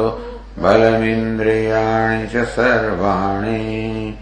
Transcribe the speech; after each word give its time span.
बलमिन्द्रियाणि 0.58 2.26
च 2.26 2.44
सर्वाणि 2.44 4.18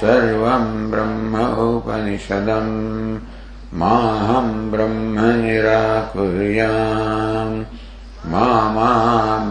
सर्वम् 0.00 0.90
ब्रह्म 0.90 1.52
उपनिषदम् 1.52 3.18
माहम् 3.74 4.70
ब्रह्म 4.70 5.20
निराकुर्याम् 5.20 7.64
मा 8.32 8.46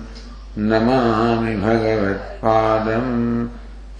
नमामि 0.57 1.55
भगवत्पादम् 1.55 3.47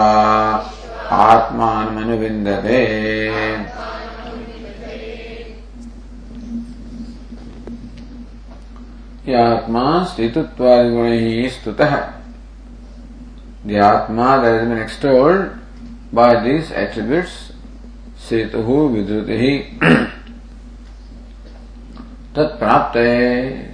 आत्मानमनुविन्दते। 1.11 2.81
आत्मा 9.33 10.03
स्थितत्वादिगुणैः 10.03 11.49
स्तुतः। 11.49 12.13
Been 13.67 14.79
extolled 14.83 15.45
by 16.15 16.31
these 16.45 16.67
attributes, 16.71 17.33
Setuhu 18.25 18.77
Vidrutihi, 18.93 19.59
Tat 22.37 22.59
Prapte. 22.59 23.73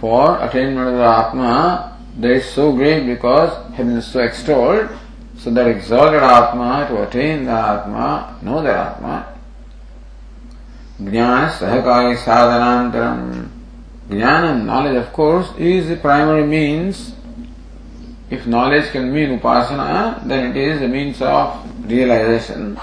For 0.00 0.42
attainment 0.42 0.88
of 0.88 0.94
the 0.94 1.04
Atma, 1.04 1.98
that 2.18 2.30
is 2.30 2.46
so 2.46 2.72
great 2.72 3.06
because 3.06 3.52
having 3.74 3.92
been 3.92 4.02
so 4.02 4.20
extolled, 4.20 4.88
so 5.36 5.50
that 5.50 5.66
exalted 5.66 6.22
Atma 6.22 6.86
to 6.88 7.02
attain 7.02 7.44
the 7.44 7.52
Atma, 7.52 8.38
know 8.40 8.62
the 8.62 8.72
Atma. 8.72 9.36
Jnana 11.00 11.50
Sahakari 11.50 12.16
Sadhanantaram. 12.16 13.48
Jnana, 14.08 14.64
knowledge 14.64 14.96
of 14.96 15.12
course, 15.12 15.52
is 15.58 15.88
the 15.88 15.96
primary 15.96 16.46
means 16.46 17.12
if 18.30 18.46
knowledge 18.46 18.90
can 18.90 19.12
mean 19.12 19.38
upasana, 19.38 20.26
then 20.26 20.50
it 20.50 20.56
is 20.56 20.80
a 20.80 20.88
means 20.88 21.20
of 21.20 21.60
realization. 21.90 22.78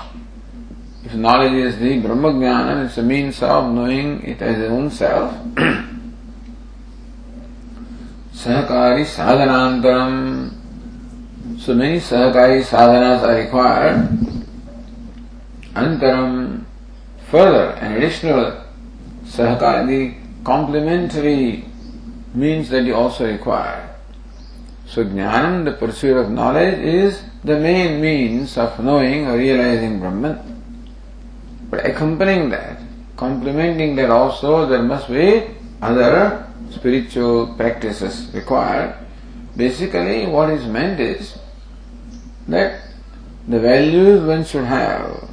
Knowledge 1.13 1.53
is 1.53 1.77
the 1.77 1.99
Brahma 1.99 2.29
Jnana, 2.29 2.85
it's 2.85 2.97
a 2.97 3.03
means 3.03 3.41
of 3.43 3.73
knowing 3.73 4.23
it 4.23 4.41
as 4.41 4.71
own 4.71 4.89
self. 4.89 5.33
Sahakari 8.31 9.03
sadhanantaram. 9.05 10.53
So 11.59 11.75
many 11.75 11.99
sahakari 11.99 12.63
sadhanas 12.63 13.23
are 13.23 13.35
required. 13.35 14.09
Antaram, 15.75 16.63
further, 17.29 17.71
an 17.81 17.97
additional 17.97 18.63
sahakari, 19.25 19.87
the 19.87 20.15
complementary 20.43 21.65
means 22.33 22.69
that 22.69 22.83
you 22.83 22.95
also 22.95 23.25
require. 23.27 23.95
So 24.87 25.03
jnanam, 25.03 25.65
the 25.65 25.73
pursuit 25.73 26.15
of 26.15 26.31
knowledge, 26.31 26.79
is 26.79 27.21
the 27.43 27.59
main 27.59 27.99
means 28.01 28.57
of 28.57 28.79
knowing 28.79 29.27
or 29.27 29.37
realizing 29.37 29.99
Brahman. 29.99 30.60
But 31.71 31.85
accompanying 31.85 32.49
that, 32.49 32.79
complementing 33.15 33.95
that 33.95 34.11
also, 34.11 34.67
there 34.67 34.83
must 34.83 35.07
be 35.07 35.47
other 35.81 36.45
spiritual 36.69 37.55
practices 37.55 38.29
required. 38.33 38.93
Basically, 39.55 40.27
what 40.27 40.49
is 40.49 40.65
meant 40.65 40.99
is 40.99 41.39
that 42.49 42.81
the 43.47 43.59
values 43.59 44.21
one 44.21 44.43
should 44.43 44.65
have 44.65 45.29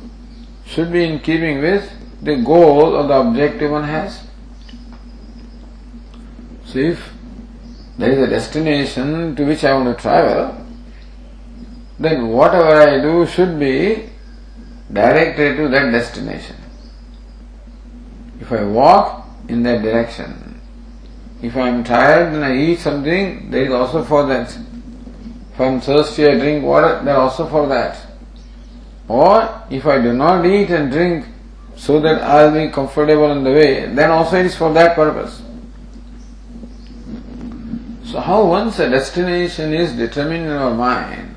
should 0.64 0.92
be 0.92 1.04
in 1.04 1.18
keeping 1.18 1.60
with 1.60 1.90
the 2.22 2.36
goal 2.36 2.94
or 2.96 3.06
the 3.06 3.18
objective 3.18 3.70
one 3.70 3.84
has. 3.84 4.22
So 6.66 6.78
if 6.78 7.12
there 7.96 8.10
is 8.10 8.18
a 8.18 8.26
destination 8.30 9.34
to 9.34 9.44
which 9.44 9.64
I 9.64 9.74
want 9.74 9.96
to 9.96 10.00
travel, 10.00 10.66
then 11.98 12.28
whatever 12.28 12.80
I 12.80 13.00
do 13.00 13.26
should 13.26 13.58
be 13.58 14.10
directed 14.92 15.56
to 15.56 15.68
that 15.68 15.90
destination. 15.90 16.56
If 18.40 18.52
I 18.52 18.64
walk 18.64 19.26
in 19.48 19.62
that 19.64 19.82
direction, 19.82 20.60
if 21.42 21.56
I 21.56 21.68
am 21.68 21.84
tired 21.84 22.32
and 22.34 22.44
I 22.44 22.56
eat 22.56 22.78
something, 22.80 23.50
there 23.50 23.64
is 23.64 23.72
also 23.72 24.02
for 24.04 24.26
that. 24.26 24.56
If 25.52 25.60
I 25.60 25.66
am 25.66 25.80
thirsty, 25.80 26.26
I 26.26 26.38
drink 26.38 26.64
water, 26.64 27.00
there 27.04 27.16
also 27.16 27.48
for 27.48 27.66
that. 27.68 28.00
Or 29.08 29.64
if 29.70 29.86
I 29.86 30.00
do 30.00 30.12
not 30.12 30.44
eat 30.46 30.70
and 30.70 30.90
drink 30.90 31.26
so 31.76 32.00
that 32.00 32.22
I 32.22 32.44
will 32.44 32.66
be 32.66 32.72
comfortable 32.72 33.24
on 33.24 33.44
the 33.44 33.50
way, 33.50 33.86
then 33.86 34.10
also 34.10 34.38
it 34.38 34.46
is 34.46 34.56
for 34.56 34.72
that 34.74 34.94
purpose. 34.94 35.42
So 38.04 38.20
how 38.20 38.46
once 38.46 38.78
a 38.78 38.88
destination 38.88 39.74
is 39.74 39.92
determined 39.92 40.46
in 40.46 40.52
our 40.52 40.74
mind, 40.74 41.27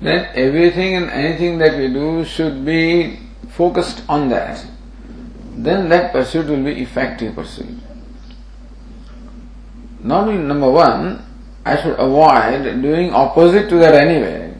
then 0.00 0.28
everything 0.34 0.94
and 0.94 1.10
anything 1.10 1.58
that 1.58 1.76
we 1.76 1.88
do 1.88 2.24
should 2.24 2.64
be 2.64 3.18
focused 3.50 4.02
on 4.08 4.28
that. 4.28 4.64
Then 5.56 5.88
that 5.88 6.12
pursuit 6.12 6.46
will 6.46 6.62
be 6.62 6.82
effective 6.82 7.34
pursuit. 7.34 7.74
Not 10.00 10.28
only 10.28 10.38
number 10.38 10.70
one, 10.70 11.24
I 11.64 11.82
should 11.82 11.98
avoid 11.98 12.80
doing 12.80 13.12
opposite 13.12 13.68
to 13.68 13.78
that 13.78 13.94
anyway. 13.94 14.54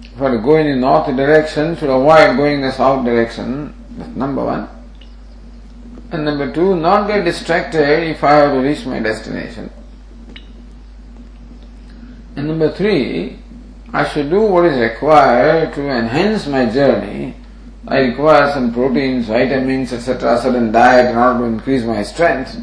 If 0.00 0.22
I 0.22 0.36
go 0.36 0.56
in 0.56 0.66
the 0.66 0.76
north 0.76 1.06
direction, 1.16 1.76
should 1.76 1.90
avoid 1.90 2.36
going 2.36 2.56
in 2.56 2.60
the 2.62 2.72
south 2.72 3.04
direction. 3.04 3.74
That's 3.90 4.14
number 4.16 4.44
one. 4.44 4.68
And 6.10 6.24
number 6.24 6.52
two, 6.52 6.76
not 6.76 7.08
get 7.08 7.24
distracted 7.24 8.08
if 8.08 8.24
I 8.24 8.32
have 8.32 8.52
to 8.52 8.60
reach 8.60 8.86
my 8.86 9.00
destination. 9.00 9.70
And 12.36 12.48
number 12.48 12.70
three, 12.70 13.38
I 13.92 14.06
should 14.06 14.28
do 14.28 14.42
what 14.42 14.66
is 14.66 14.78
required 14.78 15.72
to 15.74 15.88
enhance 15.88 16.46
my 16.46 16.66
journey. 16.66 17.34
I 17.86 18.00
require 18.00 18.52
some 18.52 18.72
proteins, 18.72 19.26
vitamins, 19.26 19.92
etc., 19.94 20.38
certain 20.42 20.70
diet 20.70 21.10
in 21.10 21.16
order 21.16 21.38
to 21.38 21.44
increase 21.44 21.84
my 21.84 22.02
strength. 22.02 22.54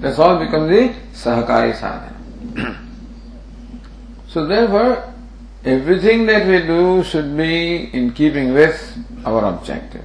That's 0.00 0.18
all 0.18 0.38
becomes 0.38 0.68
the 0.68 0.94
sahakari 1.12 1.74
sadhana. 1.74 2.78
so 4.28 4.46
therefore, 4.46 5.12
everything 5.64 6.26
that 6.26 6.46
we 6.46 6.64
do 6.64 7.02
should 7.02 7.36
be 7.36 7.90
in 7.92 8.12
keeping 8.12 8.54
with 8.54 8.96
our 9.24 9.44
objective. 9.46 10.04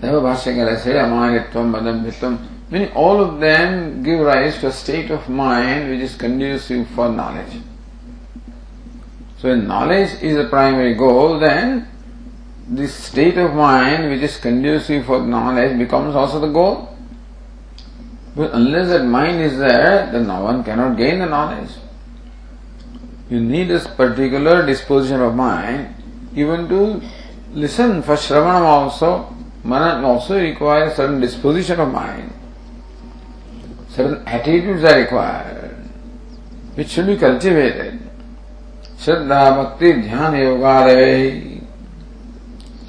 Therefore, 0.00 0.20
Bhashyakara 0.20 0.80
said, 0.80 0.96
Amaritvam, 0.96 1.70
Madam 1.70 2.46
meaning 2.70 2.92
all 2.92 3.22
of 3.22 3.40
them 3.40 4.02
give 4.02 4.20
rise 4.20 4.58
to 4.60 4.68
a 4.68 4.72
state 4.72 5.10
of 5.10 5.28
mind 5.28 5.90
which 5.90 6.00
is 6.00 6.14
conducive 6.14 6.88
for 6.90 7.08
knowledge. 7.08 7.60
So 9.40 9.48
when 9.48 9.66
knowledge 9.66 10.20
is 10.20 10.36
the 10.36 10.48
primary 10.50 10.94
goal, 10.94 11.38
then 11.38 11.88
this 12.68 12.94
state 12.94 13.38
of 13.38 13.54
mind 13.54 14.10
which 14.10 14.20
is 14.20 14.36
conducive 14.36 15.06
for 15.06 15.20
knowledge 15.20 15.78
becomes 15.78 16.14
also 16.14 16.40
the 16.40 16.52
goal. 16.52 16.94
But 18.36 18.52
unless 18.52 18.88
that 18.88 19.04
mind 19.04 19.40
is 19.40 19.56
there, 19.56 20.10
then 20.12 20.26
no 20.26 20.44
one 20.44 20.62
cannot 20.62 20.98
gain 20.98 21.20
the 21.20 21.26
knowledge. 21.26 21.70
You 23.30 23.40
need 23.40 23.68
this 23.68 23.86
particular 23.86 24.66
disposition 24.66 25.20
of 25.20 25.34
mind 25.34 25.94
even 26.34 26.68
to 26.68 27.00
listen 27.52 28.02
for 28.02 28.16
Shravanam 28.16 28.62
also. 28.62 29.34
Manan 29.64 30.04
also 30.04 30.38
requires 30.38 30.96
certain 30.96 31.20
disposition 31.20 31.80
of 31.80 31.90
mind. 31.90 32.32
Certain 33.88 34.22
attitudes 34.26 34.84
are 34.84 34.98
required, 34.98 35.76
which 36.74 36.88
should 36.88 37.06
be 37.06 37.16
cultivated. 37.16 37.99
श्रद्धा 39.04 39.50
भक्ति 39.50 39.92
ध्यान 39.92 40.34
योगादय। 40.34 41.30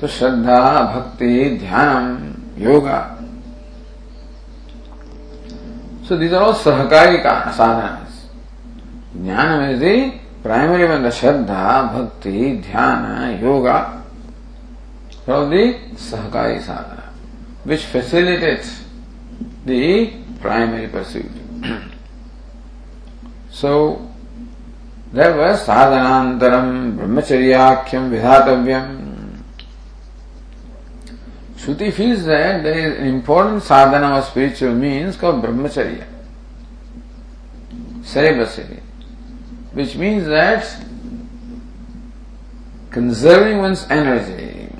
तो 0.02 0.08
श्रद्धा 0.08 0.82
भक्ति 0.96 1.58
ध्यान 1.62 2.36
yoga. 2.58 3.00
So 6.08 6.18
these 6.18 6.34
are 6.34 6.42
all 6.42 6.54
सहकारी 6.54 7.18
का 7.18 7.52
साधन 7.52 9.24
ज्ञान 9.24 9.58
में 9.60 9.80
से 9.80 9.94
प्राइमरी 10.44 10.88
में 10.88 11.04
तो 11.04 11.12
श्रद्धा 11.12 11.82
भक्ति 11.84 12.64
ध्यान 12.72 13.40
योगा। 13.44 13.80
सहकारी 16.02 16.60
साधना। 16.60 17.12
Which 17.68 17.80
facilitate 17.80 18.62
the 19.66 20.06
primary 20.42 20.88
pursuit 20.88 21.34
so 23.52 23.72
Therefore, 25.12 25.58
sadhanantaram 25.58 26.96
brahmacharyakyam 26.96 28.10
vidhatavyam. 28.12 29.42
Shruti 31.58 31.92
feels 31.92 32.24
that 32.26 32.64
there 32.64 32.92
is 32.92 32.98
an 32.98 33.08
important 33.08 33.62
sadhana 33.62 34.18
of 34.18 34.26
spiritual 34.26 34.74
means 34.74 35.18
called 35.18 35.44
brahmacharya, 35.44 36.08
celibacy, 38.04 38.80
which 39.74 39.98
means 39.98 40.26
that 40.28 40.64
conserving 42.90 43.58
one's 43.58 43.86
energy, 43.90 44.74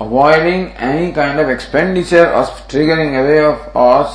avoiding 0.00 0.72
any 0.72 1.12
kind 1.12 1.38
of 1.38 1.48
expenditure 1.48 2.26
or 2.32 2.42
triggering 2.68 3.18
away 3.20 3.38
of 3.44 3.70
or 3.74 4.10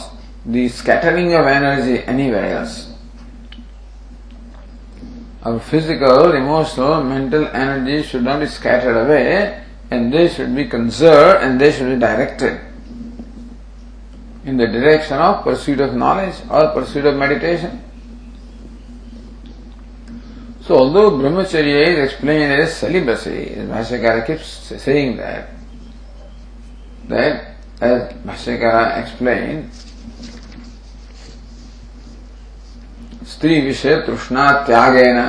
the 0.45 0.67
scattering 0.67 1.33
of 1.33 1.45
energy 1.45 2.03
anywhere 2.03 2.57
else 2.57 2.90
our 5.43 5.59
physical, 5.59 6.33
emotional, 6.33 7.03
mental 7.03 7.47
energy 7.47 8.03
should 8.03 8.23
not 8.23 8.39
be 8.39 8.45
scattered 8.45 8.95
away 8.95 9.63
and 9.89 10.13
they 10.13 10.29
should 10.29 10.55
be 10.55 10.65
conserved 10.65 11.43
and 11.43 11.59
they 11.59 11.71
should 11.71 11.89
be 11.89 11.99
directed 11.99 12.61
in 14.45 14.57
the 14.57 14.67
direction 14.67 15.17
of 15.17 15.43
pursuit 15.43 15.79
of 15.79 15.95
knowledge 15.95 16.35
or 16.49 16.69
pursuit 16.69 17.05
of 17.05 17.15
meditation. 17.15 17.83
So 20.61 20.77
although 20.77 21.11
brahmacharya 21.11 21.87
is 21.89 22.11
explained 22.11 22.53
as 22.53 22.77
celibacy, 22.77 23.55
Bhashyakara 23.57 24.25
keeps 24.25 24.47
saying 24.81 25.17
that, 25.17 25.49
that 27.07 27.55
as 27.81 28.13
Bhashyakara 28.13 29.03
explained, 29.03 29.71
स्त्री 33.31 33.59
विषय 33.61 33.95
तृष्णा 34.07 34.51
त्यागेन 34.67 35.19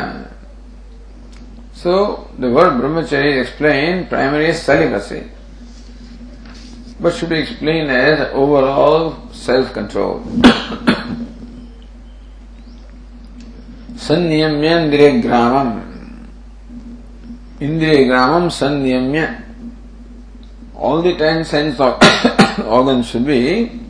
word 1.85 2.81
brahmacharya 2.81 3.33
is 3.33 3.49
explained 3.49 4.09
primarily 4.09 4.47
as 4.47 4.63
celibacy, 4.63 5.23
but 7.01 7.15
should 7.15 7.29
be 7.29 7.39
explained 7.39 7.91
as 7.91 8.21
overall 8.33 9.17
self-control. 9.33 10.21
संयम्य 14.03 14.69
इंद्रिय 14.79 15.11
ग्रामम 15.23 15.71
इंद्रिय 17.65 18.05
ग्रामम 18.05 18.49
संयम्य 18.61 19.29
all 20.77 21.03
the 21.03 21.15
ten 21.17 21.45
sense 21.45 21.79
organs 21.79 23.07
should 23.09 23.25
be 23.25 23.81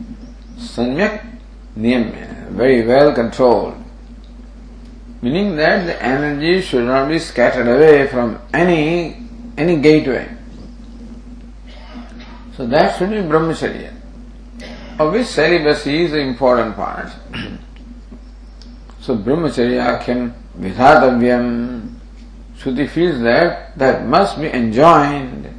samyak 0.57 1.25
niyamya, 1.75 2.49
very 2.49 2.85
well 2.85 3.11
controlled. 3.13 3.82
meaning 5.22 5.56
that 5.56 5.86
the 5.86 6.02
energy 6.02 6.60
should 6.60 6.84
not 6.84 7.08
be 7.08 7.18
scattered 7.18 7.66
away 7.66 8.06
from 8.06 8.40
any 8.52 9.26
any 9.56 9.76
gateway. 9.76 10.28
So 12.56 12.66
that 12.66 12.98
should 12.98 13.10
be 13.10 13.16
brahmacharya, 13.16 13.92
of 14.98 15.12
which 15.12 15.26
celibacy 15.26 16.04
is 16.04 16.10
the 16.12 16.20
important 16.20 16.76
part. 16.76 17.10
so 19.00 19.16
brahmacharya 19.16 20.02
can 20.02 20.34
vidhatavyam. 20.58 21.94
Shruti 22.58 22.88
feels 22.88 23.20
that 23.20 23.78
that 23.78 24.06
must 24.06 24.40
be 24.40 24.48
enjoined. 24.48 25.54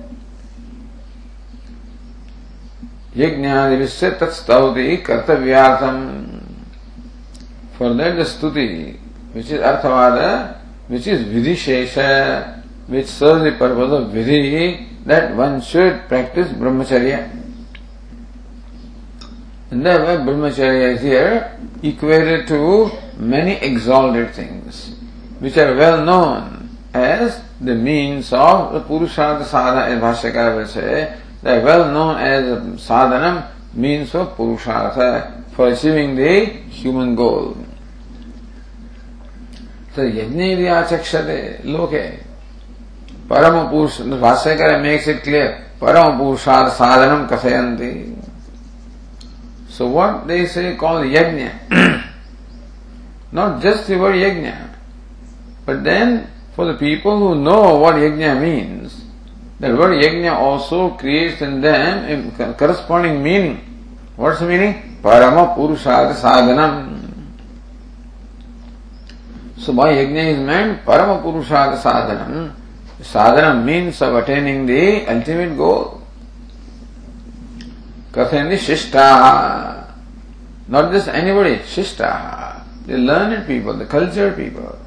यज्ञादिविश्य 3.16 4.10
तत्स्तौति 4.20 4.98
कर्तव्यार्थम 5.08 5.98
For 7.78 7.94
that 7.94 8.18
the 8.18 8.24
stuti 8.24 9.00
which 9.35 9.51
is 9.51 9.61
Arthavada, 9.61 10.59
which 10.87 11.09
is 11.09 11.27
Vidhishesha, 11.27 12.63
which 12.87 13.07
serves 13.07 13.43
the 13.43 13.53
purpose 13.59 13.91
of 13.93 14.13
Vidhi, 14.13 15.05
that 15.05 15.35
one 15.35 15.61
should 15.61 16.07
practice 16.07 16.53
Brahmacharya. 16.53 17.31
And 19.73 19.85
therefore 19.85 20.25
Brahmacharya 20.25 20.95
is 20.95 21.01
here 21.01 21.59
equated 21.83 22.47
to 22.47 22.93
many 23.19 23.55
exalted 23.55 24.33
things, 24.35 24.95
which 25.41 25.59
are 25.59 25.75
well 25.75 26.05
known 26.05 26.79
as 26.95 27.43
the 27.61 27.75
means 27.75 28.33
of 28.33 28.73
the 28.73 28.81
Purushartha 28.83 29.45
sadhana, 29.45 29.93
as 29.93 30.01
Bhashyakara 30.01 30.57
will 30.57 30.69
say, 30.69 31.19
they 31.43 31.59
are 31.59 31.65
well 31.65 31.91
known 31.91 32.19
as 32.19 32.45
sadhanam, 32.81 33.51
means 33.75 34.15
of 34.15 34.37
Purushartha, 34.37 35.43
for 35.51 35.71
achieving 35.71 36.15
the 36.15 36.45
human 36.71 37.17
goal. 37.17 37.57
So 39.95 40.03
yajna 40.03 40.89
chakshate 40.89 41.65
loke. 41.65 42.19
Parama 43.29 43.71
Purush, 43.71 44.03
Bhashyakara 44.03 44.83
makes 44.83 45.07
it 45.07 45.23
clear. 45.23 45.71
Parama 45.81 46.19
Purushartha 46.19 46.71
sadhanam 46.71 47.29
kasayanti. 47.29 48.17
So 49.69 49.87
what 49.87 50.27
they 50.27 50.47
say 50.47 50.75
called 50.77 51.07
yajna. 51.07 51.71
Not 53.33 53.63
just 53.63 53.87
the 53.87 53.97
word 53.97 54.17
yajna. 54.17 54.75
But 55.65 55.85
then 55.85 56.29
for 56.57 56.67
the 56.67 56.75
people 56.75 57.17
who 57.17 57.41
know 57.41 57.79
what 57.79 57.95
yajna 57.95 58.41
means, 58.41 59.05
the 59.61 59.77
word 59.77 60.03
yajna 60.03 60.33
also 60.33 60.91
creates 60.91 61.41
in 61.41 61.61
them 61.61 62.35
a 62.41 62.55
corresponding 62.55 63.23
meaning. 63.23 63.61
What's 64.17 64.41
the 64.41 64.47
meaning? 64.47 64.99
Parama 65.03 65.55
Sadhanam. 65.77 67.04
So 69.57 69.73
by 69.73 69.95
yajna 69.95 70.33
is 70.35 70.39
meant 70.41 70.85
Parama 70.85 71.23
Purushartha 71.23 71.79
Sadhanam. 71.79 72.55
Sadhanam 73.01 73.65
means 73.65 74.03
of 74.03 74.15
attaining 74.15 74.67
the 74.67 75.07
ultimate 75.07 75.57
goal. 75.57 76.03
Kathayandi 78.13 78.57
Shishta. 78.59 79.93
Not 80.69 80.93
just 80.93 81.09
anybody, 81.09 81.59
Shishta. 81.59 82.63
The 82.87 82.99
learned 82.99 83.47
people, 83.47 83.75
the 83.75 83.87
cultured 83.87 84.37
people. 84.37 84.79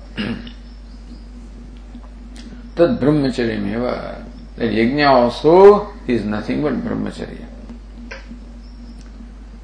Tad 2.75 2.99
brahmacharya 2.99 3.57
meva. 3.59 4.23
That 4.55 4.71
yajna 4.71 5.09
also 5.09 5.93
is 6.07 6.23
nothing 6.25 6.61
but 6.61 6.73
brahmacharya. 6.73 7.45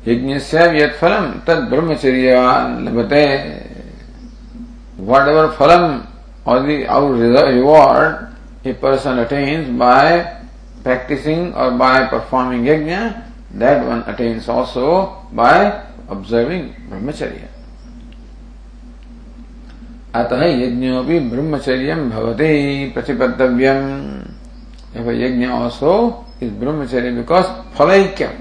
Yajnasya 0.05 0.79
yat 0.79 0.95
phalam 0.95 1.43
tad 1.45 1.69
brahmacharya 1.69 2.79
labate. 2.81 3.72
Whatever 5.02 5.52
phalam 5.54 6.06
or 6.44 6.62
the 6.62 6.86
our 6.86 7.12
reward 7.12 8.34
a 8.64 8.74
person 8.74 9.18
attains 9.18 9.68
by 9.78 10.40
practicing 10.82 11.54
or 11.54 11.70
by 11.72 12.06
performing 12.06 12.64
yajna, 12.64 13.24
that 13.54 13.86
one 13.86 14.02
attains 14.06 14.48
also 14.48 15.26
by 15.32 15.84
observing 16.08 16.74
brahmacharya. 16.88 17.48
अतः 20.14 20.42
यज्ञोपि 20.44 21.18
ब्रह्मचर्य 21.30 21.94
भवते 22.10 22.50
प्रतिपत्तव्यम 22.94 23.82
यज्ञ 25.22 25.46
also 25.46 25.92
is 26.42 26.52
ब्रह्मचर्य 26.60 27.10
because 27.18 27.44
फलैक्यम 27.78 28.32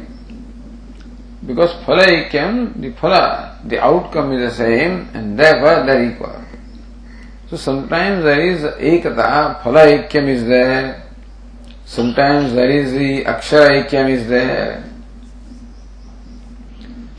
because 1.48 1.70
फलैक्यम 1.86 2.66
the 2.82 2.94
फल 3.02 3.16
the 3.70 3.80
outcome 3.90 4.34
is 4.34 4.46
the 4.46 4.50
same 4.62 4.92
and 5.16 5.38
they were 5.42 5.84
there 5.88 6.02
equal 6.02 6.40
so 7.52 7.58
sometimes 7.58 8.24
there 8.24 8.40
is 8.46 8.66
एकता 8.92 9.28
फल 9.64 9.78
ऐक्यम 9.78 10.30
is 10.30 10.42
there 10.54 10.96
sometimes 11.92 12.54
there 12.54 12.72
is 12.78 12.88
the 12.94 13.12
akshara 13.34 13.68
aikyam 13.74 14.10
is 14.14 14.24
there 14.28 14.84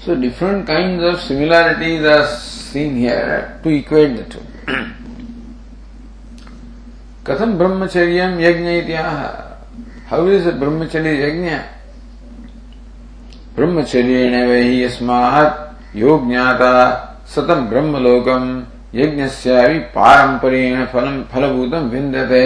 so 0.04 0.14
different 0.24 0.66
kinds 0.66 1.02
of 1.02 1.14
similarities 1.20 2.04
are 2.04 2.26
seen 2.26 2.96
here 2.96 3.58
to 3.62 3.70
equate 3.70 4.14
the 4.16 4.24
two. 4.24 4.44
Katham 7.24 7.56
brahmacharyam 7.58 8.36
yajna 8.44 8.72
ityaha. 8.82 9.56
How 10.06 10.26
is 10.26 10.46
a 10.46 10.52
brahmacharya 10.52 11.16
yajna? 11.24 11.58
ब्रह्मचर्येण 13.58 14.34
वै 14.48 14.62
यस्मात् 14.84 15.96
यो 15.98 16.10
ज्ञाता 16.26 16.74
सतम 17.34 17.64
ब्रह्मलोकम 17.70 18.44
यज्ञस्य 18.93 19.51
अपि 19.59 19.79
फलम 19.95 21.21
फलभूतं 21.33 21.89
विन्दते। 21.89 22.45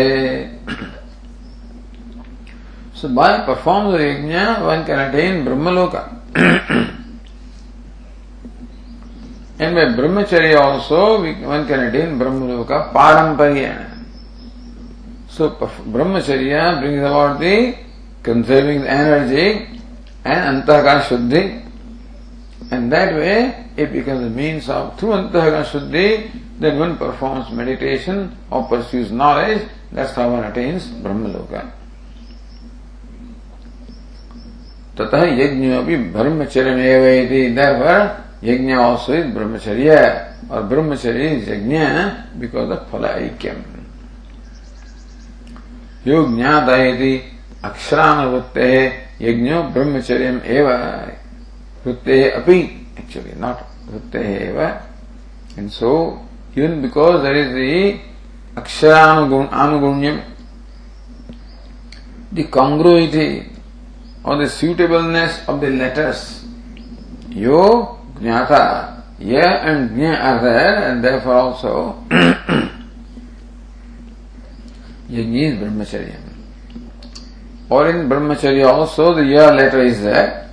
सो 2.98 3.08
by 3.16 3.38
perform 3.48 3.84
the 3.92 4.00
यज्ञ 4.02 4.36
one 4.68 4.84
can 4.88 5.00
attain 5.00 5.34
Brahmaloka 5.46 5.96
and 9.62 9.76
by 9.76 9.86
ब्रह्मचर्य 9.98 10.54
also 10.62 11.02
one 11.52 11.66
can 11.70 11.82
attain 11.88 12.18
Brahmaloka 12.20 12.72
पारंपरिक 12.96 13.62
so 15.38 15.44
ब्रह्मचर्य 15.88 16.56
brings 16.80 17.04
about 17.06 17.40
the 17.42 17.44
conserving 18.26 18.82
the 18.84 18.86
energy 18.98 19.46
and 20.28 20.42
अंतःकरण 20.46 21.00
शुद्धि 21.10 21.42
And 22.72 22.92
that 22.92 23.14
way, 23.14 23.66
it 23.78 23.94
becomes 23.94 24.26
a 24.26 24.30
means 24.30 24.70
of, 24.70 25.00
through 25.00 25.12
Antahagana 25.12 25.64
Shuddhi, 25.64 26.60
then 26.60 26.80
one 26.80 26.98
performs 26.98 27.50
meditation 27.52 28.36
or 28.52 28.64
pursues 28.68 29.12
knowledge, 29.12 29.68
that's 29.92 30.14
how 30.14 30.30
one 30.32 30.44
attains 30.44 30.88
Brahmaloka. 30.88 31.72
ततः 34.98 35.24
यज्ञ 35.40 35.72
अभी 35.78 35.96
ब्रह्मचर्यमेव 36.14 37.04
इति 37.06 37.42
therefore 37.56 38.00
यज्ञ 38.44 38.74
also 38.74 39.14
is 39.14 39.28
ब्रह्मचर्य 39.34 39.96
और 40.52 40.64
ब्रह्मचर्य 40.72 41.28
इज़ 41.36 41.50
यज्ञ 41.50 41.78
बिकॉज़ 42.40 42.72
ऑफ़ 42.74 42.90
फल 42.92 43.06
ऐक्यम 43.06 43.62
योग 46.08 46.36
ज्ञात 46.36 46.70
इति 46.80 47.14
अक्षरानुवृत्ते 47.70 48.72
यज्ञो 49.22 49.62
ब्रह्मचर्यम 49.78 50.42
एव 50.58 50.68
Vrittehe 51.88 52.36
api, 52.36 52.86
actually 52.98 53.34
not 53.36 53.66
Vrittehe 53.88 54.50
eva. 54.50 54.86
And 55.56 55.72
so, 55.72 56.20
even 56.56 56.82
because 56.82 57.24
there 57.24 57.36
is 57.36 57.54
the 57.54 58.00
Aksharanugunyam, 58.60 60.24
the 62.32 62.44
congruity 62.46 63.50
or 64.24 64.38
the 64.38 64.50
suitableness 64.50 65.48
of 65.48 65.62
the 65.62 65.70
letters, 65.70 66.44
yo, 67.30 68.00
jnata, 68.20 69.04
ya 69.20 69.62
and 69.64 69.92
jna 69.92 70.20
are 70.20 70.42
there 70.42 70.92
and 70.92 71.04
therefore 71.04 71.34
also 71.34 72.04
yajni 75.10 75.42
is 75.42 75.56
brahmacharya. 75.56 76.20
Or 77.70 77.90
in 77.90 78.10
brahmacharya 78.10 78.66
also 78.66 79.14
the 79.14 79.24
ya 79.24 79.52
letter 79.52 79.82
is 79.82 80.02
there 80.02 80.47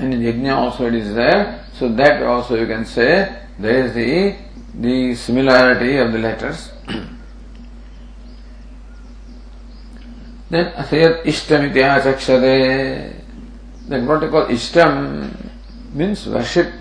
and 0.00 0.14
in 0.14 0.20
Yajna 0.20 0.56
also 0.56 0.86
it 0.86 0.94
is 0.94 1.14
there. 1.14 1.64
So 1.74 1.88
that 1.90 2.22
also 2.22 2.56
you 2.56 2.66
can 2.66 2.84
say 2.86 3.42
there 3.58 3.84
is 3.86 3.94
the 3.94 4.34
the 4.74 5.14
similarity 5.14 5.98
of 5.98 6.12
the 6.12 6.18
letters. 6.18 6.70
then 10.50 10.72
Asayat 10.72 11.24
Ishtam 11.24 11.72
Ityachakshade. 11.72 13.14
Then 13.88 14.06
what 14.06 14.22
you 14.22 14.30
call 14.30 14.46
Ishtam 14.46 15.36
means 15.92 16.26
worship. 16.26 16.72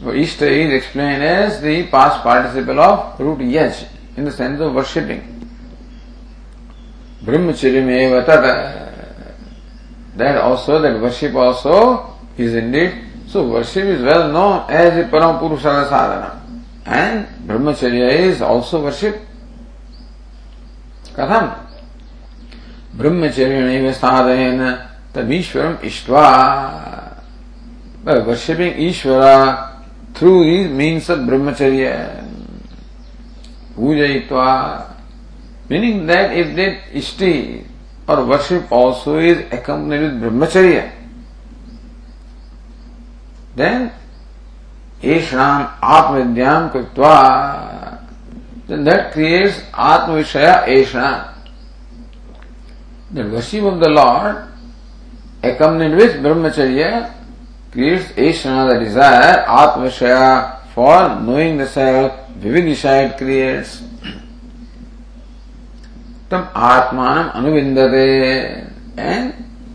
Ishta 0.00 0.42
is 0.42 0.72
explained 0.72 1.22
as 1.22 1.60
the 1.60 1.86
past 1.88 2.22
participle 2.22 2.80
of 2.80 3.18
root 3.20 3.38
yaj 3.40 3.86
in 4.16 4.24
the 4.24 4.32
sense 4.32 4.60
of 4.60 4.72
worshipping. 4.74 5.22
Brahmacharya 7.24 8.24
tata 8.24 8.85
That 10.15 10.37
also, 10.37 10.81
that 10.81 11.01
worship 11.01 11.35
also 11.35 12.17
is 12.37 12.55
indeed. 12.55 12.93
So 13.27 13.47
worship 13.47 13.85
is 13.85 14.01
well 14.01 14.31
known 14.31 14.69
as 14.69 14.95
the 14.95 15.09
Param 15.09 15.39
Purusha 15.39 15.87
sadhana. 15.87 16.41
And 16.85 17.27
Brahmacharya 17.47 18.09
is 18.11 18.41
also 18.41 18.83
worship. 18.83 19.19
Katham? 21.15 21.71
ब्रह्मचर्य 22.91 23.91
साधयन 23.93 24.61
तमीश्वरम 25.15 25.77
इष्टवा 25.87 26.27
by 28.03 28.17
worshipping 28.17 28.73
Ishvara 28.73 29.77
through 30.15 30.43
these 30.43 30.69
means 30.71 31.07
of 31.07 31.19
brahmacharya, 31.19 32.27
pujayitva, 33.75 34.95
meaning 35.69 36.07
that 36.07 36.35
if 36.35 36.55
that 36.55 36.81
ishti 36.93 37.63
और 38.08 38.20
worship 38.22 38.72
also 38.72 39.18
is 39.20 39.38
accompany 39.54 39.98
with 39.98 40.12
ब्रह्मचर्य 40.20 40.80
then 43.56 43.90
ईशान 45.04 45.66
आत्मविद्याम 45.84 46.68
कृत्वा 46.68 47.14
then 48.68 48.84
that 48.84 49.12
creates 49.12 49.62
आत्म 49.86 50.12
विषय 50.12 50.64
Ishan 50.70 51.24
then 53.10 53.30
worship 53.30 53.64
of 53.64 53.80
the 53.80 53.88
lord 53.90 55.46
accompany 55.46 55.88
with 55.94 56.20
ब्रह्मचर्य 56.22 56.90
creates 57.72 58.18
ईशान 58.18 58.68
the 58.68 58.78
desire 58.78 59.38
आत्म 59.56 59.82
विषय 59.82 60.14
फॉर 60.74 61.08
नोइंग 61.22 61.60
द 61.60 61.66
सेल्फ 61.68 62.24
विविध 62.42 62.64
decide 62.64 63.16
creates 63.18 63.78
tam 66.28 66.46
atmanam 66.54 67.32
anuvindate. 67.32 68.72
And 68.96 69.34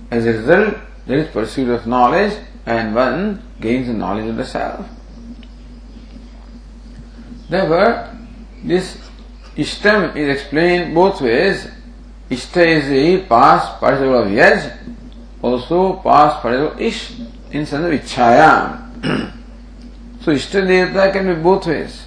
as 0.09 0.25
a 0.25 0.33
result, 0.33 0.75
there 1.05 1.19
is 1.19 1.27
pursuit 1.29 1.69
of 1.69 1.87
knowledge 1.87 2.37
and 2.65 2.95
one 2.95 3.41
gains 3.59 3.87
the 3.87 3.93
knowledge 3.93 4.27
of 4.27 4.37
the 4.37 4.45
self. 4.45 4.85
Therefore, 7.49 8.09
this 8.63 8.97
Ishtam 9.55 10.15
is 10.15 10.39
explained 10.39 10.95
both 10.95 11.21
ways. 11.21 11.67
Ishta 12.29 12.65
is 12.65 12.87
the 12.87 13.25
past 13.27 13.79
participle 13.79 14.19
of 14.19 14.27
Yaj, 14.27 14.77
also 15.41 15.93
past 15.97 16.41
participle 16.41 16.73
of 16.73 16.81
Ish, 16.81 17.11
in 17.51 17.65
sense 17.65 17.85
of 17.85 17.91
Ichchaya. 17.91 18.79
so 20.21 20.31
Ishta 20.31 20.65
Devata 20.65 21.11
can 21.11 21.35
be 21.35 21.41
both 21.41 21.67
ways. 21.67 22.05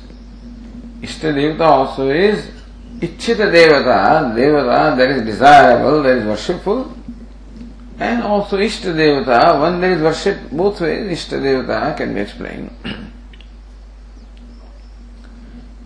Ishta 1.03 1.35
Devata 1.35 1.61
also 1.61 2.09
is 2.09 2.51
Ichchita 3.00 3.52
Devata, 3.52 4.34
Devata 4.36 4.98
that 4.98 5.10
is 5.12 5.22
desirable, 5.24 6.04
that 6.04 6.18
is 6.18 6.26
worshipful, 6.26 6.94
and 8.00 8.24
also 8.24 8.58
Ishta 8.58 8.94
Devata, 8.94 9.60
one 9.60 9.82
that 9.82 9.92
is 9.92 10.02
worshipped 10.02 10.56
both 10.56 10.82
ways, 10.82 11.12
Ishta 11.12 11.40
Devata 11.40 11.96
can 11.98 12.14
be 12.14 12.22
explained. 12.22 12.72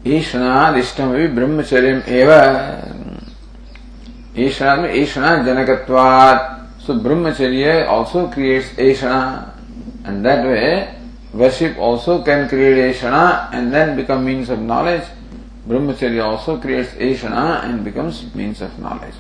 ईषणादिष्टमपि 0.06 1.28
ब्रह्मचर्यम 1.36 2.00
एव 2.12 2.32
ईषणा 4.46 4.76
में 4.76 4.94
ईषणा 4.94 5.36
जनकत्वात् 5.44 6.54
so 6.86 7.00
brahmacharya 7.00 7.88
also 7.88 8.28
creates 8.30 8.68
eshana 8.72 9.54
and 10.04 10.26
that 10.26 10.44
way 10.46 10.94
worship 11.34 11.78
also 11.78 12.22
can 12.22 12.50
create 12.50 12.94
eshana 12.94 13.50
and 13.54 13.72
then 13.72 13.96
become 13.96 14.26
means 14.26 14.50
of 14.50 14.60
knowledge 14.60 15.04
brahmacharya 15.69 16.25
also 16.25 16.59
creates 16.59 16.93
eshana 16.95 17.63
and 17.65 17.85
becomes 17.85 18.35
means 18.35 18.63
of 18.63 18.79
knowledge. 18.79 19.15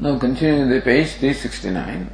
Now 0.00 0.18
continuing 0.18 0.68
the 0.68 0.80
page 0.80 1.12
369 1.18 2.10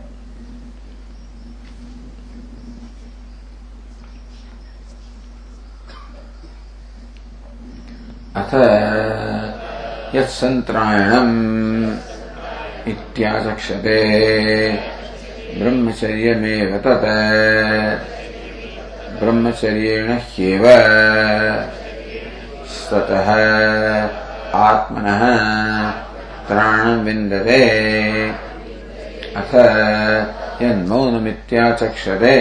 अथ 8.35 8.53
यत्सन्त्रायणम् 10.15 11.37
इत्याचक्षते 12.93 13.99
ब्रह्मचर्यमेव 15.59 16.73
तत् 16.87 17.07
ब्रह्मचर्येण 19.21 20.13
ह्येव। 20.13 20.65
स्वतः 22.67 23.29
आत्मनः 24.59 25.21
त्राणम् 26.49 27.05
विन्दते। 27.05 27.61
अथ 29.37 29.55
यन्मौनमित्याचक्षते 30.63 32.37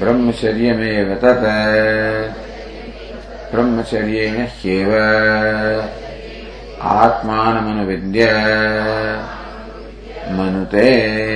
ब्रह्मचर्यमेव 0.00 1.14
तत्। 1.14 1.44
ब्रह्मचर्येण 3.54 4.34
ह्येव। 4.34 4.94
आत्मानमनुविद्य। 6.82 8.26
मनुते 10.30 11.35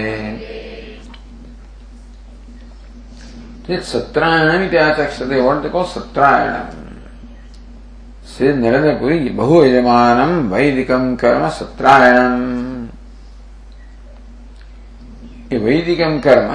यत् 3.71 3.85
सत्रायणमिति 3.85 4.77
आचक्षते 4.77 5.41
what 5.41 5.67
को 5.73 5.85
सत्रायणम् 5.95 6.79
से 8.33 8.53
निरनपुरी 8.63 9.29
बहु 9.41 9.65
यजमानम् 9.65 10.37
वैदिकम् 10.53 11.17
कर्म 11.23 11.49
सत्रायणम् 11.59 12.39
ये 15.53 15.59
वैदिकम् 15.67 16.21
कर्म 16.27 16.53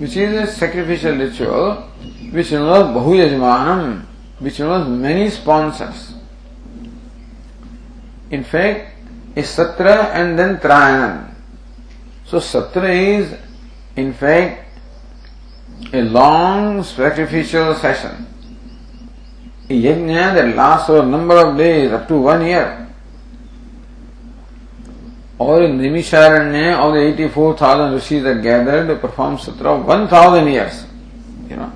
which 0.00 0.16
is 0.16 0.36
a 0.36 0.46
sacrificial 0.58 1.20
ritual 1.22 1.66
which 2.34 2.52
involve 2.52 2.94
बहु 3.00 3.14
यजमानम् 3.14 3.86
which 4.44 4.60
involve 4.60 4.88
many 5.04 5.28
sponsors 5.40 6.06
in 8.30 8.44
fact 8.44 8.92
is 9.36 9.46
satra 9.46 10.10
and 10.14 10.38
then 10.38 10.56
trayanam. 10.58 11.30
So, 12.26 12.38
satra 12.38 13.18
is, 13.18 13.34
in 13.96 14.12
fact 14.12 14.67
a 15.92 16.02
long 16.02 16.82
sacrificial 16.82 17.74
session. 17.74 18.26
A 19.70 19.72
yajna 19.72 20.34
that 20.34 20.56
lasts 20.56 20.86
for 20.86 21.00
a 21.00 21.06
number 21.06 21.36
of 21.36 21.56
days, 21.56 21.92
up 21.92 22.08
to 22.08 22.18
one 22.18 22.44
year. 22.44 22.86
Or 25.38 25.62
in 25.62 25.78
Nimisharanya, 25.78 26.78
all 26.78 26.92
the 26.92 27.00
84,000 27.00 27.92
rishis 27.94 28.24
are 28.24 28.40
gathered 28.40 28.88
to 28.88 28.96
perform 28.96 29.36
Satra 29.36 29.84
1,000 29.84 30.48
years. 30.48 30.84
You 31.48 31.56
know. 31.56 31.72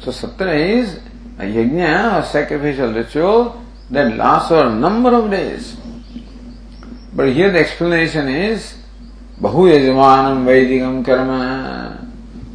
So 0.00 0.10
Satra 0.10 0.54
is 0.58 0.98
a 1.38 1.42
yajna, 1.42 2.20
a 2.20 2.26
sacrificial 2.26 2.92
ritual 2.92 3.62
that 3.90 4.16
lasts 4.16 4.48
for 4.48 4.66
a 4.66 4.74
number 4.74 5.10
of 5.14 5.30
days. 5.30 5.76
But 7.12 7.32
here 7.34 7.50
the 7.50 7.58
explanation 7.58 8.28
is 8.28 8.74
Bahu 9.38 9.70
Yajmanam 9.70 10.44
Vaidikam 10.46 11.04
Karma. 11.04 12.01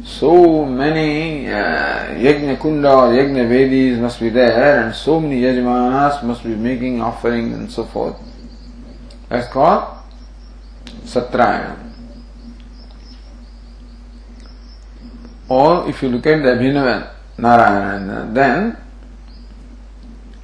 So 0.07 0.65
many 0.65 1.47
uh, 1.47 2.15
Yajna 2.15 2.57
Kunda 2.57 2.91
or 2.91 3.13
Yajna 3.13 3.47
Vedis 3.47 3.99
must 3.99 4.19
be 4.19 4.29
there 4.29 4.85
and 4.85 4.93
so 4.93 5.19
many 5.19 5.41
Yajmanas 5.41 6.23
must 6.23 6.43
be 6.43 6.55
making 6.55 7.01
offerings 7.01 7.55
and 7.55 7.71
so 7.71 7.85
forth. 7.85 8.17
That's 9.29 9.47
called 9.47 9.97
Satrayana. 11.05 11.79
Or 15.49 15.89
if 15.89 16.01
you 16.01 16.09
look 16.09 16.25
at 16.27 16.41
the 16.41 16.49
Abhinavan, 16.49 17.09
Narayana. 17.37 18.29
Then, 18.33 18.75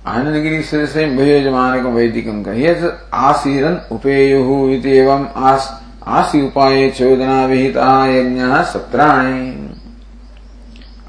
Anandagiri 0.08 0.62
से 0.64 0.86
same 0.88 1.18
भयजमानकम 1.18 1.94
वैदिकम 1.96 2.42
का 2.44 2.54
ये 2.54 2.74
आसीरन 3.14 3.76
उपेयुहु 3.92 4.56
इति 4.74 4.90
एवं 4.98 5.26
आस 5.50 5.70
आसी 6.18 6.42
उपाये 6.42 6.90
चोदना 6.98 7.46
विहिता 7.46 7.90
यज्ञ 8.08 8.42
सत्राणि 8.72 9.53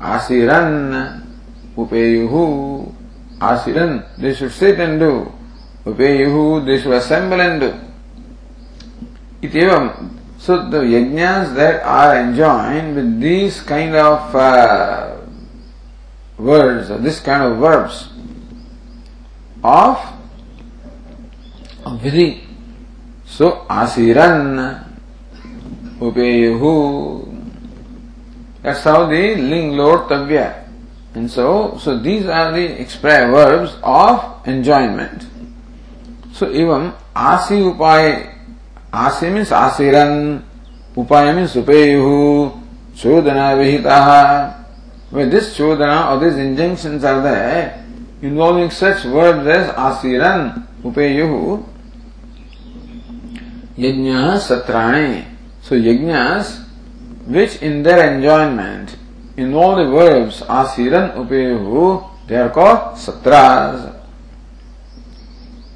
Asiran 0.06 1.26
upeyuhu. 1.76 2.94
Asiran, 3.42 4.06
they 4.18 4.34
should 4.34 4.52
sit 4.52 4.80
and 4.80 5.00
do. 5.00 5.34
Upeyuhu, 5.86 6.66
they 6.66 6.80
should 6.80 6.94
assemble 6.94 7.42
and 7.42 7.60
do. 7.60 7.74
Itevam. 9.42 10.12
So 10.38 10.70
the 10.70 10.82
yajnas 10.86 11.56
that 11.56 11.82
are 11.82 12.22
enjoined 12.22 12.96
with 12.96 13.20
these 13.20 13.62
kind 13.62 13.96
of 13.96 14.36
uh, 14.36 15.18
words 16.38 16.92
or 16.92 17.00
this 17.00 17.20
kind 17.20 17.42
of 17.42 17.58
verbs 17.58 18.10
of 19.66 19.98
vidhi. 22.02 22.46
So 23.26 23.66
asiran 23.70 24.86
upeyuhu 26.00 27.25
that's 28.66 28.82
how 28.82 29.06
the 29.06 29.38
ling 29.38 29.78
lord 29.78 30.10
tavya. 30.10 30.66
And 31.14 31.30
so, 31.30 31.78
so 31.78 32.00
these 32.02 32.26
are 32.26 32.52
the 32.52 32.82
express 32.82 33.30
verbs 33.30 33.78
of 33.84 34.42
enjoyment. 34.48 35.22
So 36.34 36.50
even 36.50 36.92
asi 37.16 37.62
upay, 37.62 38.26
asi 38.92 39.30
means 39.30 39.54
asiran, 39.54 40.42
upaya 40.98 41.38
means 41.38 41.54
upeyuhu, 41.54 42.58
chodana 42.98 43.54
vihitaha. 43.54 44.66
When 45.12 45.30
this 45.30 45.56
chodana 45.56 46.18
or 46.18 46.26
these 46.26 46.42
injunctions 46.42 47.04
are 47.04 47.22
there, 47.22 47.86
involving 48.24 48.72
such 48.72 49.06
words 49.06 49.46
as 49.46 49.70
asiran, 49.78 50.66
upeyuhu, 50.82 51.64
yajna 53.78 54.42
satrani. 54.42 55.24
So 55.62 55.76
yajnas, 55.76 56.65
which 57.26 57.58
in 57.62 57.84
their 57.84 58.14
enjoyment 58.14 58.98
involve 59.38 59.78
the 59.78 59.92
verbs 59.92 60.42
asiran, 60.42 61.16
upeyuhu, 61.16 62.10
they 62.28 62.38
are 62.38 62.50
called 62.50 62.98
satras. 62.98 63.92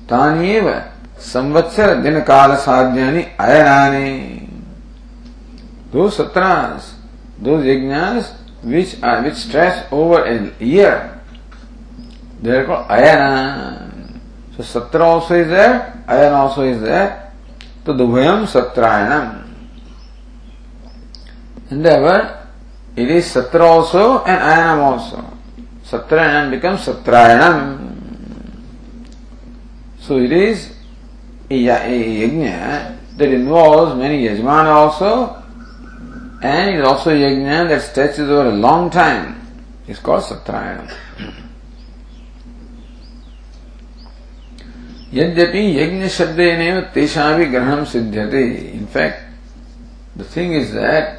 तान्येव 0.10 0.68
संवत्सर 1.22 1.94
दिन 2.02 2.20
काल 2.26 2.56
साध्यानि 2.58 3.24
अयनानि 3.40 4.40
those 5.92 6.18
satras, 6.18 6.94
those 7.40 7.64
yajnas 7.66 8.34
which 8.64 9.02
are 9.02 9.24
which 9.24 9.36
stretch 9.36 9.92
over 9.92 10.24
a 10.24 10.64
year. 10.64 11.22
They 12.42 12.58
are 12.58 12.66
called 12.66 12.88
ayana. 12.88 14.22
So 14.56 14.64
satra 14.64 15.02
also 15.02 15.36
is 15.36 15.48
there, 15.48 16.04
ayana 16.08 16.36
also 16.36 16.64
is 16.64 16.82
there. 16.82 17.32
So 17.86 17.94
dubhayam 17.94 18.46
satrayanam. 18.46 19.49
And 21.71 21.85
therefore, 21.85 22.49
it 22.97 23.11
is 23.11 23.25
satra 23.27 23.61
also 23.61 24.23
and 24.25 24.41
ayanam 24.41 24.83
also. 24.83 25.35
Satrayanam 25.85 26.51
becomes 26.51 26.81
Satrayanam. 26.87 27.93
So 30.01 30.19
it 30.19 30.33
is 30.33 30.73
a, 31.51 31.69
a 31.69 32.29
yajna 32.29 33.17
that 33.17 33.29
involves 33.29 33.95
many 33.97 34.27
yajmana 34.27 34.67
also, 34.67 35.43
and 36.43 36.71
it 36.71 36.81
is 36.81 36.87
also 36.87 37.11
a 37.11 37.15
yajna 37.15 37.69
that 37.69 37.83
stretches 37.83 38.31
over 38.31 38.49
a 38.49 38.53
long 38.53 38.91
time. 38.91 39.41
It's 39.87 39.99
called 39.99 40.25
Satrayanam. 40.25 40.91
यद्यपि 45.15 45.61
यज्ञ 45.79 46.09
शब्द 46.11 46.41
तेषा 46.95 47.31
भी 47.37 47.45
ग्रहण 47.47 47.85
सिद्ध्यते 47.87 48.43
in fact 48.75 50.19
the 50.19 50.25
thing 50.37 50.55
is 50.57 50.71
that 50.75 51.18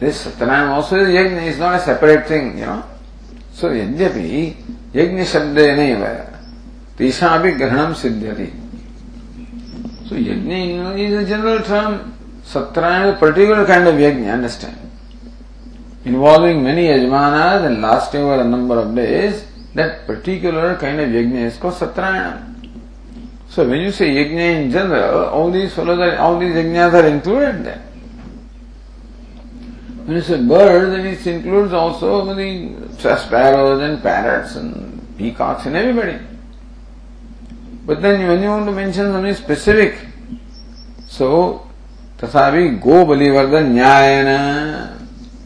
This 0.00 0.22
Satyanarayan 0.24 0.68
also 0.76 0.96
is 0.96 1.14
yagya 1.16 1.48
is 1.48 1.60
not 1.60 1.74
a 1.74 1.84
separate 1.84 2.28
thing 2.30 2.58
you 2.60 2.66
know 2.66 2.80
so 3.60 3.72
यद्यपि 3.74 4.42
यज्ञ 4.96 5.24
शब्द 5.34 5.58
तेषा 6.98 7.36
भी 7.42 7.52
ग्रहण 7.62 7.92
सिद्ध्यति 8.02 8.50
so 10.08 10.16
yagya 10.16 10.54
is 11.06 11.14
a 11.14 11.22
general 11.30 11.58
term 11.70 11.96
Satyanarayan 12.52 13.12
particular 13.20 13.64
kind 13.72 13.88
of 13.88 14.00
yagya 14.00 14.28
understand 14.36 14.86
involving 16.04 16.62
many 16.62 16.86
yajmanas 16.88 17.66
and 17.66 17.82
lasting 17.82 18.22
over 18.22 18.40
a 18.40 18.44
number 18.44 18.78
of 18.78 18.94
days, 18.94 19.44
that 19.74 20.06
particular 20.06 20.76
kind 20.76 21.00
of 21.00 21.08
yajna 21.08 21.46
is 21.46 21.56
called 21.56 21.74
satrayana. 21.74 22.44
So 23.48 23.68
when 23.68 23.80
you 23.80 23.92
say 23.92 24.08
yajna 24.14 24.62
in 24.62 24.70
general, 24.70 25.26
all 25.26 25.50
these 25.50 25.74
fellows 25.74 25.98
are, 25.98 26.16
all 26.16 26.38
these 26.38 26.54
yajnas 26.54 26.92
are 26.92 27.06
included 27.06 27.64
there. 27.64 27.84
When 30.05 30.17
it's 30.17 30.29
a 30.29 30.37
bird, 30.37 30.91
then 30.91 31.05
it 31.05 31.25
includes 31.25 31.71
also 31.71 32.25
many 32.25 32.75
sparrows 32.97 33.81
and 33.81 34.01
parrots 34.01 34.55
and 34.55 35.17
peacocks 35.17 35.65
and 35.65 35.75
everybody. 35.75 36.19
But 37.85 38.01
then 38.01 38.27
when 38.27 38.41
you 38.41 38.49
want 38.49 38.65
to 38.65 38.71
mention 38.71 39.11
something 39.11 39.33
specific, 39.33 39.95
so 41.07 41.67
Tasavi 42.17 42.81
go 42.81 43.05
Balivarda 43.05 43.63
Nyayana. 43.63 44.99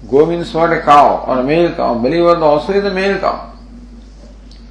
Go 0.09 0.25
means 0.25 0.53
what 0.53 0.71
a 0.71 0.81
cow 0.81 1.25
or 1.27 1.39
a 1.39 1.43
male 1.43 1.75
cow. 1.75 1.95
Balivarda 1.95 2.41
also 2.41 2.73
is 2.73 2.85
a 2.85 2.93
male 2.93 3.19
cow. 3.19 3.53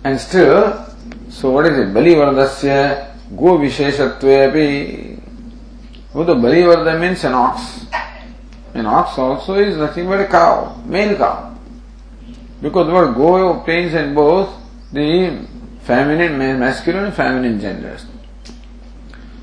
And 0.04 0.20
still, 0.20 0.86
so 1.28 1.50
what 1.50 1.66
is 1.66 1.78
it? 1.78 1.88
Balivardasya 1.92 3.36
go 3.36 3.58
Visheshatve 3.58 4.48
api. 4.48 5.18
The 6.12 6.34
Balivarda 6.34 7.00
means 7.00 7.24
an 7.24 7.34
ox. 7.34 7.86
An 8.76 8.84
ox 8.84 9.16
also 9.16 9.54
is 9.54 9.78
nothing 9.78 10.06
but 10.06 10.20
a 10.20 10.26
cow, 10.26 10.76
male 10.84 11.16
cow. 11.16 11.56
Because 12.60 12.86
the 12.86 12.92
word 12.92 13.14
go 13.14 13.58
obtains 13.58 13.94
in 13.94 14.14
both 14.14 14.52
the 14.92 15.46
feminine, 15.80 16.36
masculine 16.60 17.04
and 17.04 17.14
feminine 17.14 17.58
genders. 17.58 18.04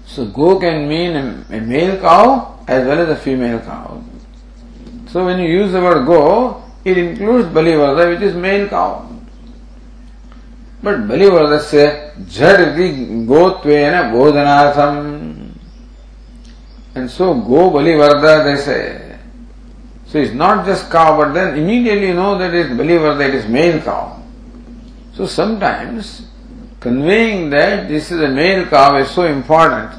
So 0.06 0.28
go 0.28 0.60
can 0.60 0.88
mean 0.88 1.16
a, 1.16 1.60
male 1.62 2.00
cow 2.00 2.60
as 2.68 2.86
well 2.86 3.00
as 3.00 3.10
a 3.10 3.16
female 3.16 3.60
cow. 3.60 4.04
So 5.08 5.26
when 5.26 5.40
you 5.40 5.50
use 5.50 5.72
the 5.72 5.82
word 5.82 6.06
go, 6.06 6.64
it 6.86 6.96
includes 6.96 7.48
Balivarda 7.48 8.14
which 8.14 8.22
is 8.22 8.36
male 8.36 8.68
cow. 8.70 9.10
But 10.84 11.08
Balivardasya 11.08 12.18
jhaditi 12.26 13.26
gotvena 13.26 14.12
bodhanatham. 14.12 15.54
And 16.94 17.10
so 17.10 17.34
go 17.34 17.72
Balivarda 17.72 18.44
they 18.44 18.62
say. 18.62 19.03
So 20.14 20.20
it's 20.20 20.32
not 20.32 20.64
just 20.64 20.92
cow, 20.92 21.18
but 21.18 21.34
then 21.34 21.58
immediately 21.58 22.10
you 22.10 22.14
know 22.14 22.38
that 22.38 22.54
it's 22.54 22.70
Balivarda, 22.70 23.30
it 23.30 23.34
is 23.34 23.48
male 23.48 23.82
cow. 23.82 24.22
So 25.16 25.26
sometimes 25.26 26.28
conveying 26.80 27.50
that 27.50 27.88
this 27.88 28.12
is 28.12 28.22
a 28.22 28.28
male 28.28 28.68
cow 28.68 28.96
is 28.98 29.10
so 29.10 29.24
important 29.24 29.92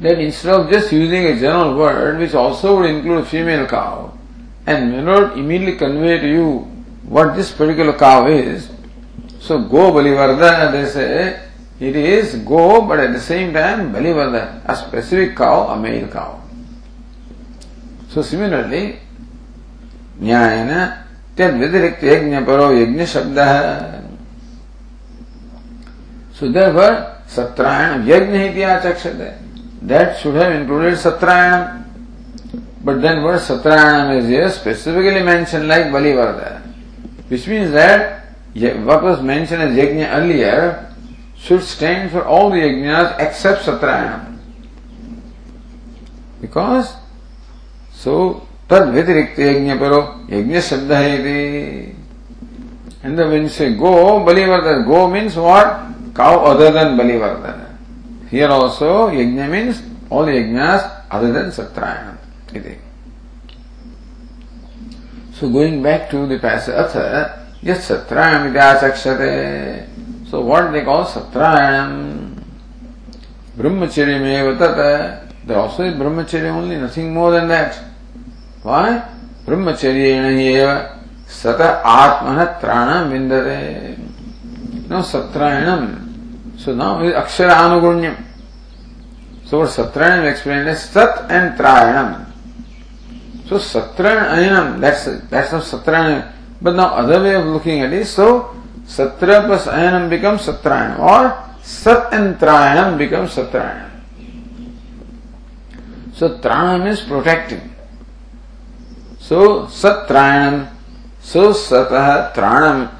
that 0.00 0.18
instead 0.18 0.54
of 0.54 0.68
just 0.72 0.90
using 0.90 1.26
a 1.26 1.38
general 1.38 1.76
word 1.76 2.18
which 2.18 2.34
also 2.34 2.80
would 2.80 2.90
include 2.90 3.28
female 3.28 3.64
cow 3.64 4.12
and 4.66 4.90
may 4.90 5.00
not 5.00 5.38
immediately 5.38 5.76
convey 5.76 6.18
to 6.18 6.28
you 6.28 6.58
what 7.04 7.36
this 7.36 7.52
particular 7.52 7.92
cow 7.92 8.26
is. 8.26 8.72
So 9.38 9.60
go 9.60 9.92
Balivarda, 9.92 10.72
they 10.72 10.86
say, 10.86 11.48
it 11.78 11.94
is 11.94 12.34
go, 12.44 12.80
but 12.80 12.98
at 12.98 13.12
the 13.12 13.20
same 13.20 13.52
time 13.52 13.92
Balivarda, 13.92 14.62
a 14.64 14.74
specific 14.74 15.36
cow, 15.36 15.68
a 15.68 15.78
male 15.78 16.08
cow. 16.08 16.43
So 18.14 18.22
similarly, 18.22 19.00
तद 21.36 21.54
व्यतिरिक्त 21.60 22.04
यज्ञ 22.04 22.40
परो 22.46 22.70
यज्ञ 22.72 23.04
शब्द 23.12 23.38
है 23.38 24.02
So 26.34 26.48
therefore, 26.50 27.22
Satrayana, 27.28 28.04
Yajna 28.04 28.50
iti 28.50 28.60
achakshate. 28.60 29.38
That 29.82 30.18
should 30.18 30.34
have 30.34 30.52
included 30.52 30.94
Satrayana. 30.94 31.84
But 32.82 33.02
then 33.02 33.22
what 33.22 33.40
Satrayana 33.40 34.18
is 34.18 34.28
here 34.28 34.50
specifically 34.50 35.22
mentioned 35.22 35.68
like 35.68 35.86
Balivarda. 35.86 36.60
Which 37.28 37.46
means 37.46 37.72
that 37.72 38.24
what 38.54 39.02
was 39.02 39.22
mentioned 39.22 39.62
as 39.62 39.76
yajna 39.76 40.12
earlier 40.14 40.92
should 41.36 41.62
stand 41.62 42.10
for 42.10 42.24
all 42.24 42.50
the 42.50 42.58
yajnas 42.58 43.18
except 43.18 43.62
satrayana. 43.62 44.38
Because 46.40 46.94
so 48.02 48.14
तद 48.70 48.88
व्यतिरिक्त 48.94 49.38
यज्ञ 49.40 49.74
परो 49.80 50.00
यज्ञ 50.30 50.60
शब्द 50.68 50.92
है 50.92 51.16
in 53.06 53.16
the 53.16 53.26
means 53.30 53.60
गो 53.78 53.92
बलिवर्धन 54.26 54.82
गो 54.84 55.06
means 55.08 55.36
what 55.36 55.66
cow 56.16 56.38
other 56.50 56.72
than 56.74 56.96
बलिवर्धन 56.96 57.60
here 58.32 58.50
also 58.50 58.92
यज्ञ 59.14 59.42
मीन्स 59.54 59.82
ऑल 60.12 60.28
यज्ञ 60.34 60.58
अदर 60.58 61.32
देन 61.32 61.50
सत्रायण 61.58 62.56
इति 62.58 62.76
so 65.40 65.48
going 65.52 65.82
back 65.82 66.08
to 66.12 66.26
this 66.26 66.68
अथ 66.82 66.96
यत् 67.64 67.82
सत्रायण 67.82 68.46
इति 68.46 70.30
सो 70.30 70.40
वॉट 70.42 70.70
दे 70.72 70.80
कॉल 70.88 71.04
सत्रायण 71.12 71.92
ब्रह्मचर्य 73.58 74.18
में 74.18 74.58
तत् 74.58 75.23
There 75.46 75.58
also 75.58 75.84
is 75.84 75.94
Brahmacharya 75.94 76.50
only, 76.50 76.76
nothing 76.76 77.12
more 77.12 77.30
than 77.30 77.48
that. 77.48 77.78
Why? 78.62 79.06
Brahmacharya 79.44 80.32
eva 80.32 81.00
sata 81.28 81.82
atmana 81.82 82.60
tranam 82.60 83.12
vindate. 83.12 83.98
Now 84.88 85.02
Satrayanam. 85.02 86.58
So 86.58 86.74
now 86.74 87.02
is 87.02 87.12
Akshara 87.12 87.68
Anugunyam. 87.68 88.16
So 89.44 89.60
what 89.60 89.68
Satrayanam 89.68 90.30
explained 90.30 90.68
is 90.68 90.80
Sat 90.80 91.30
and 91.30 91.58
Trayanam. 91.58 92.24
So 93.46 93.56
Satra 93.56 94.32
Ayanam, 94.32 94.80
that's 94.80 95.04
that's 95.28 95.52
not 95.52 95.62
Satra 95.62 96.32
But 96.62 96.74
now 96.74 96.96
other 96.96 97.22
way 97.22 97.34
of 97.34 97.44
looking 97.44 97.82
at 97.82 97.92
it, 97.92 98.06
so 98.06 98.56
Satra 98.86 99.44
plus 99.44 99.66
Ayanam 99.66 100.08
becomes 100.08 100.46
Satrayanam 100.46 100.98
or 100.98 101.36
Sat 101.62 102.12
and 102.14 102.36
Trayanam 102.36 102.96
becomes 102.96 103.36
Satrayanam. 103.36 103.93
So 106.14 106.38
Tranam 106.38 106.86
is 106.86 107.00
protecting. 107.00 107.74
So 109.18 109.66
Satrayanam, 109.66 110.70
so 111.20 111.52
Satah 111.52 112.32
Tranam. 112.32 112.90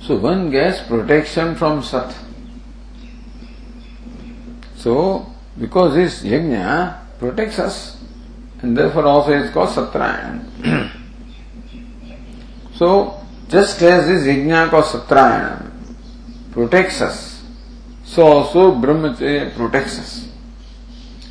so 0.02 0.16
one 0.16 0.50
gets 0.50 0.80
protection 0.82 1.54
from 1.56 1.82
Sat. 1.82 2.14
So 4.76 5.26
because 5.58 5.94
this 5.94 6.22
yajna 6.22 7.18
protects 7.18 7.58
us, 7.58 7.96
and 8.62 8.76
therefore 8.76 9.06
also 9.06 9.32
it's 9.32 9.52
called 9.52 9.70
satrayana. 9.70 10.44
so, 12.74 13.20
just 13.48 13.80
as 13.82 14.06
this 14.06 14.26
yajna 14.26 14.70
called 14.70 14.84
satrayana 14.84 15.70
protects 16.52 17.00
us, 17.00 17.35
so 18.16 18.24
also 18.24 18.72
brahmacharya 18.72 19.52
eh, 19.52 19.54
protects 19.54 19.98
us. 19.98 20.28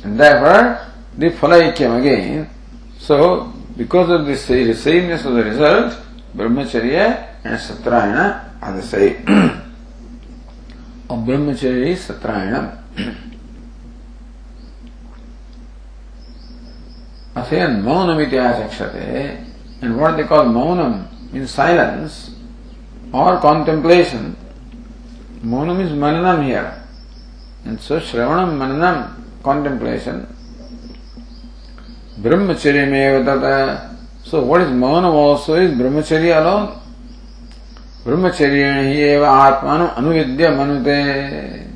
And 0.04 0.20
therefore, 0.20 0.86
the 1.18 1.30
phalaikyam 1.30 1.98
again, 1.98 2.48
so 2.96 3.52
because 3.76 4.08
of 4.08 4.24
the 4.24 4.36
sameness 4.36 5.24
of 5.24 5.34
the 5.34 5.42
result, 5.42 5.98
brahmacharya 6.36 7.42
and 7.42 7.58
satrayana 7.58 8.62
are 8.62 8.76
the 8.76 8.82
same. 8.82 9.16
of 11.10 11.18
brahmacharya 11.26 11.88
is 11.90 12.06
satrayana. 12.06 12.78
Asayan 17.34 17.82
maunam 17.82 18.22
ityasakshate, 18.24 19.44
and 19.82 19.98
what 19.98 20.16
they 20.16 20.22
call 20.22 20.44
maunam 20.44 21.08
in 21.34 21.48
silence 21.48 22.30
or 23.12 23.40
contemplation. 23.40 24.36
Is 25.42 25.92
mananam 25.92 26.44
here. 26.44 26.82
And 27.64 27.80
so 27.80 28.00
Shravanam, 28.00 28.56
Mananam, 28.56 29.42
contemplation. 29.42 30.26
Brahmacharya 32.18 33.24
tata. 33.24 33.96
So 34.24 34.42
what 34.44 34.62
is 34.62 34.68
Maunam 34.68 35.12
also 35.12 35.54
is 35.54 35.72
Brahmacharya 35.72 36.40
alone. 36.40 36.80
Brahmacharya 38.04 38.84
hi 38.84 38.92
eva 38.92 39.26
atmanam 39.26 39.94
anuvidya 39.96 40.56
manute. 40.56 41.70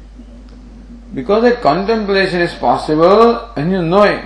Because 1.13 1.43
that 1.43 1.61
contemplation 1.61 2.41
is 2.41 2.55
possible 2.55 3.53
and 3.57 3.71
you 3.73 3.83
know 3.83 4.05
it. 4.05 4.25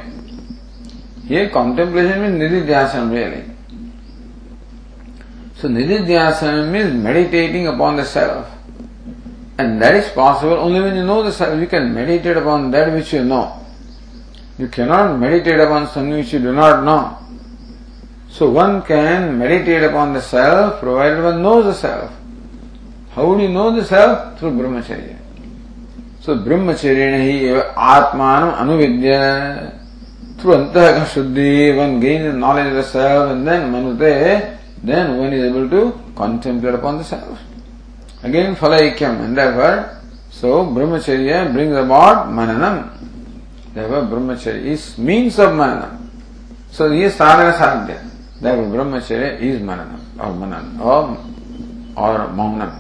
Here 1.27 1.49
contemplation 1.49 2.21
means 2.21 2.41
nididhyasana 2.43 3.11
really. 3.11 3.45
So 5.57 5.69
nididhyasana 5.69 6.71
means 6.71 6.93
meditating 6.93 7.67
upon 7.67 7.97
the 7.97 8.05
self. 8.05 8.47
And 9.57 9.81
that 9.81 9.95
is 9.95 10.09
possible 10.11 10.55
only 10.55 10.81
when 10.81 10.97
you 10.97 11.05
know 11.05 11.23
the 11.23 11.31
self. 11.31 11.59
You 11.61 11.67
can 11.67 11.95
meditate 11.95 12.37
upon 12.37 12.71
that 12.73 12.93
which 12.93 13.13
you 13.13 13.25
know. 13.25 13.65
You 14.59 14.69
cannot 14.69 15.19
meditate 15.19 15.61
upon 15.61 15.89
something 15.89 16.13
which 16.13 16.33
you 16.33 16.41
do 16.41 16.53
not 16.53 16.85
know. 16.85 17.19
So 18.29 18.51
one 18.51 18.83
can 18.83 19.39
meditate 19.39 19.85
upon 19.85 20.13
the 20.13 20.21
self 20.21 20.81
provided 20.81 21.23
one 21.23 21.41
knows 21.41 21.67
the 21.67 21.75
self. 21.75 22.13
How 23.13 23.29
would 23.29 23.41
you 23.41 23.49
know 23.49 23.71
the 23.75 23.85
self? 23.85 24.39
Through 24.41 24.53
brahmacharya. 24.59 25.17
So 26.21 26.39
brahmacharya 26.39 27.15
hi 27.15 27.71
atmanam 27.75 28.59
anuvidya. 28.59 29.81
Through 30.39 30.55
antahaka 30.55 31.07
shuddhi, 31.07 31.77
one 31.77 32.01
gains 32.01 32.25
the 32.25 32.33
knowledge 32.33 32.67
of 32.67 32.75
the 32.75 32.83
self 32.83 33.31
and 33.31 33.47
then 33.47 33.73
manute, 33.73 34.59
then 34.83 35.17
one 35.17 35.33
is 35.33 35.45
able 35.45 35.71
to 35.71 36.13
contemplate 36.17 36.75
upon 36.75 36.99
the 36.99 37.05
self. 37.05 37.39
Again 38.24 38.56
falaikyam 38.56 39.24
and 39.24 39.38
therefore, 39.38 40.02
so 40.30 40.66
brahmacharya 40.66 41.54
brings 41.54 41.76
about 41.76 42.28
mananam. 42.28 42.92
Therefore, 43.74 44.04
brahmacharya 44.04 44.66
is 44.66 44.98
means 44.98 45.40
of 45.40 45.56
manana. 45.56 46.00
So 46.72 46.92
he 46.92 47.04
is 47.04 47.16
sadhana 47.16 47.54
sadhya. 47.54 48.04
Therefore, 48.42 48.66
brahmacharya 48.66 49.40
is 49.40 49.62
manana 49.62 50.00
or 50.20 50.34
manan 50.34 50.80
or, 50.82 51.18
or 51.96 52.28
maunam. 52.36 52.72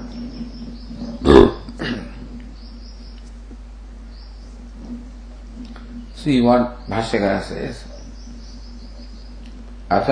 See 6.15 6.41
what 6.41 6.86
Bhashyakara 6.89 7.41
says. 7.41 7.86
अथ 9.89 10.10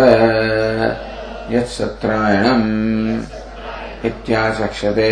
यत्सत्रायणम् 1.54 2.64
इत्याचक्षते 4.05 5.11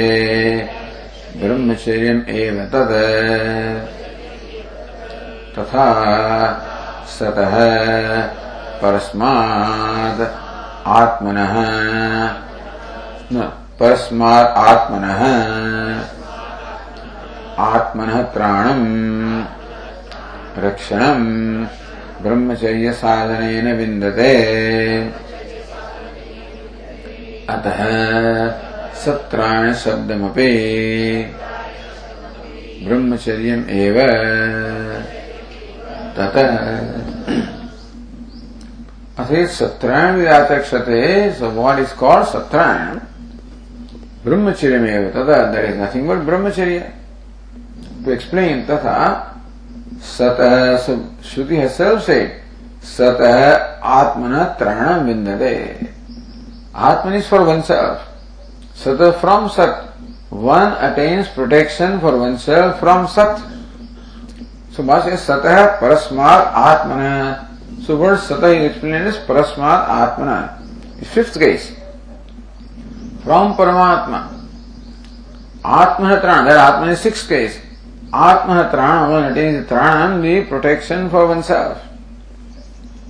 ब्रह्मचर्यम् 1.37 2.29
एव 2.29 2.57
तत् 2.73 2.95
तथा 5.59 5.87
सतः। 7.07 7.55
परस्मात् 8.83 10.21
आत्मनः। 10.89 11.55
त्राणम् 18.23 19.45
रक्षणम्। 20.59 21.67
ब्रह्मचर्य 22.23 22.93
साधनेन 22.93 23.77
विन्दते। 23.77 24.33
अतः 27.49 27.87
सत्राण 29.05 29.73
शब्दमपि 29.75 30.51
ब्रह्मचर्य 32.87 33.53
एव। 33.77 33.99
ततः। 36.17 36.49
असे 39.19 39.47
सत्रायण 39.47 40.17
विरातक 40.17 40.61
क्षते 40.63 41.01
सो 41.33 41.51
वॉट 41.51 41.79
इज़ 41.79 41.95
कॉल्ड 41.95 42.27
सत्रायण 42.27 42.99
ब्रह्मचर्य 44.25 44.99
तथा 45.17 45.43
दर 45.53 45.65
इज़ 45.65 45.77
नथिंग 45.77 46.09
बट 46.09 46.25
ब्रह्मचर्य। 46.27 46.79
टू 48.05 48.13
एक्सप्लेन 48.13 48.63
तथा 48.63 48.99
सत 50.11 50.39
श्रुति 51.25 51.57
हर्सेल्फ 51.57 52.03
से 52.03 52.21
सत 52.85 53.21
आत्मन 53.85 54.35
त्राण 54.59 55.05
विंदते 55.05 55.57
आत्मनिस्वर 56.89 57.41
वंश 57.41 57.71
oneself 58.81 59.15
satah 59.15 59.21
from 59.21 59.49
sat 59.49 59.93
one 60.31 60.73
attains 60.79 61.29
protection 61.29 62.01
for 62.01 62.17
oneself 62.17 62.81
from 62.81 63.07
sat 63.07 63.51
So 64.71 64.85
Bhasya 64.85 65.19
Satah 65.19 65.79
Parasmat 65.79 66.55
Atmana. 66.55 67.49
So 67.83 67.97
word 67.97 68.19
Satah 68.19 68.55
is 68.55 68.71
explained 68.71 69.09
as 69.09 69.17
Parasmat 69.19 69.89
Atmana. 69.89 70.63
Fifth 71.05 71.35
case. 71.39 71.75
From 73.25 73.55
Paramatma. 73.55 74.47
Atmahatrana. 75.65 76.47
That 76.47 76.75
Atman 76.75 76.91
is 76.91 77.01
sixth 77.01 77.29
case. 77.29 77.61
Atmahatrana, 78.13 79.11
one 79.11 79.25
attains 79.33 79.67
Tranam, 79.69 80.23
the 80.23 80.49
protection 80.49 81.11
for 81.11 81.27
oneself. 81.27 81.83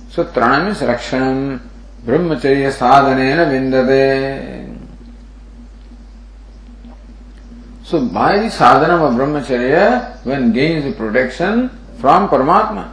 So 0.09 0.25
Tranam 0.25 0.71
is 0.71 0.79
Rakshanam. 0.79 1.61
Brahmacharya 2.05 2.73
sadhanena 2.73 3.45
vindate. 3.47 4.60
So 7.91 7.99
by 8.07 8.39
the 8.39 8.49
sadhana 8.49 9.03
of 9.03 9.15
brahmacharya, 9.15 10.25
one 10.25 10.53
gains 10.53 10.85
the 10.85 10.93
protection 10.93 11.67
from 11.99 12.29
Paramatma. 12.29 12.89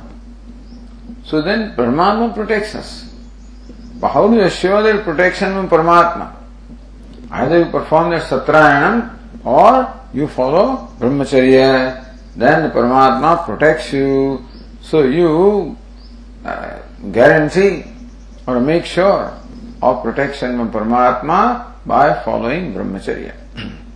So 1.22 1.40
then 1.40 1.76
Paramatma 1.76 2.34
protects 2.34 2.74
us. 2.74 3.14
But 4.00 4.08
how 4.08 4.26
do 4.26 4.34
you 4.34 4.42
assure 4.42 4.82
that 4.82 5.04
protection 5.04 5.54
from 5.54 5.68
Paramatma? 5.70 6.34
Either 7.30 7.60
you 7.60 7.70
perform 7.70 8.10
the 8.10 8.18
Satrayanam 8.18 9.16
or 9.44 9.86
you 10.12 10.26
follow 10.26 10.90
Brahmacharya. 10.98 12.04
Then 12.34 12.64
the 12.64 12.74
Paramatma 12.74 13.44
protects 13.44 13.92
you. 13.92 14.44
So 14.80 15.04
you 15.04 15.78
uh, 16.44 16.80
guarantee 17.12 17.84
or 18.48 18.58
make 18.58 18.84
sure 18.84 19.32
of 19.80 20.02
protection 20.02 20.58
from 20.58 20.72
Paramatma 20.72 21.86
by 21.86 22.20
following 22.24 22.74
Brahmacharya. 22.74 23.36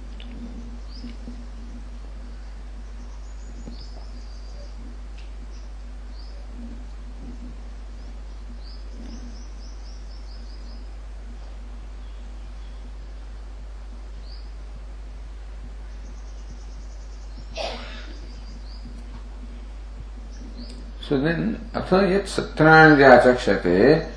So 21.12 21.20
then, 21.20 21.60
atha 21.74 22.08
yat 22.08 22.24
satranja 22.24 23.20
chakshate, 23.22 24.08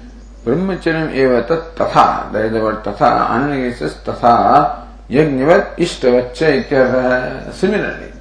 brahmacharyam 0.45 1.13
eva 1.13 1.45
tat 1.45 1.75
tatha, 1.75 2.31
that 2.31 2.45
is 2.45 2.53
the 2.53 2.61
word 2.61 2.85
tatha, 2.85 3.27
Anandagiri 3.31 3.75
says 3.75 3.95
tatha, 3.95 4.87
yajnavat 5.09 5.75
ishtavaccha 5.75 6.63
ityartha. 6.63 7.51
Similarly, 7.51 8.13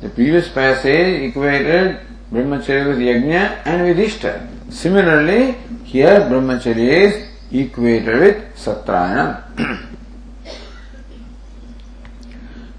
the 0.00 0.08
previous 0.10 0.48
passage 0.48 1.22
equated 1.22 1.98
brahmacharya 2.30 2.86
with 2.86 2.98
yajna 2.98 3.62
and 3.64 3.82
with 3.82 3.98
ishta. 3.98 4.46
Similarly, 4.72 5.56
here 5.82 6.20
brahmacharya 6.20 6.92
is 7.08 7.28
equated 7.50 8.20
with 8.20 8.54
satrayana. 8.54 9.42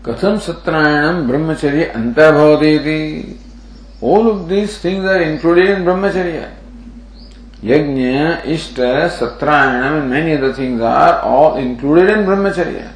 कथम 0.07 0.37
सत्रायणम 0.39 1.27
ब्रह्मचर्य 1.27 1.83
अंतर्भवती 1.95 2.99
Of 3.99 4.47
these 4.47 4.77
things 4.77 5.05
are 5.05 5.21
included 5.21 5.69
in 5.69 5.83
brahmacharya. 5.83 6.53
Yajna, 7.63 8.43
Ishta, 8.43 9.09
Satrayanam 9.09 10.01
and 10.01 10.09
many 10.11 10.33
other 10.37 10.53
things 10.53 10.79
are 10.81 11.21
all 11.21 11.57
included 11.57 12.09
in 12.11 12.25
brahmacharya. 12.25 12.93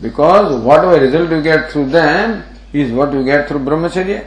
Because 0.00 0.62
whatever 0.62 0.98
result 0.98 1.30
you 1.30 1.42
get 1.42 1.70
through 1.70 1.90
them 1.90 2.44
is 2.72 2.90
what 2.92 3.12
you 3.12 3.22
get 3.24 3.46
through 3.46 3.60
brahmacharya. 3.60 4.24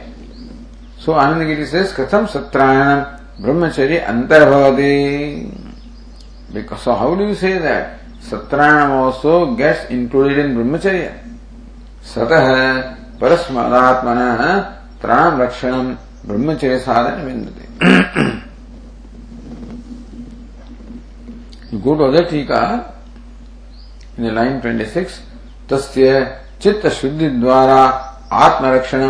So 0.98 1.14
Anandagiri 1.14 1.66
says, 1.66 1.92
Katham 1.92 2.28
Satrayanam 2.28 3.20
brahmacharya 3.40 4.06
antarbhavati. 4.06 5.52
Because 6.52 6.82
so 6.82 6.94
how 6.94 7.16
do 7.16 7.26
you 7.26 7.34
say 7.34 7.58
that? 7.58 7.98
Satrayanam 8.20 8.90
also 8.90 9.56
gets 9.56 9.90
included 9.90 10.38
in 10.38 10.54
brahmacharya. 10.54 11.18
Satah 12.04 13.18
parasmadatmana 13.18 14.77
प्राण 15.02 15.40
रक्षण 15.40 15.94
ब्रह्मचर्य 16.26 16.78
साधन 16.80 17.24
विन्दते 17.24 17.66
good 21.84 22.00
ऑज 22.00 22.16
टीका 22.30 22.62
in 24.18 24.30
line 24.34 24.58
twenty 24.60 24.84
six 24.86 25.20
चित्त 26.62 26.86
शुद्धि 26.92 27.28
द्वारा 27.40 27.80
आत्मरक्षण 28.36 29.02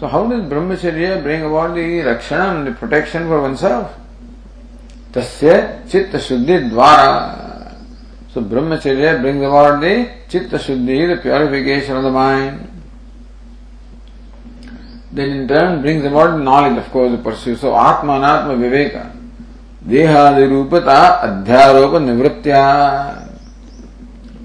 सो 0.00 0.06
how 0.06 0.28
does 0.30 0.40
ब्रह्मचर्य 0.48 1.14
bring 1.22 1.42
about 1.44 1.70
the 1.74 2.00
रक्षण 2.02 2.64
the 2.64 2.74
protection 2.78 3.28
for 3.28 3.38
one 3.38 3.54
self 3.62 3.96
तस्य 5.16 5.56
चित्त 5.92 6.16
शुद्धि 6.26 6.58
द्वारा 6.68 7.08
सो 8.34 8.40
ब्रह्मचर्य 8.50 9.16
ब्रिंग 9.18 9.42
अबाउट 9.42 9.80
दी 9.80 9.94
चित्त 10.30 10.56
शुद्धि 10.66 11.06
the 11.06 11.18
purification 11.22 11.94
of 11.94 12.04
the 12.04 12.12
mind 12.14 12.58
Then 15.12 15.30
in 15.30 15.48
turn 15.48 15.82
brings 15.82 16.04
about 16.04 16.40
knowledge, 16.40 16.78
of 16.78 16.90
course, 16.92 17.10
the 17.10 17.18
pursuit. 17.18 17.58
So 17.58 17.74
Atma 17.76 18.20
Anatma 18.20 18.56
Viveka. 18.56 19.10
Dehadirupata 19.84 21.44
Adhyaropa 21.44 21.98
Nivritya. 21.98 23.28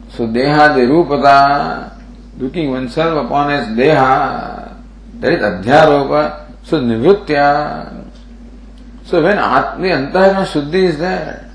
So 0.10 0.28
Dehadirupata, 0.28 2.02
looking 2.40 2.72
oneself 2.72 3.26
upon 3.26 3.52
as 3.52 3.68
Deha, 3.78 4.76
that 5.20 5.34
is 5.34 5.42
Adhyaropa. 5.42 6.48
So 6.64 6.82
Nivritya. 6.82 8.10
So 9.06 9.22
when 9.22 9.38
Atma 9.38 9.86
Antahana 9.86 10.46
Shuddhi 10.48 10.84
is 10.86 10.98
there, 10.98 11.52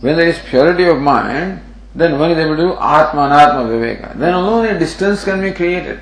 when 0.00 0.16
there 0.16 0.28
is 0.28 0.38
purity 0.38 0.84
of 0.84 0.98
mind, 0.98 1.60
then 1.94 2.18
one 2.18 2.30
is 2.30 2.38
able 2.38 2.56
to 2.56 2.62
do 2.62 2.72
Atma 2.72 3.28
Anatma 3.28 3.68
Viveka. 3.68 4.18
Then 4.18 4.32
only 4.32 4.78
distance 4.78 5.22
can 5.22 5.42
be 5.42 5.52
created. 5.52 6.00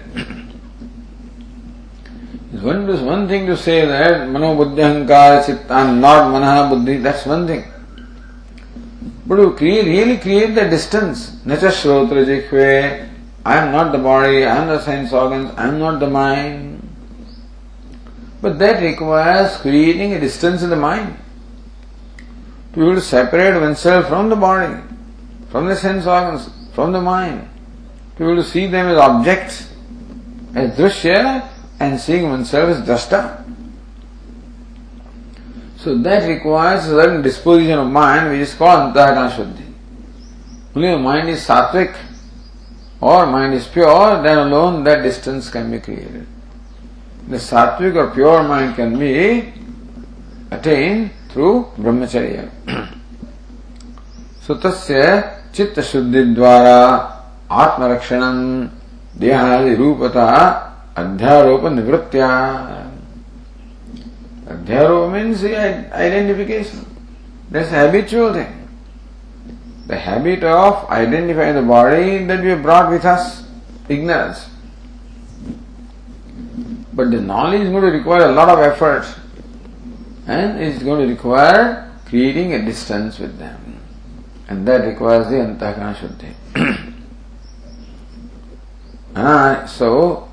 It's 2.53 2.63
one, 2.63 2.87
one 3.07 3.29
thing 3.29 3.47
to 3.47 3.57
say 3.57 3.87
that 3.87 4.29
mano 4.29 4.55
buddhi 4.55 4.83
ahankara 4.83 5.45
chitta 5.45 5.91
not 5.91 6.31
manaha 6.31 6.69
buddhi, 6.69 6.99
that's 6.99 7.25
one 7.25 7.47
thing. 7.47 7.65
But 9.27 9.37
to 9.37 9.53
create, 9.55 9.87
really 9.87 10.19
create 10.19 10.55
the 10.55 10.69
distance. 10.69 11.31
Nacha 11.47 11.71
shrotra 11.71 12.27
jikhve, 12.27 13.09
I 13.47 13.57
am 13.57 13.73
not 13.73 13.93
the 13.93 13.99
body, 13.99 14.45
I 14.45 14.57
am 14.57 14.69
the 14.69 14.81
sense 14.83 15.15
organs, 15.15 15.51
I 15.57 15.69
am 15.69 15.79
not 15.79 15.99
the 15.99 16.11
mind. 16.11 16.87
But 18.43 18.59
that 18.59 18.83
requires 18.83 19.57
creating 19.57 20.13
a 20.13 20.21
distance 20.21 20.63
in 20.63 20.69
the 20.69 20.77
mind. 20.77 21.17
To 22.75 22.81
be 22.81 22.85
able 22.85 22.97
to 22.97 23.01
separate 23.01 23.59
oneself 23.59 24.09
from 24.09 24.29
the 24.29 24.37
body, 24.37 24.79
from 25.49 25.69
the 25.69 25.77
sense 25.77 26.07
organs, 26.07 26.51
from 26.75 26.93
the 26.93 27.01
mind. 27.01 27.49
To 28.17 28.19
be 28.19 28.25
able 28.25 28.43
to 28.43 28.49
see 28.49 28.67
them 28.67 28.89
as 28.89 28.99
objects, 28.99 29.71
as 30.55 30.77
drishya, 30.77 31.49
and 31.82 32.00
seeing 32.00 32.30
oneself 32.30 32.70
as 32.70 32.82
drashta. 32.82 33.44
So 35.78 35.98
that 36.00 36.28
requires 36.28 36.86
a 36.86 36.90
certain 36.90 37.22
disposition 37.22 37.80
of 37.80 37.88
mind 37.88 38.32
which 38.32 38.42
is 38.42 38.54
called 38.56 38.94
Antakarana 38.94 39.30
Shuddhi. 39.32 39.74
Only 40.76 40.92
the 40.92 41.00
mind 41.00 41.30
is 41.30 41.46
sattvic 41.46 41.96
or 43.00 43.26
mind 43.28 43.54
is 43.54 43.68
pure, 43.68 44.22
then 44.24 44.38
alone 44.38 44.84
that 44.84 45.04
distance 45.04 45.50
can 45.50 45.72
be 45.72 45.80
created. 45.80 46.26
The 47.28 47.38
sattvic 47.38 47.96
or 47.96 48.14
pure 48.14 48.44
mind 48.44 48.76
can 48.76 48.98
be 48.98 49.54
attained 50.52 51.12
through 51.30 51.72
brahmacharya. 51.78 52.50
so 54.42 54.56
tasya 54.56 55.52
chitta 55.54 55.82
shuddhi 55.82 56.34
dvara 56.36 57.22
atma 57.50 58.70
देहादि 59.20 59.74
रूपता 59.76 60.71
Adhyaropa 60.97 61.69
nivritya. 61.73 62.91
Adhyaropa 64.47 65.13
means 65.13 65.45
identification. 65.45 66.87
That's 67.51 67.71
habitual 67.71 68.33
thing. 68.33 68.69
The 69.87 69.97
habit 69.97 70.45
of 70.45 70.89
identifying 70.91 71.55
the 71.55 71.63
body 71.63 72.25
that 72.25 72.43
we 72.43 72.55
brought 72.55 72.91
with 72.91 73.05
us, 73.05 73.45
ignorance. 73.89 74.49
But 76.95 77.11
the 77.11 77.21
knowledge 77.21 77.63
is 77.63 77.69
going 77.71 77.83
to 77.83 77.91
require 77.91 78.27
a 78.27 78.33
lot 78.33 78.49
of 78.49 78.59
effort 78.59 79.05
and 80.27 80.63
it's 80.63 80.83
going 80.83 81.01
to 81.01 81.13
require 81.13 81.91
creating 82.07 82.55
a 82.55 82.65
distance 82.65 83.19
with 83.19 83.39
them. 83.39 83.81
And 84.49 84.67
that 84.69 84.85
requires 84.87 85.29
the 85.29 85.37
Antakana 85.37 85.95
Shuddhi. 85.95 86.35
ah, 89.17 89.65
so, 89.67 90.29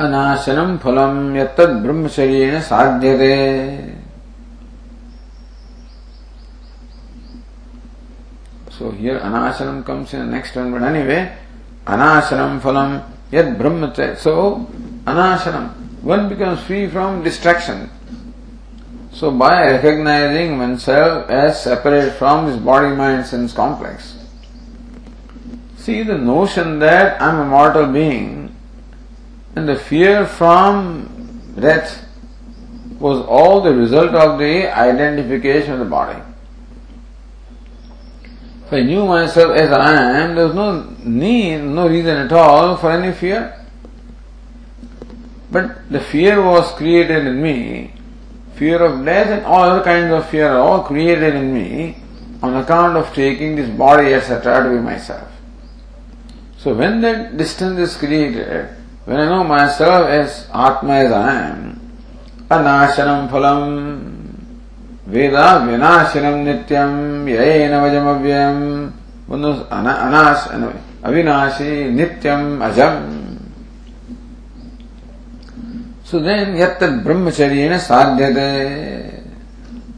अनाशनम 0.00 0.76
फलम 0.82 1.36
यत्तद 1.36 1.70
ब्रह्मचर्येण 1.82 2.60
साध्यते 2.60 3.34
So 8.76 8.90
here 8.90 9.18
anashanam 9.20 9.86
comes 9.86 10.12
in 10.12 10.20
the 10.20 10.26
next 10.26 10.54
one, 10.54 10.70
but 10.70 10.82
anyway, 10.82 11.34
anashanam 11.86 12.60
phalam 12.60 13.04
yad 13.32 13.56
brahmacharya. 13.56 14.18
So 14.18 14.66
anashanam, 15.06 15.70
one 16.02 16.28
becomes 16.28 16.60
free 16.60 16.86
from 16.86 17.22
distraction. 17.22 17.88
So 19.12 19.30
by 19.30 19.70
recognizing 19.70 20.58
oneself 20.58 21.30
as 21.30 21.62
separate 21.62 22.12
from 22.18 22.46
this 22.46 22.58
body 22.58 22.94
mind 22.94 23.24
sense 23.24 23.54
complex, 23.54 24.18
see 25.78 26.02
the 26.02 26.18
notion 26.18 26.78
that 26.80 27.22
I 27.22 27.30
am 27.30 27.40
a 27.40 27.44
mortal 27.46 27.90
being 27.90 28.39
and 29.55 29.67
the 29.67 29.75
fear 29.75 30.25
from 30.25 31.53
death 31.59 32.05
was 32.99 33.25
all 33.25 33.61
the 33.61 33.73
result 33.73 34.13
of 34.13 34.39
the 34.39 34.71
identification 34.71 35.73
of 35.73 35.79
the 35.79 35.85
body. 35.85 36.21
If 38.65 38.73
I 38.73 38.81
knew 38.83 39.05
myself 39.05 39.57
as 39.57 39.71
I 39.71 40.21
am, 40.21 40.35
there 40.35 40.45
was 40.45 40.55
no 40.55 40.81
need, 41.03 41.57
no 41.57 41.89
reason 41.89 42.15
at 42.17 42.31
all 42.31 42.77
for 42.77 42.91
any 42.91 43.11
fear. 43.11 43.57
But 45.51 45.91
the 45.91 45.99
fear 45.99 46.41
was 46.41 46.71
created 46.75 47.27
in 47.27 47.41
me, 47.41 47.93
fear 48.55 48.81
of 48.81 49.03
death 49.03 49.27
and 49.27 49.45
all 49.45 49.63
other 49.63 49.83
kinds 49.83 50.13
of 50.13 50.29
fear 50.29 50.47
are 50.47 50.59
all 50.59 50.83
created 50.83 51.35
in 51.35 51.53
me 51.53 51.97
on 52.41 52.55
account 52.55 52.95
of 52.95 53.13
taking 53.13 53.55
this 53.55 53.69
body, 53.69 54.13
etc., 54.13 54.63
to 54.63 54.69
be 54.69 54.81
myself. 54.81 55.29
So 56.57 56.73
when 56.73 57.01
that 57.01 57.35
distance 57.37 57.79
is 57.79 57.97
created, 57.97 58.69
when 59.05 59.19
I 59.19 59.25
know 59.25 59.43
myself 59.43 60.07
as 60.07 60.47
Atma 60.53 60.93
as 60.93 61.11
I 61.11 61.35
am, 61.49 61.81
अनाशनम 62.51 63.27
फलम 63.31 63.61
वेदा 65.13 65.47
विनाशनम 65.65 66.35
नित्यम 66.47 67.27
येन 67.29 67.73
वजम 67.83 68.07
अव्ययम 68.13 68.59
अनाश 69.79 70.47
अविनाशी 71.07 71.71
नित्यम 71.99 72.41
अजम 72.69 72.95
So 76.11 76.19
then, 76.19 76.57
yet 76.57 76.77
brahmacharya 76.77 77.79
sadhyate. 77.79 79.23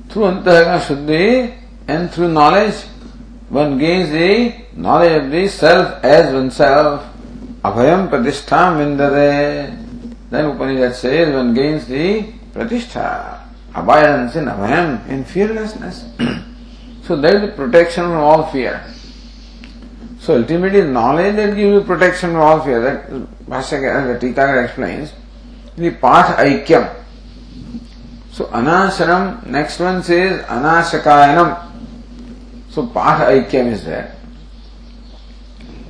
Through 0.09 0.25
antahaka 0.25 0.79
shuddhi 0.79 1.57
and 1.87 2.11
through 2.11 2.31
knowledge, 2.31 2.75
one 3.49 3.79
gains 3.79 4.11
the 4.11 4.53
knowledge 4.79 5.23
of 5.23 5.31
the 5.31 5.47
self 5.47 6.03
as 6.03 6.31
oneself. 6.31 7.12
अभयम 7.65 8.05
प्रतिष्ठा 8.07 8.69
विंदते 8.77 9.29
then 10.31 10.45
उपनिषद 10.45 10.93
से 10.93 11.23
one 11.25 11.53
gains 11.53 11.83
दी 11.87 12.07
प्रतिष्ठा। 12.53 13.05
अबायंस 13.77 14.35
in 14.37 14.47
अभयम 14.47 14.97
in 15.13 15.23
fearlessness 15.33 16.01
so 17.07 17.15
there 17.17 17.35
is 17.35 17.49
protection 17.55 18.01
from 18.01 18.23
all 18.23 18.43
fear 18.51 18.79
so 20.25 20.33
ultimately 20.33 20.81
knowledge 20.81 21.35
that 21.35 21.53
give 21.55 21.73
you 21.73 21.79
protection 21.91 22.29
from 22.29 22.41
all 22.41 22.59
fear 22.65 22.81
that 22.81 23.11
भाष्य 23.49 23.79
के 23.79 23.87
अंदर 23.89 24.17
टीका 24.17 24.45
का 24.45 24.61
explains 24.61 25.13
the 25.79 25.89
पाठ 26.03 26.39
ऐक्यम 26.39 26.85
सो 28.37 28.43
अनाशनम 28.59 29.31
नेक्स्ट 29.55 29.81
वन 29.81 30.01
सेज 30.09 30.39
अनाशकायनम 30.57 31.53
सो 32.75 32.81
पाठ 32.95 33.21
ऐक्यम 33.21 33.71
is 33.73 33.85
that 33.85 34.22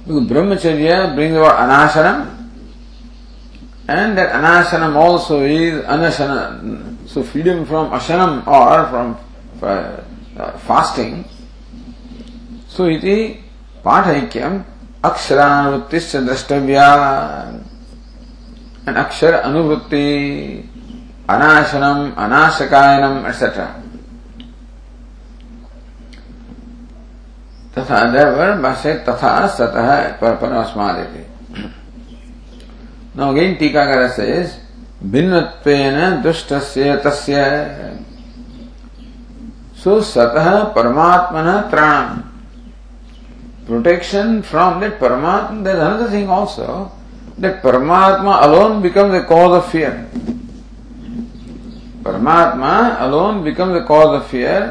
Because 0.07 0.24
brahmacharya 0.28 1.14
brings 1.14 1.36
about 1.36 1.59
anashanam, 1.59 2.49
and 3.88 4.16
that 4.18 4.32
anashanam 4.32 4.94
also 4.96 5.42
is 5.44 5.84
anashana, 5.84 7.09
so 7.09 7.22
freedom 7.22 7.64
from 7.64 7.90
ashanam 7.90 8.46
or 8.46 8.86
from 8.88 9.18
uh, 9.62 10.59
fasting. 10.59 11.24
So 12.68 12.86
iti 12.86 13.44
पाठैक्यम 13.84 14.53
अक्षरानुवृत्तिश्च 15.05 16.16
द्रष्टव्या 16.26 16.88
and 18.88 18.96
akshara 18.96 19.44
anuvrutti 19.44 20.64
anashanam 21.28 22.14
anashakayanam 22.14 23.24
etc 23.28 23.82
तथा 27.78 27.97
अंधर 27.97 28.59
मसे 28.61 28.93
तथा 29.07 29.32
सतह 29.49 29.88
परपन 30.21 30.51
आसमान 30.57 30.95
देते 30.95 31.26
नौ 33.17 33.32
gain 33.34 33.53
टीका 33.55 33.86
कर 33.86 34.07
से 34.09 34.28
भिन्न 35.11 36.21
दुष्ट 36.24 36.53
से 36.65 36.95
तस्य। 37.05 37.36
सो 39.84 39.99
सतह 40.03 40.47
परमात्मन 40.76 41.49
त्राण। 41.71 42.03
प्रोटेक्शन 43.67 44.39
फ्रॉम 44.41 44.80
दैट 44.80 44.99
परमात्म 44.99 45.63
that 45.63 45.78
another 45.78 46.13
thing 46.13 46.30
also 46.32 46.91
that 47.39 47.61
परमात्मा 47.63 48.34
alone 48.38 48.82
become 48.82 49.17
the 49.17 49.24
cause 49.30 49.51
of 49.57 49.69
fear 49.71 49.91
परमात्मा 52.05 52.71
alone 53.05 53.43
become 53.43 53.74
the 53.78 53.84
cause 53.88 54.07
of 54.07 54.28
fear 54.32 54.61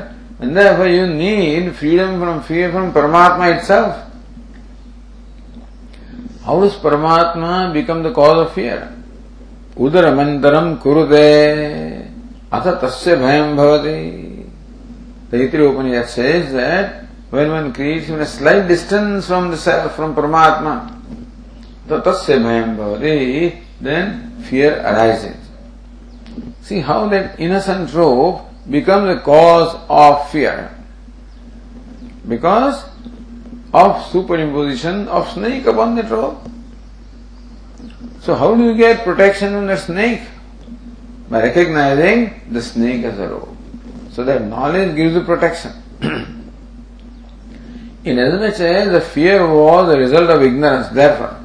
and 0.43 0.57
therefore 0.57 0.89
you 0.89 1.07
need 1.07 1.77
freedom 1.77 2.19
from 2.19 2.43
fear 2.43 2.73
from 2.73 2.93
Paramatma 2.93 3.59
itself. 3.59 4.11
How 6.45 6.59
does 6.61 6.75
Paramatma 6.75 7.73
become 7.73 8.03
the 8.03 8.13
cause 8.13 8.49
of 8.49 8.53
fear? 8.53 8.93
Udaramantaram 9.77 10.83
kurute 10.83 12.11
ata 12.51 12.73
tasya 12.83 13.19
bhayam 13.23 13.55
bhavati. 13.55 14.45
Taittiri 15.31 15.73
Upanishad 15.73 16.09
says 16.09 16.53
that 16.53 17.05
when 17.31 17.49
one 17.49 17.73
creates 17.73 18.09
even 18.09 18.21
a 18.21 18.27
slight 18.27 18.67
distance 18.67 19.29
from 19.29 19.53
the 19.53 19.57
self, 19.57 19.95
from 19.95 20.13
Paramatma, 20.13 20.91
tasya 21.87 22.43
bhayam 22.43 22.77
bhavati, 22.77 23.63
then 23.81 24.43
fear 24.43 24.81
arises. 24.81 25.37
See 26.63 26.81
how 26.81 27.07
that 27.11 27.39
innocent 27.39 27.95
rope 27.95 28.52
becomes 28.69 29.17
a 29.17 29.21
cause 29.21 29.79
of 29.89 30.31
fear. 30.31 30.75
Because 32.29 32.85
of 33.73 33.97
superimposition 34.13 35.07
of 35.09 35.29
snake 35.31 35.67
upon 35.67 35.95
the 35.95 36.03
rope. 36.05 36.41
So 38.21 38.35
how 38.35 38.55
do 38.55 38.63
you 38.63 38.77
get 38.77 39.03
protection 39.03 39.53
from 39.53 39.67
the 39.67 39.77
snake? 39.77 40.23
By 41.29 41.43
recognizing 41.43 42.41
the 42.51 42.63
snake 42.63 43.05
as 43.05 43.19
a 43.19 43.29
rope. 43.29 43.57
So 44.11 44.25
that 44.25 44.45
knowledge 44.45 44.95
gives 44.95 45.15
you 45.15 45.23
protection. 45.23 45.73
in 48.05 48.19
as 48.19 48.59
the 48.59 49.01
fear 49.01 49.47
was 49.47 49.89
the 49.89 49.99
result 49.99 50.29
of 50.31 50.43
ignorance, 50.43 50.89
therefore, 50.89 51.41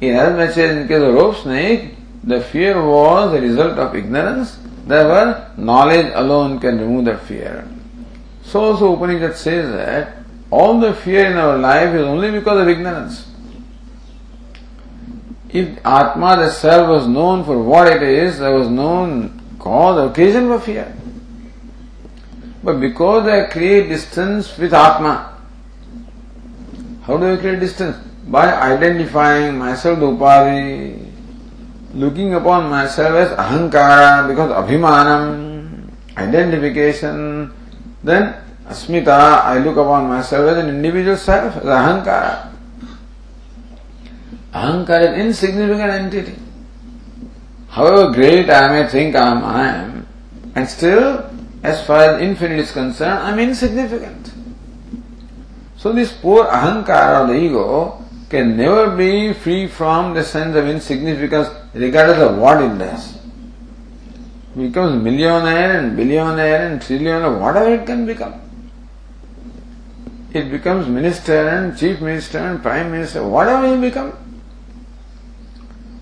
in 0.00 0.14
as 0.14 0.56
in 0.58 0.86
case 0.86 1.02
of 1.02 1.14
rope 1.14 1.36
snake, 1.36 1.94
the 2.22 2.40
fear 2.40 2.84
was 2.84 3.32
a 3.32 3.40
result 3.40 3.78
of 3.78 3.96
ignorance, 3.96 4.58
therefore 4.86 5.50
knowledge 5.56 6.12
alone 6.14 6.58
can 6.58 6.78
remove 6.78 7.04
that 7.06 7.22
fear. 7.22 7.68
So 8.42 8.60
also 8.60 8.94
Upanishad 8.94 9.36
says 9.36 9.72
that 9.72 10.18
all 10.50 10.78
the 10.78 10.94
fear 10.94 11.26
in 11.26 11.36
our 11.36 11.58
life 11.58 11.94
is 11.94 12.02
only 12.02 12.30
because 12.30 12.60
of 12.60 12.68
ignorance. 12.68 13.28
If 15.48 15.78
Atma, 15.84 16.36
the 16.36 16.50
self, 16.50 16.88
was 16.88 17.08
known 17.08 17.44
for 17.44 17.60
what 17.62 17.88
it 17.88 18.02
is, 18.02 18.38
there 18.38 18.52
was 18.52 18.68
no 18.68 19.30
cause, 19.58 20.10
occasion 20.10 20.48
for 20.48 20.60
fear. 20.60 20.94
But 22.62 22.80
because 22.80 23.26
I 23.26 23.46
create 23.46 23.88
distance 23.88 24.56
with 24.58 24.74
Atma, 24.74 25.36
how 27.02 27.16
do 27.16 27.32
I 27.32 27.36
create 27.36 27.60
distance? 27.60 27.96
By 28.26 28.52
identifying 28.52 29.58
myself, 29.58 30.00
the 30.00 30.06
Upadi, 30.06 31.05
looking 31.96 32.34
upon 32.34 32.68
myself 32.68 33.16
as 33.16 33.30
ahankara 33.38 34.28
because 34.28 34.52
abhimanam, 34.52 35.88
identification, 36.16 37.50
then 38.04 38.36
asmita, 38.68 39.42
I 39.44 39.58
look 39.58 39.76
upon 39.76 40.08
myself 40.08 40.50
as 40.50 40.58
an 40.58 40.68
individual 40.68 41.16
self, 41.16 41.56
as 41.56 41.64
ahankara. 41.64 42.52
Ahankara 44.52 45.16
is 45.16 45.26
insignificant 45.26 45.90
entity. 45.90 46.36
However 47.68 48.12
great 48.12 48.48
I 48.50 48.68
may 48.68 48.88
think 48.88 49.16
I 49.16 49.30
am, 49.30 49.44
I 49.44 49.68
am, 49.68 50.06
and 50.54 50.68
still, 50.68 51.30
as 51.62 51.84
far 51.84 52.16
as 52.16 52.22
infinite 52.22 52.60
is 52.60 52.72
concerned, 52.72 53.18
I 53.20 53.32
am 53.32 53.38
insignificant. 53.38 54.32
So 55.76 55.92
this 55.92 56.12
poor 56.12 56.44
ahankara 56.44 57.22
of 57.22 57.28
the 57.28 57.36
ego 57.36 58.05
can 58.28 58.56
never 58.56 58.96
be 58.96 59.32
free 59.32 59.66
from 59.68 60.14
the 60.14 60.24
sense 60.24 60.56
of 60.56 60.66
insignificance 60.66 61.48
regardless 61.74 62.18
of 62.18 62.38
what 62.38 62.62
it 62.62 62.76
does. 62.78 63.16
It 64.56 64.68
becomes 64.68 65.02
millionaire 65.02 65.78
and 65.78 65.96
billionaire 65.96 66.70
and 66.70 66.80
trillionaire, 66.80 67.40
whatever 67.40 67.74
it 67.74 67.86
can 67.86 68.06
become. 68.06 68.40
It 70.32 70.50
becomes 70.50 70.88
minister 70.88 71.48
and 71.48 71.78
chief 71.78 72.00
minister 72.00 72.38
and 72.38 72.62
prime 72.62 72.90
minister, 72.90 73.26
whatever 73.26 73.74
you 73.74 73.80
become. 73.80 74.12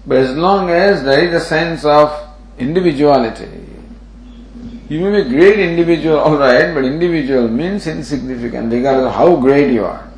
But 0.07 0.18
as 0.18 0.37
long 0.37 0.70
as 0.70 1.03
there 1.05 1.25
is 1.25 1.35
a 1.35 1.45
sense 1.45 1.85
of 1.85 2.11
individuality, 2.59 3.49
you 4.89 5.01
may 5.01 5.22
be 5.22 5.27
a 5.27 5.29
great 5.29 5.59
individual, 5.59 6.18
alright, 6.27 6.75
but 6.75 6.85
individual 6.85 7.49
means 7.49 7.87
insignificant 7.87 8.72
regardless 8.72 9.07
of 9.07 9.14
how 9.14 9.37
great 9.37 9.72
you 9.72 9.85
are. 9.85 10.11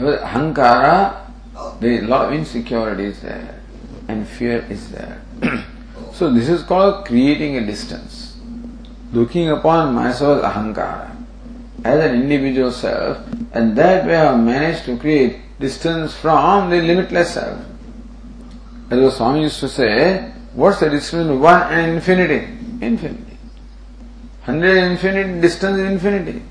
Ahankara, 0.00 1.30
there 1.80 1.92
is 1.92 2.02
a 2.04 2.06
lot 2.06 2.26
of 2.26 2.32
insecurity 2.32 3.04
is 3.04 3.20
there 3.20 3.60
and 4.08 4.26
fear 4.26 4.66
is 4.68 4.90
there. 4.90 5.22
so 6.12 6.32
this 6.32 6.48
is 6.48 6.62
called 6.62 7.06
creating 7.06 7.56
a 7.56 7.66
distance. 7.66 8.36
Looking 9.12 9.50
upon 9.50 9.94
myself 9.94 10.44
as 10.44 10.52
ahankara, 10.52 11.16
as 11.84 12.04
an 12.04 12.22
individual 12.22 12.70
self, 12.70 13.18
and 13.52 13.76
that 13.76 14.06
way 14.06 14.16
I 14.16 14.32
have 14.32 14.40
managed 14.40 14.84
to 14.84 14.96
create 14.96 15.58
distance 15.58 16.14
from 16.14 16.70
the 16.70 16.80
limitless 16.80 17.34
self. 17.34 17.58
As 18.90 18.98
the 18.98 19.10
Swami 19.10 19.42
used 19.42 19.60
to 19.60 19.68
say, 19.68 20.32
what's 20.54 20.80
the 20.80 20.90
distance 20.90 21.24
between 21.24 21.40
one 21.40 21.62
and 21.72 21.96
infinity? 21.96 22.46
Infinity. 22.80 23.38
Hundred 24.42 24.78
and 24.78 24.92
infinity, 24.92 25.40
distance 25.40 25.78
is 25.78 25.90
infinity. 25.90 26.42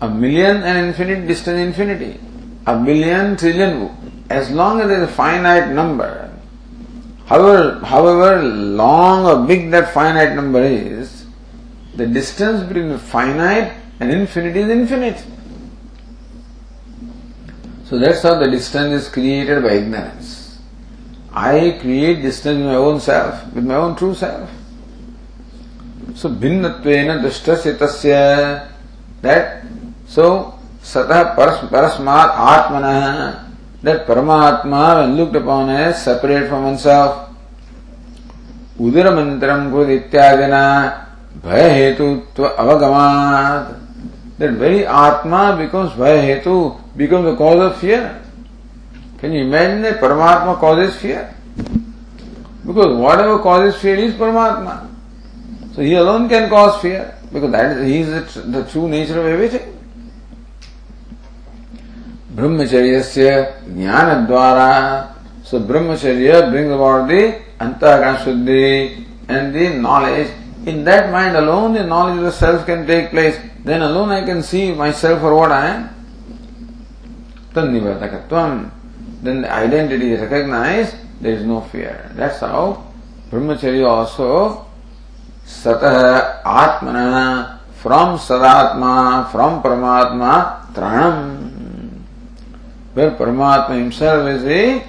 A 0.00 0.08
million 0.08 0.62
and 0.62 0.88
infinite 0.88 1.26
distance 1.26 1.58
infinity 1.58 2.18
a 2.65 2.77
billion, 2.83 3.37
trillion, 3.37 3.89
as 4.29 4.49
long 4.49 4.81
as 4.81 4.87
there 4.87 5.03
is 5.03 5.09
a 5.09 5.13
finite 5.13 5.71
number, 5.71 6.31
however, 7.27 7.79
however 7.85 8.43
long 8.43 9.25
or 9.25 9.45
big 9.47 9.71
that 9.71 9.93
finite 9.93 10.35
number 10.35 10.63
is, 10.63 11.25
the 11.95 12.07
distance 12.07 12.63
between 12.63 12.97
finite 12.97 13.73
and 13.99 14.11
infinity 14.11 14.61
is 14.61 14.69
infinite. 14.69 15.23
So 17.85 17.99
that's 17.99 18.23
how 18.23 18.39
the 18.39 18.49
distance 18.49 19.03
is 19.03 19.09
created 19.09 19.61
by 19.63 19.73
ignorance. 19.73 20.59
I 21.31 21.77
create 21.81 22.21
distance 22.21 22.57
with 22.57 22.65
my 22.65 22.75
own 22.75 22.99
self, 22.99 23.53
with 23.53 23.65
my 23.65 23.75
own 23.75 23.95
true 23.95 24.15
self. 24.15 24.49
So 26.15 26.29
भिन्नत्वेन 26.29 27.21
दुष्टस्य 27.23 27.73
तस्य 27.77 28.67
that 29.21 29.65
so 30.07 30.57
Sata 30.82 31.34
paras, 31.36 31.58
parasmat 31.70 32.36
atmana. 32.36 33.46
That 33.82 34.06
looked 34.06 35.36
when 35.44 35.68
है 35.68 35.92
upon 35.92 36.48
from 36.48 36.64
one 36.64 36.76
from 36.76 37.26
उदर 38.80 39.14
मंत्र 39.14 39.48
कृत 39.72 39.88
इत्यादिना 39.90 40.62
भय 41.44 41.68
हेतु 41.70 42.04
अवगमात। 42.42 43.64
That 44.40 44.52
very 44.58 44.82
आत्मा 44.84 45.40
बिकम्स 45.52 45.96
भय 45.98 46.16
हेतु 46.26 46.54
becomes 46.96 47.26
a 47.26 47.36
cause 47.38 47.58
of 47.62 47.74
fear 47.80 48.00
can 49.20 49.32
you 49.32 49.40
imagine 49.44 49.82
that 49.82 50.00
परमात्मा 50.00 50.54
causes 50.62 50.90
fear 51.00 51.22
because 52.66 52.94
whatever 53.20 53.36
cause 53.44 53.66
is 53.66 53.74
fear 53.82 54.00
is 54.00 54.14
परमात्मा 54.18 54.72
so 55.74 55.82
he 55.82 55.94
alone 55.94 56.28
can 56.28 56.48
cause 56.48 56.70
fear 56.82 57.02
because 57.32 57.50
that 57.52 57.76
he 57.82 58.00
is 58.00 58.38
the 58.38 58.64
true 58.70 58.86
nature 58.88 59.18
of 59.18 59.26
everything 59.26 59.79
ब्रह्मचर्य 62.40 63.00
से 63.04 63.30
ज्ञान 63.68 64.26
द्वारा 64.26 64.68
सो 65.50 65.58
ब्रह्मचर्य 65.68 66.40
bring 66.50 66.70
about 66.72 67.02
the 67.08 67.22
अंत 67.64 67.84
शुद्धि 68.24 68.62
and 69.30 69.52
the 69.52 69.68
knowledge 69.80 70.68
in 70.68 70.82
that 70.84 71.10
mind 71.12 71.36
alone 71.36 71.74
the 71.74 71.82
knowledge 71.88 72.24
of 72.24 72.34
self 72.34 72.66
can 72.66 72.84
take 72.86 73.10
place 73.10 73.40
then 73.66 73.82
alone 73.82 74.12
I 74.12 74.24
can 74.26 74.40
see 74.50 74.62
my 74.78 74.92
self 75.00 75.20
for 75.22 75.32
what 75.32 75.52
I 75.52 75.68
am 75.70 75.82
तनिवर्तकत्व 77.54 78.36
then 79.24 79.44
identity 79.58 80.14
recognize 80.16 80.94
there 81.22 81.34
is 81.34 81.46
no 81.46 81.60
fear 81.72 82.10
that's 82.16 82.42
how 82.44 82.72
ब्रह्मचर्य 83.30 83.82
also 83.86 84.32
सत 85.54 85.84
आत्मन 86.54 86.96
from 87.82 88.16
सदात्मा 88.24 88.96
from 89.32 89.60
Paramatma 89.60 90.32
त्राणम 90.74 91.18
where 93.00 93.12
Paramatma 93.12 93.78
himself 93.78 94.28
is 94.28 94.44
a 94.44 94.84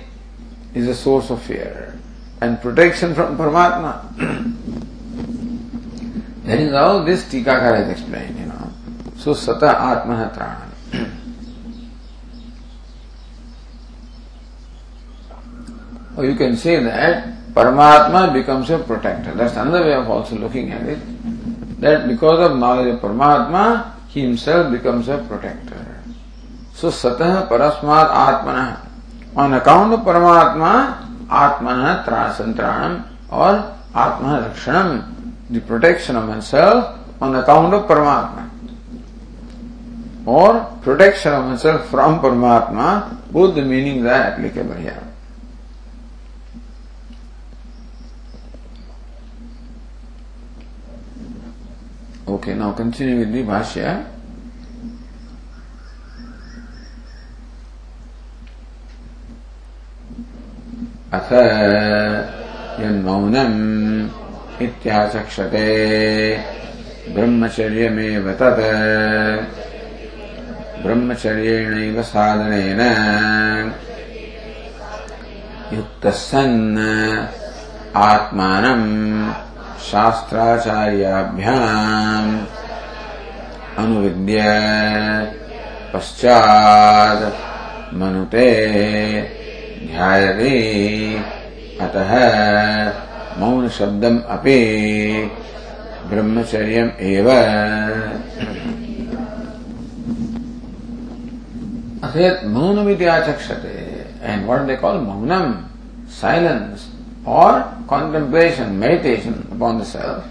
is 0.74 0.88
a 0.88 0.95
source 0.95 1.30
of 1.30 1.41
fear 1.41 1.97
and 2.41 2.62
protection 2.62 3.16
from 3.16 3.38
Paramatma. 3.38 4.03
that 6.43 6.59
is 6.59 6.74
how 6.74 7.03
this 7.03 7.24
Tikakar 7.24 7.78
has 7.78 7.89
explained, 7.89 8.38
you 8.38 8.47
know. 8.47 8.70
So 9.16 9.32
Sata 9.32 9.80
Atma 9.80 10.30
Trana. 10.36 10.68
or 16.18 16.26
you 16.26 16.36
can 16.36 16.57
say 16.57 16.84
that 16.84 17.53
Paramatma 17.53 18.34
becomes 18.34 18.70
a 18.72 18.80
protector. 18.80 19.34
That's 19.36 19.55
another 19.55 19.86
way 19.86 19.93
of 19.93 20.09
also 20.09 20.36
looking 20.36 20.74
at 20.74 20.86
it. 20.86 20.99
That 21.80 22.09
because 22.09 22.51
of 22.51 22.57
knowledge 22.57 22.93
of 22.93 22.99
Paramatma, 22.99 23.93
he 24.09 24.20
himself 24.22 24.70
becomes 24.70 25.07
a 25.07 25.20
protector. 25.30 25.91
सो 26.82 26.90
सतह 26.92 27.40
परस्मात 27.46 28.10
आत्मन। 28.10 28.58
On 29.38 29.54
account 29.54 30.00
परमात्मा, 30.06 30.72
आत्मन 31.38 31.82
त्रासंत्राणम 32.06 32.94
और 33.32 33.52
आत्म 33.96 34.36
रक्षण 34.36 34.98
the 35.52 35.62
protection 35.68 36.18
of 36.18 36.26
मन 36.26 36.40
self 36.42 37.24
on 37.24 37.36
account 37.36 37.74
of 37.74 37.88
परमात्मा। 37.90 38.48
और 40.28 40.58
protection 40.84 41.32
of 41.32 41.46
मन 41.46 41.58
self 41.58 41.90
from 41.92 42.18
परमात्मा 42.20 42.88
Buddha 43.32 43.58
meaning 43.58 44.04
the 44.04 44.08
applicable 44.08 44.78
here 44.78 45.10
okay 52.30 52.54
now 52.54 52.74
continue 52.74 53.18
with 53.18 53.28
the 53.28 53.44
भाष्य। 53.44 53.82
अथ 61.14 61.34
यन्मौनम् 62.82 64.07
इत्याचक्षते। 64.62 66.39
ब्रह्मचर्यमेव 67.09 68.32
तत्। 68.32 69.45
ब्रह्मचर्येणैव 70.84 72.01
साधनेन। 72.01 72.82
युक्तः 75.74 76.09
सन् 76.09 77.26
आत्मानम् 77.95 79.32
शास्त्राचार्याभ्याम् 79.82 82.45
अनुविद्य 83.78 84.43
पश्चात् 85.93 87.34
मनुते 87.93 89.41
ध्यायते। 89.82 90.54
अतः 91.82 92.12
मौन 93.40 93.68
शब्दम 93.70 94.18
अपि 94.30 94.58
ब्रह्मचर्यम 96.10 96.90
एव। 97.10 97.30
अथेत 102.04 102.46
मौनमिति 102.54 103.06
आचक्षते। 103.08 103.76
एंड 104.24 104.46
व्हाट 104.46 104.62
दे 104.68 104.76
कॉल 104.76 104.98
मौनम 105.02 105.54
साइलेंस 106.22 106.88
और 107.28 107.60
contemplation 107.90 108.68
meditation 108.82 109.34
upon 109.56 109.80
the 109.80 109.84
self 109.84 110.24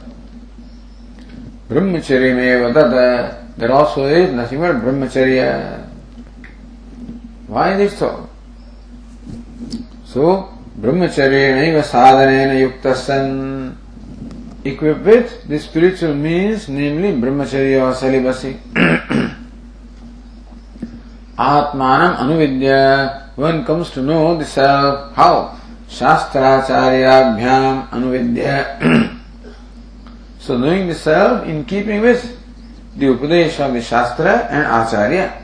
ब्रह्मचर्य 1.70 2.32
में 2.34 2.72
there 2.72 3.70
also 3.70 4.09
is 4.09 4.30
nothing 4.34 4.61
but 4.62 4.74
ब्रह्मचर्य 4.82 5.40
why 7.51 7.74
this 7.76 8.01
thought 8.03 8.28
So, 10.11 10.50
brahmacharyanaiva 10.74 11.86
sadhanena 11.86 12.58
yukta 12.58 12.96
san, 12.96 13.76
equipped 14.64 15.04
with 15.06 15.46
the 15.46 15.61
spiritual 15.61 16.14
means, 16.14 16.68
namely 16.68 17.12
brahmacharya 17.12 17.86
or 17.86 17.94
celibacy. 17.94 18.58
Atmanam 21.38 22.16
anuvidya, 22.18 23.28
one 23.36 23.64
comes 23.64 23.92
to 23.92 24.02
know 24.02 24.36
the 24.36 24.44
self. 24.44 25.14
How? 25.14 25.56
Shastracharyabhyam 25.88 27.90
anuvidya. 27.90 28.82
so 30.40 30.58
knowing 30.58 30.88
the 30.88 30.94
self 30.96 31.46
in 31.46 31.64
keeping 31.64 32.00
with 32.00 32.36
the 32.96 33.06
Upadesh 33.06 33.64
of 33.64 33.74
the 33.74 33.80
Shastra 33.80 34.48
and 34.50 34.66
Acharya. 34.66 35.40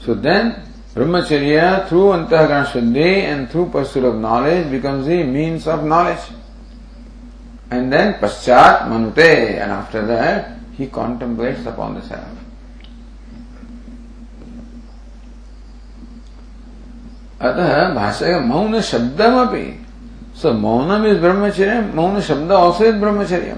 So 0.00 0.14
then 0.14 0.71
brahmacharya 0.93 1.87
through 1.87 2.09
antahkarana 2.17 2.65
shuddhi 2.65 3.23
and 3.31 3.49
through 3.49 3.69
pursuit 3.69 4.03
of 4.03 4.15
knowledge 4.15 4.69
becomes 4.71 5.05
the 5.05 5.23
means 5.23 5.67
of 5.67 5.83
knowledge 5.83 6.25
and 7.71 7.91
then 7.91 8.13
paschat 8.15 8.87
manute 8.89 9.61
and 9.61 9.71
after 9.71 10.05
that 10.05 10.57
he 10.73 10.87
contemplates 10.87 11.65
upon 11.65 11.95
the 11.95 12.01
self 12.01 12.37
अतः 17.39 17.93
भाषा 17.93 18.29
का 18.31 18.39
मौन 18.49 18.79
शब्दम 18.81 19.33
अपनी 19.39 19.65
सो 20.41 20.51
Mounam 20.53 21.05
is 21.05 21.17
ब्रह्मचर्य 21.21 21.79
मौन 21.95 22.19
शब्द 22.29 22.51
also 22.51 22.85
is 22.85 22.95
ब्रह्मचर्य 23.01 23.55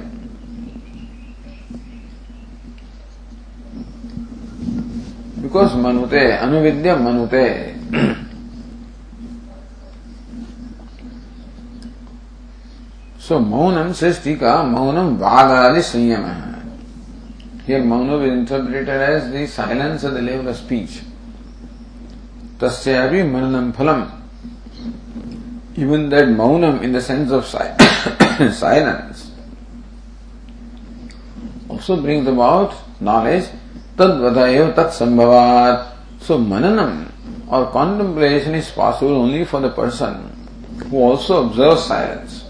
because 5.54 5.74
मनुते 5.78 6.20
अनुविद्य 6.32 6.94
मनुते 6.98 7.46
सो 13.26 13.38
मौनम 13.38 13.92
सृष्टि 14.00 14.34
का 14.36 14.54
मौनम 14.70 15.14
वादादि 15.18 15.82
संयम 15.82 16.24
है 16.24 16.52
Here 17.66 17.82
Mauna 17.82 18.18
is 18.18 18.30
interpreted 18.30 18.88
as 18.88 19.30
the 19.32 19.46
silence 19.46 20.04
at 20.04 20.12
the 20.12 20.20
level 20.20 20.48
of 20.48 20.56
speech. 20.56 21.00
tasyavi 22.58 23.22
mananam 23.24 23.72
phalam. 23.72 24.10
Even 25.74 26.10
that 26.10 26.24
maunam 26.24 26.82
in 26.82 26.92
the 26.92 27.00
sense 27.00 27.30
of 27.30 27.46
silence 27.46 29.30
also 31.70 32.02
brings 32.02 32.26
about 32.26 32.74
knowledge. 33.00 33.48
तद्वधयो 33.98 34.66
तत्संभवात। 34.76 35.90
So 36.26 36.38
मननम 36.38 36.92
और 37.52 37.64
contemplation 37.72 38.54
is 38.54 38.70
possible 38.76 39.12
only 39.12 39.44
for 39.44 39.60
the 39.62 39.72
person 39.76 40.14
who 40.92 41.02
also 41.08 41.34
observe 41.34 41.74
silence 41.80 42.42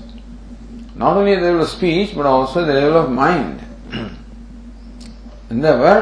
not 0.99 1.17
only 1.17 1.37
the 1.37 1.43
level 1.43 1.61
of 1.61 1.69
speech 1.69 2.15
but 2.17 2.27
also 2.27 2.63
the 2.63 2.69
level 2.71 2.97
of 2.97 3.09
mind 3.21 3.55
देवर 5.63 6.01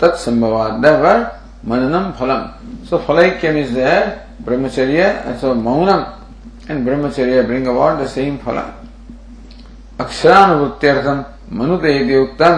तत्संभवात 0.00 0.72
देवर 0.80 1.16
मननम 1.68 2.10
फलम 2.18 2.42
so 2.88 2.98
फलैक्यम 3.06 3.56
is 3.58 3.74
there 3.74 4.02
ब्रह्मचर्य 4.46 5.02
so 5.40 5.54
मौनम 5.62 6.04
and 6.70 6.84
ब्रह्मचर्य 6.86 7.42
bring 7.42 7.66
about 7.68 7.98
the 8.00 8.06
same 8.08 8.36
फलम 8.44 8.68
अक्षरानुभूत्यर्थम 10.04 11.24
मनुते 11.58 12.22
उत्तम 12.22 12.56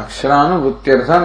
अक्षरानुभूत्यर्थम। 0.00 1.24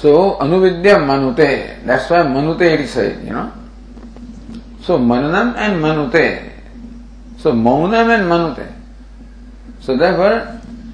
सो 0.00 0.12
अनुविद्य 0.42 0.96
मनुते 0.98 1.46
that's 1.86 2.10
why 2.10 2.22
मनुते 2.34 2.66
it 2.74 2.86
said 2.88 3.28
you 3.28 3.34
know 3.34 3.44
so 4.86 4.98
मननम 5.10 5.48
and 5.58 5.74
मनुते 5.82 6.26
सो 7.42 7.52
मौनम 7.66 8.10
एंड 8.10 8.24
मनुते। 8.32 8.66
सो 9.86 9.96
देयरफॉर 9.96 10.32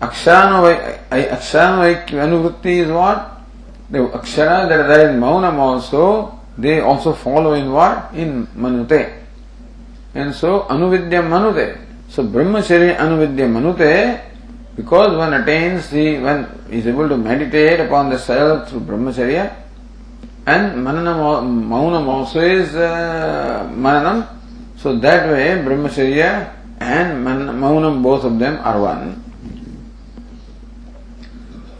अक्षरानुवय 0.02 0.74
अनुवृत्ति 2.20 2.72
इज़ 2.80 2.90
व्हाट 2.90 3.18
द 3.92 3.94
अक्षर 4.14 4.48
that 4.68 5.00
is 5.00 5.16
Mounam 5.18 5.60
also 5.60 6.04
they 6.60 6.72
also 6.90 7.12
follow 7.22 7.54
in 7.56 7.68
what 7.68 8.14
in 8.22 8.30
मनुते। 8.62 9.00
And 10.16 10.32
so 10.32 10.56
अनुविद्य 10.72 11.20
मनुते। 11.22 11.66
सो 12.14 12.22
ब्रह्मचर्य 12.32 12.92
अनुविद्य 12.94 13.46
मनुते 13.48 13.92
because 14.76 15.16
one 15.16 15.34
attains 15.34 15.90
the, 15.90 16.18
one 16.18 16.64
is 16.70 16.86
able 16.86 17.08
to 17.08 17.16
meditate 17.16 17.80
upon 17.80 18.10
the 18.10 18.18
self 18.18 18.68
through 18.68 18.80
Brahmacharya, 18.80 19.54
and 20.46 20.84
Mananam, 20.84 21.66
Maunam 21.68 22.06
also 22.08 22.40
is 22.40 22.74
uh, 22.74 23.68
Mananam. 23.72 24.26
So 24.76 24.96
that 24.96 25.28
way 25.28 25.62
Brahmacharya 25.62 26.52
and 26.80 27.24
Maunam, 27.24 28.02
both 28.02 28.24
of 28.24 28.38
them 28.38 28.58
are 28.58 28.80
one. 28.80 29.22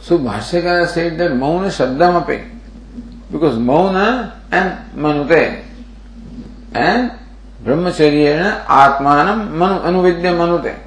So 0.01 0.19
Bhashyakara 0.19 0.89
said 0.89 1.19
that 1.19 1.35
Mauna 1.35 1.69
Shabdamape. 1.69 2.51
Because 3.31 3.59
Mauna 3.59 4.43
and 4.51 4.93
Manute 4.95 5.65
and 6.75 7.19
Brahmacharya 7.65 8.67
Atmanam 8.67 9.51
manu, 9.51 9.81
Anuvidya 9.81 10.37
Manute. 10.37 10.79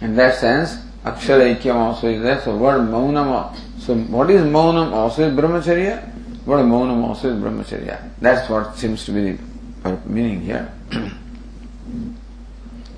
In 0.00 0.14
that 0.16 0.36
sense, 0.36 0.78
Akshara 1.08 1.56
Ikyam 1.56 1.76
also 1.76 2.08
is 2.08 2.22
there. 2.22 2.40
So 2.42 2.56
word 2.56 2.80
Maunam, 2.82 3.56
so 3.78 3.94
what 3.94 4.30
is 4.30 4.42
Maunam 4.42 4.92
also 4.92 5.28
is 5.28 5.34
Brahmacharya? 5.34 6.46
Word 6.46 6.64
Maunam 6.66 7.04
also 7.04 7.30
is 7.30 7.36
Brahmacharya. 7.42 8.10
That's 8.20 8.48
what 8.50 8.76
seems 8.76 9.04
to 9.06 9.12
be 9.12 9.38
the 9.82 9.98
meaning 10.06 10.40
here. 10.42 10.70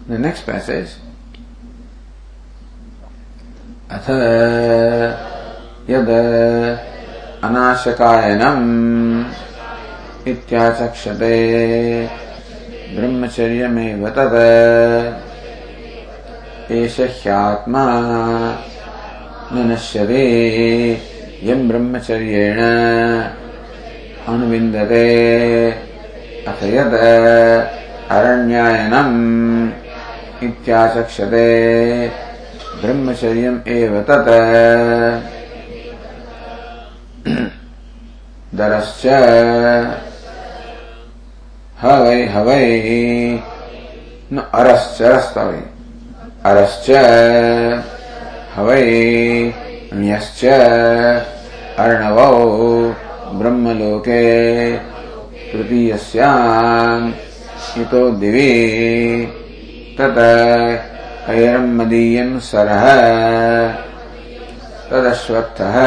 the 0.06 0.18
next 0.18 0.42
passage. 0.46 0.90
अथ 3.90 4.06
यद 5.90 6.10
अनाशकायनम् 7.46 8.68
इत्याचक्षते 10.30 11.34
ब्रह्मचर्यमेव 12.94 14.08
तत् 14.18 15.29
एष 16.70 17.00
ह्यात्मा 17.00 17.84
न 19.52 19.70
नश्यते 19.72 20.22
यम् 21.42 21.68
ब्रह्मचर्येण 21.68 22.58
अनुविन्दते। 24.28 25.04
अथ 26.48 26.62
यत् 26.62 26.94
अरण्यायनम् 28.10 29.70
इत्याचक्षते। 30.44 31.48
ब्रह्मचर्यम् 32.82 33.68
एव 33.68 34.00
तत्। 34.08 34.30
दरश्च 38.54 39.06
हवै 41.82 42.24
हवै 42.24 42.64
न 44.32 44.38
अरश्च 44.54 45.02
अरश्च 46.48 46.86
हवै 48.56 48.84
ण्यश्च 49.92 50.44
अर्णवौ 51.82 52.30
ब्रह्मलोके 53.40 54.22
तृतीयस्याम् 55.50 57.12
इतो 57.82 58.02
दिवि 58.22 58.48
तत 59.98 60.18
हैरम् 61.28 61.76
मदीयम् 61.78 62.34
सरः 62.50 62.84
तदश्वत्थः 64.90 65.78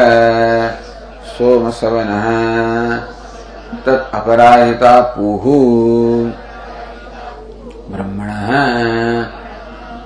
सोमसवनः 1.33 2.27
तत् 3.85 4.15
अपराजिता 4.19 4.99
पूः 5.15 5.45
ब्रह्मणः 7.93 9.41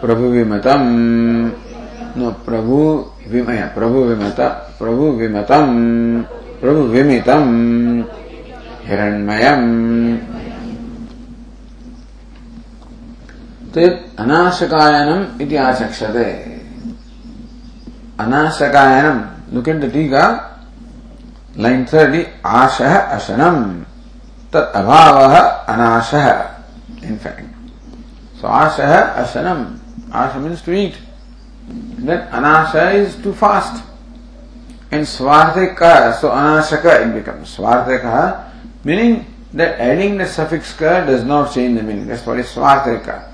प्रभुविमतम्। 0.01 1.51
न, 2.19 2.35
प्रभु 2.45 3.05
विमय, 3.27 3.71
प्रभु 3.75 3.99
विमत, 3.99 4.35
प्रभु 4.79 5.11
विमतम्, 5.11 6.23
प्रभु 6.61 6.79
विमितम्, 6.79 8.03
हिरण्मयम्। 8.87 10.17
तो 13.71 13.79
अनाशकायनम 14.23 15.41
इति 15.41 15.55
आचक्षते। 15.55 16.61
अनाशकायनम 18.19 19.21
लुक 19.55 19.67
इन 19.67 19.79
द 19.79 19.85
टीका 19.85 20.57
लाइन 21.59 21.85
थर्टी 21.85 22.25
आशः, 22.45 22.99
अशनम। 22.99 23.81
तत् 24.53 24.75
अभावः, 24.75 25.39
अनाशः। 25.39 26.57
Fact, 26.97 27.43
so 28.41 28.49
ashah 28.49 29.25
asanam 29.25 29.86
asha 30.09 30.41
means 30.41 30.61
to 30.61 30.73
eat 30.73 30.97
then 31.69 32.27
anasha 32.31 32.93
is 32.95 33.15
to 33.21 33.33
fast. 33.33 33.83
And 34.91 35.05
swarthika 35.05 36.15
so 36.15 36.29
anashaka 36.29 37.07
it 37.07 37.13
becomes 37.13 37.57
swarthika 37.57 38.51
meaning 38.83 39.25
that 39.53 39.79
adding 39.79 40.17
the 40.17 40.25
suffix 40.25 40.73
ka 40.73 41.05
does 41.05 41.23
not 41.23 41.53
change 41.53 41.77
the 41.77 41.83
meaning. 41.83 42.07
That's 42.07 42.25
what 42.25 42.39
is 42.39 42.47
swarthika. 42.47 43.33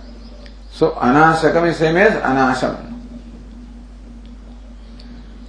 So 0.72 0.92
anashakam 0.92 1.70
is 1.70 1.78
same 1.78 1.98
as 1.98 2.14
anasham. 2.24 2.90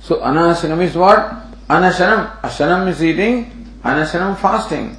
So 0.03 0.17
anashanam 0.21 0.83
is 0.83 0.95
what? 0.95 1.19
Anashanam. 1.69 2.41
Ashanam 2.43 2.89
is 2.89 3.03
eating 3.03 3.51
anashanam 3.83 4.37
fasting. 4.39 4.97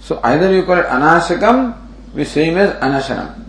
So 0.00 0.20
either 0.24 0.54
you 0.54 0.64
call 0.64 0.78
it 0.78 0.86
anashakam 0.86 1.76
we 2.14 2.24
same 2.24 2.56
as 2.56 2.72
anashanam 2.80 3.45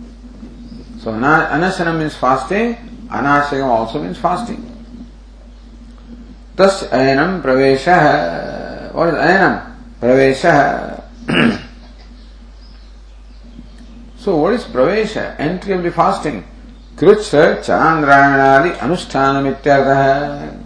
So 1.00 1.12
anasana 1.12 1.98
means 1.98 2.16
fasting, 2.16 2.76
anasaya 3.10 3.66
also 3.66 4.02
means 4.02 4.18
fasting. 4.18 4.64
Thus 6.56 6.84
ayanam 6.90 7.42
pravesha, 7.44 8.92
what 8.94 9.10
is 9.10 9.16
ayanam? 9.16 9.76
Pravesha. 10.02 11.04
so 14.18 14.38
what 14.38 14.54
is 14.54 14.64
pravesha? 14.64 15.40
Entry 15.40 15.74
of 15.74 15.84
the 15.84 15.92
fasting. 15.92 16.44
कृच्छ 16.98 17.30
chandrayanadi 17.62 18.72
अनुष्ठान 18.82 19.48
इत्यर्थ 19.48 20.66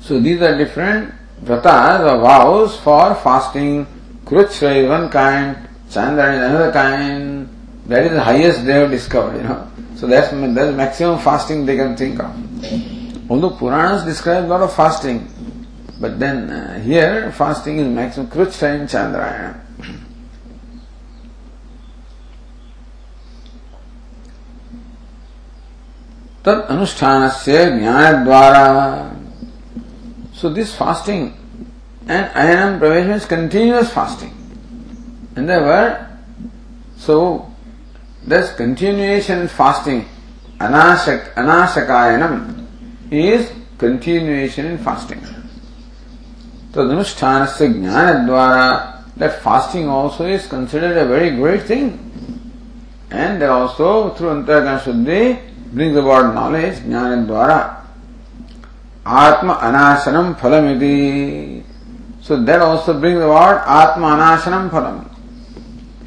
So 0.00 0.20
these 0.20 0.40
are 0.40 0.56
different 0.56 1.12
vratas 1.44 2.00
or 2.08 2.20
vows 2.20 2.76
for 2.78 3.16
fasting. 3.16 3.86
कृच्छ 4.24 4.62
is 4.62 4.88
one 4.88 5.08
kind, 5.10 5.56
Chandrayan 5.90 6.34
is 6.34 6.42
another 6.50 6.72
kind. 6.72 7.35
That 7.88 8.06
is 8.06 8.12
the 8.12 8.22
highest 8.22 8.64
they 8.64 8.72
have 8.72 8.90
discovered, 8.90 9.36
you 9.36 9.44
know. 9.44 9.70
So 9.96 10.06
that's 10.06 10.30
that's 10.30 10.76
maximum 10.76 11.18
fasting 11.20 11.66
they 11.66 11.76
can 11.76 11.96
think 11.96 12.18
of. 12.20 13.30
Although 13.30 13.50
Puranas 13.50 14.04
describe 14.04 14.44
a 14.44 14.48
lot 14.48 14.60
of 14.60 14.74
fasting, 14.74 15.28
but 16.00 16.18
then 16.18 16.50
uh, 16.50 16.80
here 16.80 17.32
fasting 17.32 17.78
is 17.78 17.86
maximum 17.88 18.28
Krichchhra 18.28 18.80
and 18.80 18.88
Chandrayana. 18.88 19.62
तद 26.46 26.66
अनुष्ठान 26.70 27.28
से 27.34 27.64
ज्ञान 27.78 28.24
द्वारा 28.24 28.66
so 30.40 30.48
this 30.54 30.74
fasting 30.76 31.26
and 32.10 32.26
अयनम 32.26 32.78
प्रवेश 32.78 33.24
continuous 33.30 33.90
fasting 33.90 35.38
and 35.38 35.48
they were 35.48 35.90
so 37.06 37.16
there's 38.26 38.52
continuation 38.54 39.40
in 39.40 39.48
fasting 39.48 40.06
anashak 40.58 41.34
anashakayanam 41.34 42.66
is 43.10 43.52
continuation 43.78 44.66
in 44.66 44.78
fasting. 44.78 45.20
So 46.72 46.86
Danusthana 46.86 47.46
jnana 47.46 48.26
dwara, 48.26 49.04
that 49.16 49.42
fasting 49.42 49.88
also 49.88 50.26
is 50.26 50.46
considered 50.46 50.96
a 50.96 51.06
very 51.06 51.30
great 51.30 51.62
thing. 51.62 52.02
And 53.10 53.40
that 53.40 53.50
also 53.50 54.10
through 54.14 54.42
Antaragana 54.42 54.80
Shuddhi 54.80 55.72
brings 55.72 55.96
about 55.96 56.34
knowledge, 56.34 56.74
jnana 56.80 57.26
dwara. 57.26 57.82
Atma 59.06 59.54
anasanam 59.54 60.34
phalamiti. 60.36 61.62
So 62.20 62.42
that 62.42 62.60
also 62.60 62.98
brings 62.98 63.20
about 63.20 63.66
Atma 63.66 64.06
anasanam 64.16 64.70
phalam. 64.70 65.08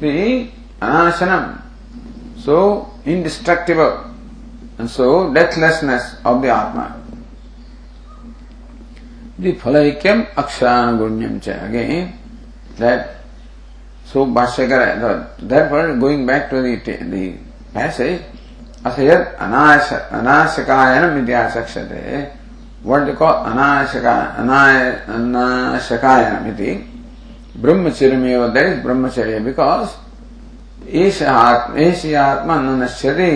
The 0.00 0.50
anasanam. 0.80 1.59
So 2.40 2.88
indestructible. 3.04 4.04
And 4.78 4.88
so, 4.88 5.32
deathlessness 5.32 6.16
of 6.24 6.40
the 6.40 6.48
Atma. 6.48 6.96
The 9.38 9.52
phalavikyam 9.52 10.32
aksharanugunyam 10.34 11.42
cha. 11.42 11.66
Again, 11.66 12.18
that, 12.78 13.16
so 14.04 14.24
Bhashyakara, 14.24 15.36
therefore 15.38 15.96
going 15.96 16.24
back 16.24 16.48
to 16.50 16.62
the, 16.62 16.76
the 16.76 17.34
passage, 17.74 18.22
asayat 18.84 19.36
anasha, 19.36 20.08
anashakayanam 20.08 21.26
ityasakshate, 21.26 22.30
what 22.82 23.04
they 23.04 23.12
call 23.12 23.44
anashaka, 23.44 24.36
anashakayanam 24.36 26.46
iti, 26.54 26.86
brahmacharyam 27.60 28.54
that 28.54 28.66
is 28.66 28.84
brahmacharya 28.84 29.44
because 29.44 29.96
एष 30.88 31.22
आत्म 31.22 31.76
एष 31.78 32.04
आत्मा 32.14 32.60
न 32.60 32.80
नश्यते 32.82 33.32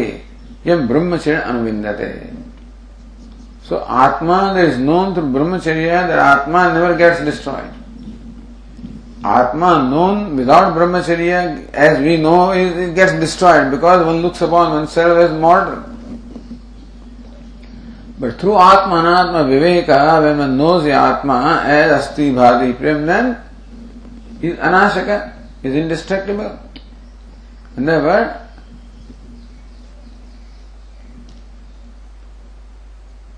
यम 0.66 0.86
ब्रह्मचर्य 0.88 1.40
अनुविंदते 1.40 2.12
So 3.64 3.82
Atma 3.88 4.53
that 4.55 4.64
is 4.66 4.78
known 4.78 5.14
through 5.14 5.32
Brahmacharya, 5.32 6.07
that 6.07 6.18
Atma 6.18 6.74
never 6.74 6.97
gets 6.99 7.20
destroyed. 7.20 7.72
Atma 9.24 9.88
known 9.88 10.36
without 10.36 10.74
Brahmacharya, 10.74 11.70
as 11.72 11.99
we 11.99 12.18
know, 12.18 12.53
it, 12.53 12.95
gets 12.95 13.12
destroyed 13.12 13.70
because 13.70 14.05
one 14.05 14.20
looks 14.20 14.42
upon 14.42 14.72
oneself 14.72 15.16
as 15.18 15.40
mortal. 15.40 15.82
But 18.18 18.38
through 18.38 18.59
Atma 18.59 18.97
Anatma 18.97 19.49
Viveka, 19.49 20.22
when 20.22 20.38
one 20.38 20.59
knows 20.59 20.84
the 20.84 20.92
Atma 20.92 21.62
as 21.64 22.07
Asti 22.07 22.32
Bhati 22.32 22.74
Priyam, 22.74 23.07
then 23.07 23.40
is 24.42 24.59
anashaka, 24.59 25.32
is 25.62 25.74
indestructible. 25.74 26.59
never. 27.76 28.44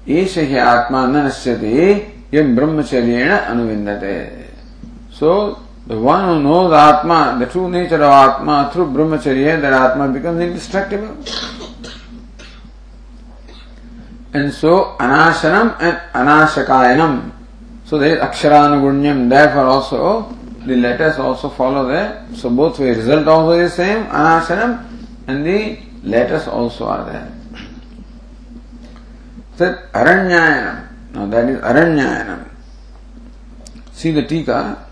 ईश 0.08 0.36
ही 0.38 0.56
आत्मा 0.56 1.04
न 1.04 1.24
नश्यति 1.26 1.78
यम 2.34 2.54
ब्रह्मचर्येण 2.56 3.30
अनुविंदते 3.30 4.16
so 5.18 5.30
the 5.88 5.92
one 6.04 6.20
who 6.24 6.34
knows 6.40 6.74
आत्मा 6.74 7.18
the 7.40 7.48
true 7.50 7.68
nature 7.68 8.02
of 8.02 8.14
आत्मा 8.14 8.62
through 8.72 8.84
ब्रह्मचर्य 8.94 9.56
that 9.62 9.72
आत्मा 9.74 10.06
becomes 10.14 10.40
indestructible 10.42 11.10
and 14.36 14.50
so 14.52 14.76
अनाशनम 15.00 15.70
एंड 15.82 15.96
अनाशकायनम 16.20 17.18
so 17.90 17.98
there 17.98 18.18
अक्षरानुगुण्यम 18.20 19.28
therefore 19.30 19.66
also 19.74 20.12
the 20.66 20.76
letters 20.76 21.18
also 21.18 21.48
follow 21.48 21.86
there. 21.86 22.26
So 22.34 22.50
both 22.50 22.78
way, 22.78 22.90
result 22.90 23.26
also 23.26 23.52
is 23.52 23.72
same, 23.74 24.06
anasanam, 24.06 24.84
and 25.26 25.46
the 25.46 25.78
letters 26.02 26.48
also 26.48 26.86
are 26.86 27.04
there. 27.04 27.32
So 29.56 29.72
aranyayanam. 29.92 30.88
Now 31.12 31.26
that 31.26 31.48
is 31.48 31.60
aranyayanam. 31.60 32.48
See 33.92 34.10
the 34.10 34.22
tika. 34.22 34.82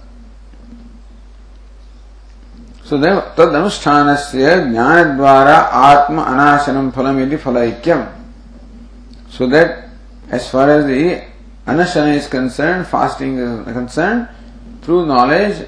सुदैव 2.89 3.19
तद 3.37 3.55
अनुष्ठान 3.57 4.15
से 4.15 4.41
ज्ञान 4.71 5.17
द्वारा 5.17 5.57
आत्म 5.57 6.23
अनाशनम 6.23 6.91
फलम 6.97 7.21
यदि 7.21 7.37
फलैक्यम 7.45 8.03
so 9.37 9.47
that 9.51 10.35
as 10.35 10.49
far 10.51 10.71
as 10.71 10.85
the 10.85 11.05
अनशन 11.73 12.13
is 12.15 12.29
concern 12.33 12.83
fasting 12.91 13.39
is 13.39 13.73
concern 13.75 14.21
through 14.85 15.07
knowledge, 15.07 15.67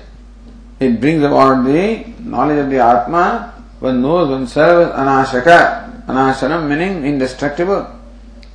it 0.79 1.01
brings 1.01 1.25
about 1.25 1.65
the 1.65 2.05
knowledge 2.21 2.59
of 2.59 2.71
the 2.71 2.79
Atma, 2.79 3.55
one 3.81 4.03
knows 4.03 4.29
oneself 4.29 4.93
as 4.93 5.01
anashaka. 5.01 6.05
Anashanam 6.07 6.69
meaning 6.69 7.05
indestructible. 7.05 7.87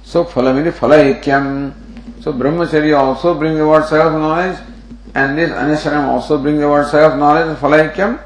So 0.03 0.25
phalamidi 0.25 0.71
phalaikyam. 0.71 1.73
So 2.21 2.31
brahmacharya 2.33 2.97
also 2.97 3.33
brings 3.33 3.59
about 3.59 3.89
self-knowledge 3.89 4.57
and 5.15 5.37
this 5.37 5.51
anashanam 5.51 6.07
also 6.07 6.37
brings 6.37 6.59
about 6.59 6.89
self-knowledge, 6.89 7.57
phalaikyam. 7.57 8.21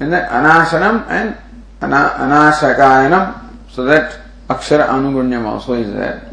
And 0.00 0.12
then 0.12 0.28
anashanam 0.28 1.06
and 1.08 1.36
ana, 1.80 2.14
anashakayanam. 2.18 3.70
So 3.70 3.84
that 3.84 4.18
akshara 4.48 4.88
anugunyam 4.88 5.44
also 5.44 5.74
is 5.74 5.92
there. 5.92 6.28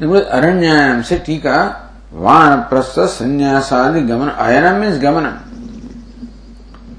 Aranyayam 0.00 1.04
se 1.04 1.18
tika 1.18 1.81
Vanaprastha 2.12 3.08
sannyasadi 3.08 4.04
gamanam. 4.06 4.36
Ayanam 4.36 4.80
means 4.80 4.98
gamanam. 4.98 5.40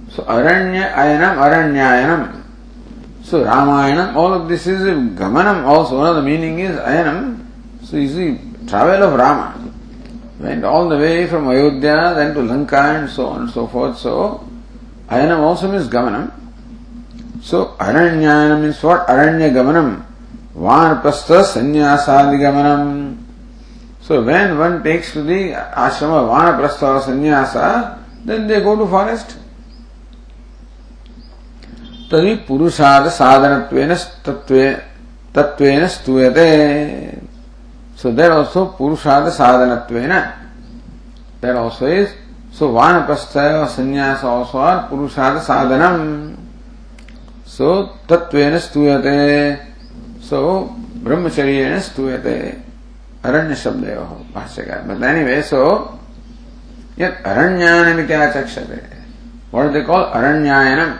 So 0.09 0.23
aranya, 0.23 0.93
ayanam, 0.93 1.37
aranyayanam. 1.37 2.43
So 3.23 3.43
Rama 3.43 3.71
Ramayanam, 3.71 4.15
all 4.15 4.33
of 4.33 4.49
this 4.49 4.67
is 4.67 4.81
gamanam 4.81 5.65
also. 5.65 5.97
One 5.97 6.07
of 6.09 6.15
the 6.17 6.21
meaning 6.21 6.59
is 6.59 6.75
ayanam. 6.77 7.45
So 7.83 7.97
you 7.97 8.09
see, 8.09 8.67
travel 8.67 9.03
of 9.03 9.13
Rama. 9.13 9.59
Went 10.39 10.65
all 10.65 10.89
the 10.89 10.97
way 10.97 11.27
from 11.27 11.47
Ayodhya, 11.47 12.15
then 12.15 12.33
to 12.33 12.41
Lanka 12.41 12.75
and 12.75 13.09
so 13.09 13.27
on 13.27 13.41
and 13.41 13.49
so 13.49 13.67
forth. 13.67 13.97
So 13.97 14.45
ayanam 15.09 15.39
also 15.39 15.71
means 15.71 15.87
gamanam. 15.87 16.31
So 17.41 17.75
aranyayanam 17.79 18.61
means 18.61 18.81
what? 18.81 19.07
Aranya 19.07 19.53
gamanam. 19.53 20.05
Vanaprastha 20.55 21.43
sannyasadi 21.45 22.37
gamanam. 22.41 23.22
So 24.03 24.21
when 24.21 24.57
one 24.57 24.83
takes 24.83 25.13
to 25.13 25.23
the 25.23 25.53
ashrama 25.53 26.27
vanaprastha 26.27 26.95
or 26.95 27.01
sannyasa, 27.01 27.99
then 28.25 28.47
they 28.47 28.61
go 28.61 28.75
to 28.75 28.87
forest. 28.87 29.37
तदि 32.11 32.33
पुरुषाद 32.47 33.07
साधनत्वेन 33.09 33.93
तत्वे 34.25 34.65
तत्वेन 35.35 35.85
स्तूयते 35.93 36.49
so 37.97 38.11
there 38.17 38.31
also 38.31 38.65
पुरुषाद 38.77 39.29
साधनत्वेन 39.37 40.11
there 41.41 41.55
also 41.57 41.87
is 41.87 42.09
so 42.57 42.69
वानप्रस्थ 42.73 43.37
और 43.37 43.65
संन्यास 43.77 44.23
ऑल्सो 44.33 44.57
आर 44.67 44.77
पुरुषाद 44.89 45.39
साधनम 45.47 45.97
सो 47.55 47.71
तत्वेन 48.09 48.57
स्तूयते 48.67 49.17
सो 50.29 50.43
ब्रह्मचर्य 51.03 51.79
स्तूयते 51.87 52.37
ಅರಣ್ಯ 53.27 53.55
ಶಬ್ದಯೋ 53.65 54.03
ಭಾಷ್ಯಕಾರ 54.35 54.79
but 54.89 55.03
anyway 55.11 55.39
so 55.51 55.59
yet 57.01 57.13
aranyanamiti 57.31 58.15
achakshate 58.25 58.79
what 59.51 59.63
do 59.65 59.69
they 59.75 59.83
call 59.89 60.03
aranyayanam 60.17 60.91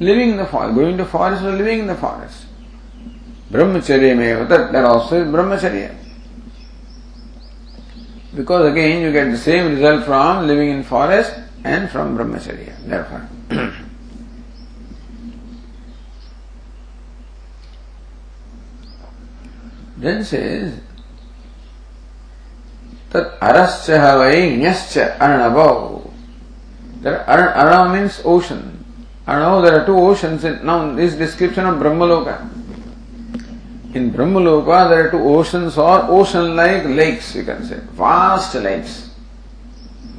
living 0.00 0.30
in 0.30 0.36
the 0.38 0.46
forest 0.46 0.74
going 0.74 0.96
to 0.96 1.04
forest 1.04 1.42
or 1.42 1.52
living 1.52 1.80
in 1.80 1.86
the 1.86 1.94
forest. 1.94 2.46
Brahmacharyameva 3.50 4.48
that 4.48 4.72
that 4.72 4.84
also 4.84 5.22
is 5.22 5.28
brahmacharya. 5.28 5.94
Because 8.34 8.72
again 8.72 9.02
you 9.02 9.12
get 9.12 9.30
the 9.30 9.38
same 9.38 9.74
result 9.74 10.04
from 10.04 10.46
living 10.46 10.70
in 10.70 10.82
forest 10.82 11.34
and 11.64 11.90
from 11.90 12.16
brahmacharya. 12.16 12.74
Therefore 12.86 13.28
Then 20.00 20.24
says 20.24 20.80
that 23.10 23.38
arascha 23.38 23.98
havai 24.00 24.56
nyascha 24.58 25.18
arnavo. 25.18 26.10
That 27.02 27.26
arnava 27.26 27.92
means 27.92 28.22
ocean. 28.24 28.82
Arnava, 29.28 29.62
there 29.62 29.82
are 29.82 29.86
two 29.86 29.98
oceans. 29.98 30.44
In, 30.44 30.64
now, 30.64 30.94
this 30.94 31.14
description 31.16 31.66
of 31.66 31.74
Brahmaloka. 31.74 32.40
In 33.94 34.10
Brahmaloka, 34.10 34.88
there 34.88 35.08
are 35.08 35.10
two 35.10 35.20
oceans 35.20 35.76
or 35.76 36.02
ocean 36.08 36.56
like 36.56 36.84
lakes, 36.84 37.34
you 37.34 37.44
can 37.44 37.62
say. 37.64 37.80
Vast 37.92 38.54
lakes. 38.54 39.10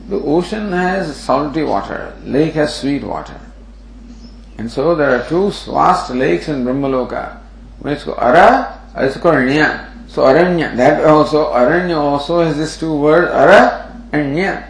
The 0.09 0.17
ocean 0.17 0.71
has 0.71 1.15
salty 1.15 1.63
water, 1.63 2.13
lake 2.23 2.53
has 2.53 2.75
sweet 2.75 3.03
water. 3.03 3.39
And 4.59 4.69
so 4.69 4.93
there 4.93 5.19
are 5.19 5.27
two 5.27 5.49
vast 5.49 6.11
lakes 6.11 6.49
in 6.49 6.65
Brahmaloka. 6.65 7.39
Is 7.85 8.03
called 8.03 8.19
Ara 8.19 8.80
it's 8.97 9.17
called 9.17 9.35
Nya. 9.35 9.87
So 10.07 10.23
Aranya, 10.23 10.75
that 10.75 11.05
also, 11.05 11.53
Aranya 11.53 11.95
also 11.95 12.43
has 12.43 12.57
these 12.57 12.75
two 12.77 12.93
words, 12.93 13.31
Ara 13.31 13.87
and 14.11 14.35
Nya. 14.35 14.67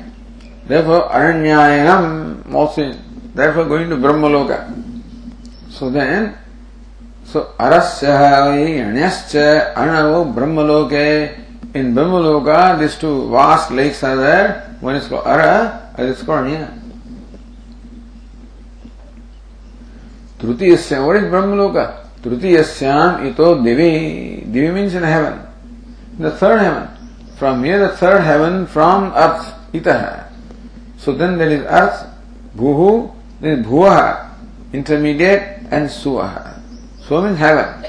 Therefore, 0.67 1.09
Aranyayanam 1.09 2.53
also, 2.53 2.93
therefore 3.33 3.65
going 3.65 3.89
to 3.89 3.95
Brahmaloka. 3.95 4.69
So 5.69 5.89
then, 5.89 6.37
so 7.25 7.53
Arasya, 7.57 8.53
Anyascha, 8.85 9.73
Anavo, 9.73 10.31
Brahmaloke. 10.33 11.39
In 11.73 11.95
Brahmaloka, 11.95 12.79
these 12.79 12.97
two 12.97 13.31
vast 13.31 13.71
lakes 13.71 14.03
are 14.03 14.17
there. 14.17 14.77
One 14.81 14.95
is 14.95 15.07
called 15.07 15.25
Ara, 15.25 15.93
and 15.97 16.09
it's 16.09 16.21
called 16.21 16.45
Nya. 16.45 16.77
Trutiyasya, 20.37 21.05
what 21.05 21.15
is 21.15 21.23
Brahmaloka? 21.23 22.00
Trutiyasyan 22.21 23.25
ito 23.27 23.61
divi. 23.61 24.45
Divi 24.45 24.71
means 24.71 24.95
in 24.95 25.03
heaven. 25.03 25.41
The 26.19 26.31
third 26.31 26.61
heaven. 26.61 26.87
From 27.37 27.63
here 27.63 27.79
the 27.79 27.97
third 27.97 28.21
heaven 28.21 28.67
from 28.67 29.13
earth. 29.15 29.53
Itaha. 29.73 30.27
So 30.97 31.13
then 31.13 31.37
there 31.37 31.49
is 31.49 31.61
earth, 31.65 32.05
bhuhu, 32.55 33.15
is 33.41 33.65
bhuvaha, 33.65 34.29
intermediate, 34.73 35.63
and 35.71 35.89
suvaha. 35.89 36.59
Suva 37.07 37.27
means 37.27 37.39
heaven. 37.39 37.85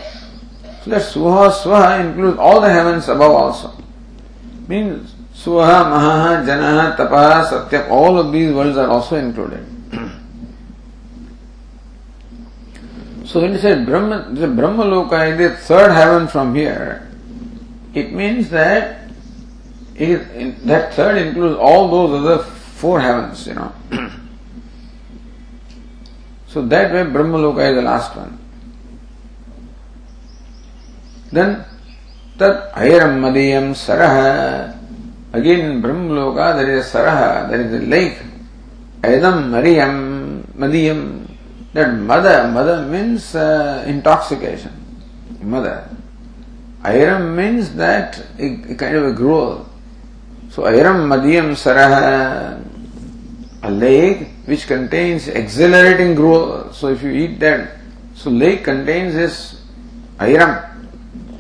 So 0.83 0.91
that 0.91 1.03
suha, 1.03 1.51
swaha 1.51 2.01
includes 2.01 2.39
all 2.39 2.61
the 2.61 2.71
heavens 2.71 3.09
above 3.09 3.33
also. 3.33 3.73
Means 4.67 5.15
suha, 5.35 5.85
mahaha, 5.85 6.47
janaha, 6.47 6.97
tapaha, 6.97 7.51
satya, 7.51 7.87
all 7.91 8.19
of 8.19 8.33
these 8.33 8.53
worlds 8.53 8.77
are 8.79 8.89
also 8.89 9.17
included. 9.17 9.67
So 13.33 13.41
when 13.41 13.53
you 13.53 13.59
say 13.59 13.83
Brahma, 13.83 14.29
the 14.29 14.47
Brahma 14.47 14.85
Loka 14.85 15.33
is 15.33 15.39
the 15.39 15.57
third 15.57 15.91
heaven 15.91 16.29
from 16.29 16.55
here, 16.55 17.09
it 17.95 18.13
means 18.13 18.51
that 18.51 19.09
it, 19.95 20.67
that 20.67 20.93
third 20.93 21.17
includes 21.17 21.57
all 21.57 21.89
those 21.89 22.21
other 22.21 22.45
four 22.45 23.01
heavens, 23.01 23.47
you 23.47 23.55
know. 23.55 23.73
so 26.47 26.61
that 26.61 26.93
way 26.93 27.05
Brahma 27.11 27.39
Loka 27.39 27.71
is 27.71 27.77
the 27.77 27.81
last 27.81 28.15
one. 28.15 28.39
Then 31.33 31.65
Tat 32.37 32.75
Ayram 32.75 33.17
Madhyam 33.19 33.73
Saraha. 33.73 34.77
Again 35.33 35.71
in 35.71 35.81
Brahma 35.81 36.13
Loka 36.13 36.55
there 36.55 36.77
is 36.77 36.95
a 36.95 36.99
Saraha, 36.99 37.49
there 37.49 37.63
is 37.63 37.83
a 37.83 37.87
lake. 37.87 38.19
Ayadam 39.01 39.49
Madhyam 39.49 40.55
Madhyam 40.55 41.32
that 41.73 41.95
mother, 41.95 42.49
mother 42.49 42.87
means 42.87 43.35
uh, 43.35 43.85
intoxication. 43.87 44.73
Mother. 45.41 45.89
Airam 46.83 47.35
means 47.37 47.75
that 47.75 48.19
a, 48.39 48.73
a, 48.73 48.75
kind 48.75 48.97
of 48.97 49.05
a 49.07 49.13
gruel. 49.13 49.69
So 50.51 50.63
Airam 50.65 51.09
Madhyam 51.09 51.53
Saraha, 51.53 52.63
a 53.63 53.71
lake 53.71 54.29
which 54.45 54.67
contains 54.67 55.29
exhilarating 55.29 56.15
gruel. 56.15 56.73
So 56.73 56.89
if 56.89 57.03
you 57.03 57.11
eat 57.11 57.41
that, 57.41 57.77
so 58.15 58.31
lake 58.31 58.65
contains 58.65 59.15
this 59.15 59.63
Airam, 60.19 60.63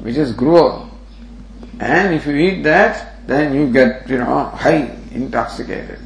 which 0.02 0.16
is 0.16 0.32
gruel. 0.32 0.88
And 1.80 2.14
if 2.14 2.26
you 2.26 2.36
eat 2.36 2.62
that, 2.62 3.26
then 3.26 3.54
you 3.54 3.72
get, 3.72 4.08
you 4.08 4.18
know, 4.18 4.44
high, 4.44 4.96
intoxicated. 5.10 5.98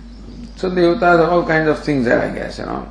So 0.56 0.70
devatas 0.70 1.28
all 1.28 1.44
kinds 1.44 1.68
of 1.68 1.84
things 1.84 2.06
there, 2.06 2.20
I 2.20 2.34
guess, 2.34 2.58
you 2.58 2.66
know. 2.66 2.88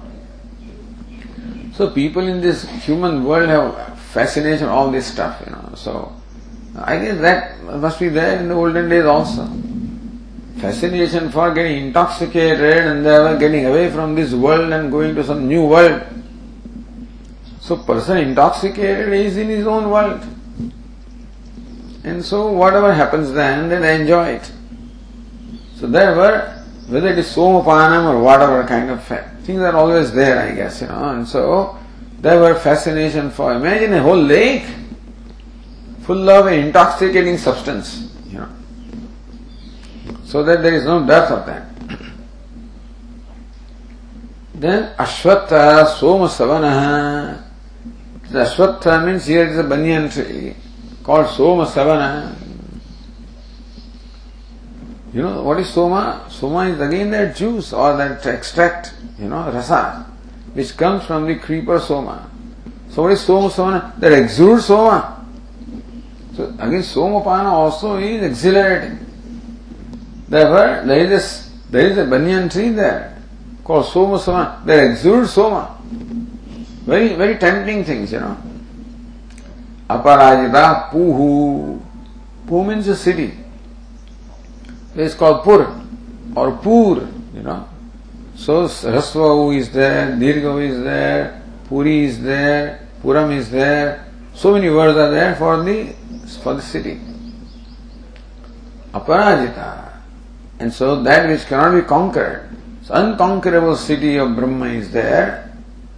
So 1.75 1.89
people 1.89 2.25
in 2.25 2.39
this 2.39 2.63
human 2.85 3.25
world 3.25 3.49
have 3.49 3.99
fascination 3.99 4.67
all 4.69 4.89
this 4.91 5.07
stuff, 5.07 5.41
you 5.45 5.51
know. 5.51 5.73
So 5.75 6.15
I 6.77 6.97
guess 6.97 7.19
that 7.19 7.61
must 7.63 7.99
be 7.99 8.07
there 8.07 8.39
in 8.39 8.47
the 8.47 8.55
olden 8.55 8.87
days 8.87 9.03
also. 9.03 9.45
Fascination 10.57 11.29
for 11.31 11.53
getting 11.53 11.87
intoxicated 11.87 12.77
and 12.77 13.39
getting 13.39 13.65
away 13.65 13.91
from 13.91 14.15
this 14.15 14.33
world 14.33 14.71
and 14.71 14.89
going 14.89 15.15
to 15.15 15.23
some 15.23 15.49
new 15.49 15.65
world. 15.65 16.01
So 17.59 17.75
person 17.75 18.19
intoxicated 18.19 19.11
is 19.11 19.35
in 19.35 19.49
his 19.49 19.67
own 19.67 19.89
world. 19.89 20.25
And 22.05 22.23
so 22.23 22.51
whatever 22.53 22.93
happens 22.93 23.33
then, 23.33 23.67
then 23.67 23.81
they 23.81 23.99
enjoy 23.99 24.29
it. 24.29 24.51
So 25.75 25.87
there 25.87 26.15
were, 26.15 26.63
whether 26.87 27.09
it 27.09 27.17
is 27.17 27.35
somapanam 27.35 28.05
or 28.05 28.21
whatever 28.21 28.63
kind 28.65 28.91
of 28.91 29.03
things 29.45 29.61
are 29.61 29.75
always 29.75 30.11
there, 30.11 30.39
I 30.39 30.55
guess, 30.55 30.81
you 30.81 30.87
know. 30.87 31.09
And 31.09 31.27
so 31.27 31.77
there 32.19 32.39
were 32.39 32.55
fascination 32.55 33.29
for, 33.29 33.53
imagine 33.53 33.93
a 33.93 34.01
whole 34.01 34.17
lake 34.17 34.65
full 36.01 36.29
of 36.29 36.47
intoxicating 36.47 37.37
substance, 37.37 38.11
you 38.27 38.39
know. 38.39 38.49
So 40.25 40.43
that 40.43 40.63
there 40.63 40.73
is 40.73 40.85
no 40.85 41.05
dearth 41.05 41.31
of 41.31 41.45
that. 41.45 41.67
Then 44.55 44.95
Ashwatha 44.95 45.87
Soma 45.87 46.27
Savana. 46.27 47.43
The 48.31 48.39
Ashwatha 48.39 49.05
means 49.05 49.25
here 49.27 49.45
is 49.45 49.57
a 49.57 49.63
banyan 49.63 50.09
tree 50.09 50.55
called 51.03 51.29
Soma 51.29 51.65
Savana. 51.65 52.44
You 55.15 55.21
know 55.21 55.43
what 55.43 55.61
is 55.61 55.69
Soma? 55.69 56.27
Soma 56.29 56.67
is 56.67 56.81
again 56.81 57.09
that 57.11 57.37
juice 57.37 57.71
or 57.71 57.95
that 57.95 58.25
extract, 58.25 58.93
you 59.17 59.29
know, 59.29 59.49
rasa, 59.49 60.05
which 60.51 60.75
comes 60.75 61.05
from 61.05 61.25
the 61.25 61.39
creeper 61.39 61.79
Soma. 61.79 62.29
So 62.89 63.03
what 63.03 63.13
is 63.13 63.21
Soma 63.21 63.49
soma? 63.49 63.93
That 63.97 64.11
exudes 64.11 64.65
Soma. 64.65 65.25
So 66.35 66.49
again 66.59 66.83
Somapana 66.83 67.45
also 67.45 67.95
is 67.95 68.23
exhilarating. 68.23 68.99
Therefore, 70.27 70.85
there 70.85 70.99
is 70.99 71.11
a, 71.15 71.71
there 71.71 71.87
is 71.87 71.97
a 71.97 72.05
banyan 72.05 72.49
tree 72.49 72.71
there 72.71 73.17
called 73.63 73.85
Soma 73.85 74.19
soma. 74.19 74.61
That 74.65 74.83
exudes 74.83 75.31
Soma. 75.31 75.77
Very, 76.83 77.15
very 77.15 77.37
tempting 77.37 77.85
things, 77.85 78.11
you 78.11 78.19
know. 78.19 78.37
Aparajita 79.89 80.89
Puhu. 80.89 81.81
Puhu 82.47 82.67
means 82.67 82.85
a 82.89 82.97
city. 82.97 83.44
It's 84.95 85.15
called 85.15 85.43
Pur 85.43 85.67
or 86.35 86.51
Pur, 86.57 87.07
you 87.33 87.43
know. 87.43 87.67
So 88.35 88.63
Rasvahu 88.65 89.57
is 89.57 89.71
there, 89.71 90.11
Dirgavu 90.11 90.69
is 90.69 90.83
there, 90.83 91.41
Puri 91.67 92.05
is 92.05 92.21
there, 92.21 92.87
Puram 93.01 93.35
is 93.35 93.49
there. 93.49 94.05
So 94.33 94.53
many 94.53 94.69
words 94.69 94.97
are 94.97 95.11
there 95.11 95.35
for 95.35 95.63
the 95.63 95.93
for 96.41 96.53
the 96.53 96.61
city. 96.61 96.99
Aparajita. 98.93 100.01
And 100.59 100.71
so 100.71 101.01
that 101.03 101.27
which 101.29 101.45
cannot 101.45 101.75
be 101.75 101.81
conquered 101.81 102.55
so 102.85 102.93
unconquerable 102.93 103.75
city 103.75 104.17
of 104.17 104.35
Brahma 104.35 104.67
is 104.67 104.91
there. 104.91 105.49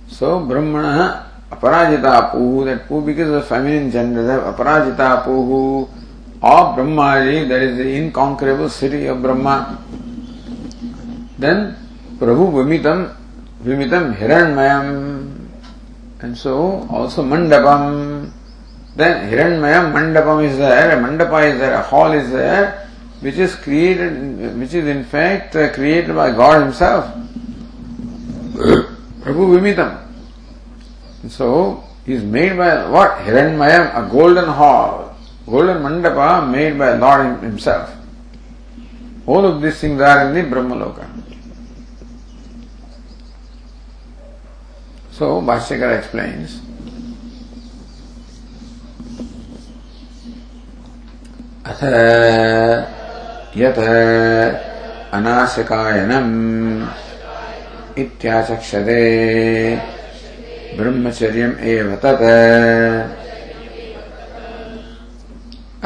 So 0.07 0.39
Brahmana 0.39 1.29
Aparajita 1.51 2.31
Puhu, 2.31 2.63
that 2.63 2.87
Puhu 2.87 3.05
because 3.05 3.27
of 3.29 3.45
feminine 3.45 3.91
gender, 3.91 4.23
Aparajita 4.39 5.25
Puhu 5.25 5.89
of 6.41 6.77
Brahmaji, 6.77 7.47
that 7.47 7.61
is 7.61 7.77
the 7.77 7.95
inconquerable 7.95 8.69
city 8.69 9.07
of 9.07 9.21
Brahma. 9.21 9.83
Then 11.37 11.75
Prabhu 12.17 12.51
Vimitam, 12.51 13.15
Vimitam 13.63 14.15
Hiranmayam. 14.15 15.47
And 16.19 16.37
so 16.37 16.87
also 16.89 17.23
Mandapam. 17.23 18.31
Then 18.95 19.31
Hiranmayam 19.31 19.93
Mandapam 19.93 20.43
is 20.43 20.57
there, 20.57 20.97
a 20.97 21.01
Mandapa 21.01 21.51
is 21.51 21.59
there, 21.59 21.73
a 21.73 21.81
hall 21.83 22.11
is 22.11 22.31
there 22.31 22.87
which 23.21 23.35
is 23.35 23.55
created, 23.55 24.57
which 24.59 24.73
is 24.73 24.85
in 24.85 25.03
fact 25.03 25.55
uh, 25.55 25.71
created 25.73 26.15
by 26.15 26.31
God 26.31 26.61
Himself. 26.61 27.05
Prabhu 29.21 29.59
Vimitam. 29.59 30.03
So, 31.29 31.83
he 32.05 32.13
is 32.13 32.23
made 32.23 32.55
by 32.57 32.89
what? 32.89 33.17
Hiranmayam, 33.17 34.07
a 34.07 34.09
golden 34.09 34.45
hall, 34.45 35.06
golden 35.49 35.81
mandapa 35.81 36.49
made 36.51 36.77
by 36.77 36.93
Lord 36.93 37.41
Himself. 37.41 37.89
All 39.25 39.45
of 39.45 39.61
these 39.61 39.79
things 39.79 39.99
are 40.01 40.27
in 40.27 40.33
the 40.35 40.55
Brahmaloka. 40.55 41.05
So, 45.11 45.41
Bhashyakara 45.41 45.97
explains. 45.97 46.61
अथ 51.67 51.81
यत् 53.59 53.79
अनाशकायनम् 55.17 56.31
इत्याचक्षते 58.03 59.01
ब्रह्मचर्यम् 60.77 61.59
एव 61.73 61.89
तत् 62.03 63.16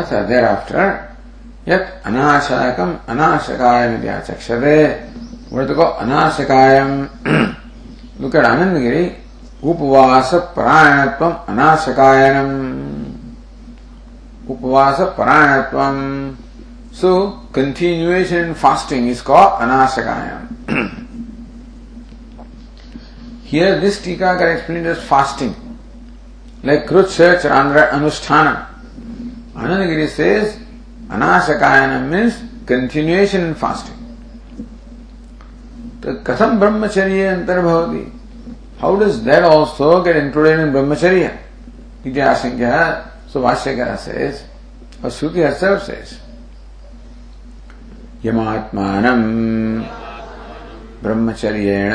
अथ 0.02 0.14
there 0.28 0.46
after 0.46 0.86
यत 1.68 2.02
अनाशकम 2.06 2.94
अनाशकायम 3.10 3.96
इति 3.96 4.08
आचक्षते 4.10 4.78
word 5.52 5.74
को 5.76 5.86
अनाशकायम 6.04 7.02
look 8.22 8.36
at 8.36 8.46
Anandagiri 8.46 9.06
उपवास 9.64 10.32
so 16.94 17.12
continuation 17.56 18.54
fasting 18.62 19.10
is 19.10 19.24
called 19.24 19.62
अनाशकायम 19.64 20.88
here 23.46 23.80
this 23.80 24.04
टीका 24.04 24.34
का 24.34 24.50
एक्सप्लेन 24.50 24.92
इज़ 24.92 25.08
फास्टिंग 25.08 25.54
लाइक 26.66 26.88
कृत्स 26.90 27.18
चरांद्र 27.18 27.84
Anandagiri 29.62 30.08
says, 30.10 30.58
Anashakayana 31.08 32.10
means 32.10 32.42
continuation 32.66 33.44
in 33.44 33.56
fasting. 33.56 33.98
तो 36.02 36.14
कथम 36.26 36.60
ब्रह्मचर्य 36.60 37.26
अंतर्भवती 37.28 38.04
how 38.82 38.96
does 39.00 39.16
that 39.26 39.44
also 39.46 39.90
get 40.04 40.16
included 40.18 40.60
in 40.60 40.72
ब्रह्मचर्य 40.72 41.26
इति 42.06 42.20
आशंका 42.30 42.78
सुभाष्यकर 43.34 43.96
सेज 44.06 44.42
और 45.04 45.12
श्रुति 45.18 45.42
हर्सेल्फ 45.44 45.82
सेज 45.90 46.18
यमात्मानम् 48.26 49.22
ब्रह्मचर्येण 51.04 51.94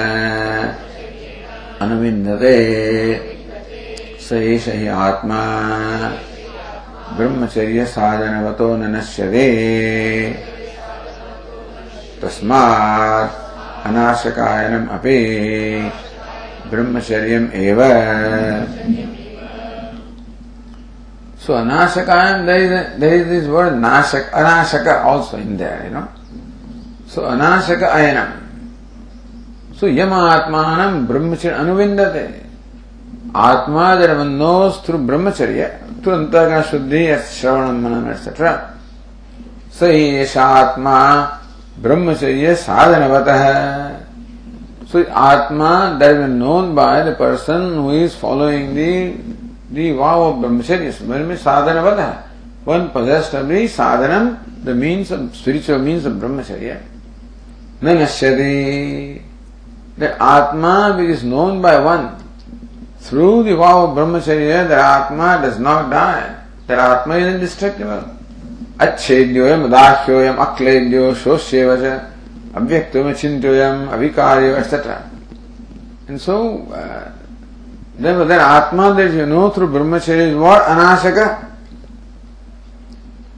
अनुविन्दते 1.83 2.55
स 4.29 4.33
एष 4.33 4.69
हि 4.69 4.87
आत्मा 5.03 5.43
ब्रह्मचर्यसाधनवतो 7.15 8.69
न 8.77 8.95
नश्यते 8.95 9.47
तस्मात् 12.23 13.35
अनाशकायनम् 13.87 14.89
अपि 14.97 15.19
ब्रह्मचर्यम् 16.71 17.53
एव 17.55 17.81
a, 21.49 21.57
there 22.99 23.15
is 23.15 23.27
this 23.29 23.47
word 23.47 23.75
nashak, 23.75 24.31
anashaka 24.31 25.05
also 25.05 25.37
in 25.37 25.57
there, 25.57 25.85
you 25.85 25.91
know. 25.91 26.09
So 27.07 27.23
anashaka 27.23 27.87
ayanam. 27.95 28.43
So 29.77 29.87
yama 29.87 30.43
atmanam 30.43 31.07
brahmacharya 31.07 31.61
anuvindate. 31.61 32.46
Of 55.12 55.37
spiritual 55.37 55.78
means 55.80 56.07
of 56.07 56.14
brahmacharya. 56.14 56.80
Nanashyati. 57.82 59.22
That 59.99 60.20
Atma 60.20 60.97
which 60.97 61.11
is 61.11 61.22
known 61.22 61.61
by 61.61 61.78
one 61.80 62.26
through 63.07 63.45
the 63.45 63.55
vow 63.55 63.87
of 63.87 63.97
brahmacharya, 63.97 64.67
that 64.69 65.05
atma 65.05 65.41
does 65.41 65.61
not 65.61 65.91
die. 65.91 66.43
That 66.67 66.79
atma 66.79 67.17
is 67.19 67.35
indestructible. 67.35 68.03
Achedyoyam, 68.79 69.71
adashyoyam, 69.71 70.37
akledyo, 70.37 71.15
अक्लेद्यो 71.15 71.15
शोष्यवच 71.15 72.03
अव्यक्तोयम 72.55 73.89
avikaryo, 73.91 74.57
etc. 74.57 75.09
And 76.09 76.21
so, 76.21 76.63
uh, 76.73 77.13
therefore 77.97 78.25
that 78.25 78.41
atma 78.41 78.95
that 78.95 79.13
you 79.13 79.27
know 79.27 79.51
through 79.51 79.69
brahmacharya 79.69 80.31
is 80.31 80.37
what? 80.37 80.63
Anashaka. 80.65 81.53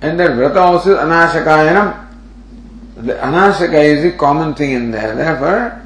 And 0.01 0.19
that 0.19 0.31
vrata 0.31 0.57
also 0.57 0.93
is 0.93 0.99
anashakayanam. 0.99 2.07
The 2.97 3.13
anashaka 3.15 3.85
is 3.85 4.03
the 4.03 4.13
common 4.13 4.55
thing 4.55 4.71
in 4.71 4.91
there. 4.91 5.15
Therefore, 5.15 5.83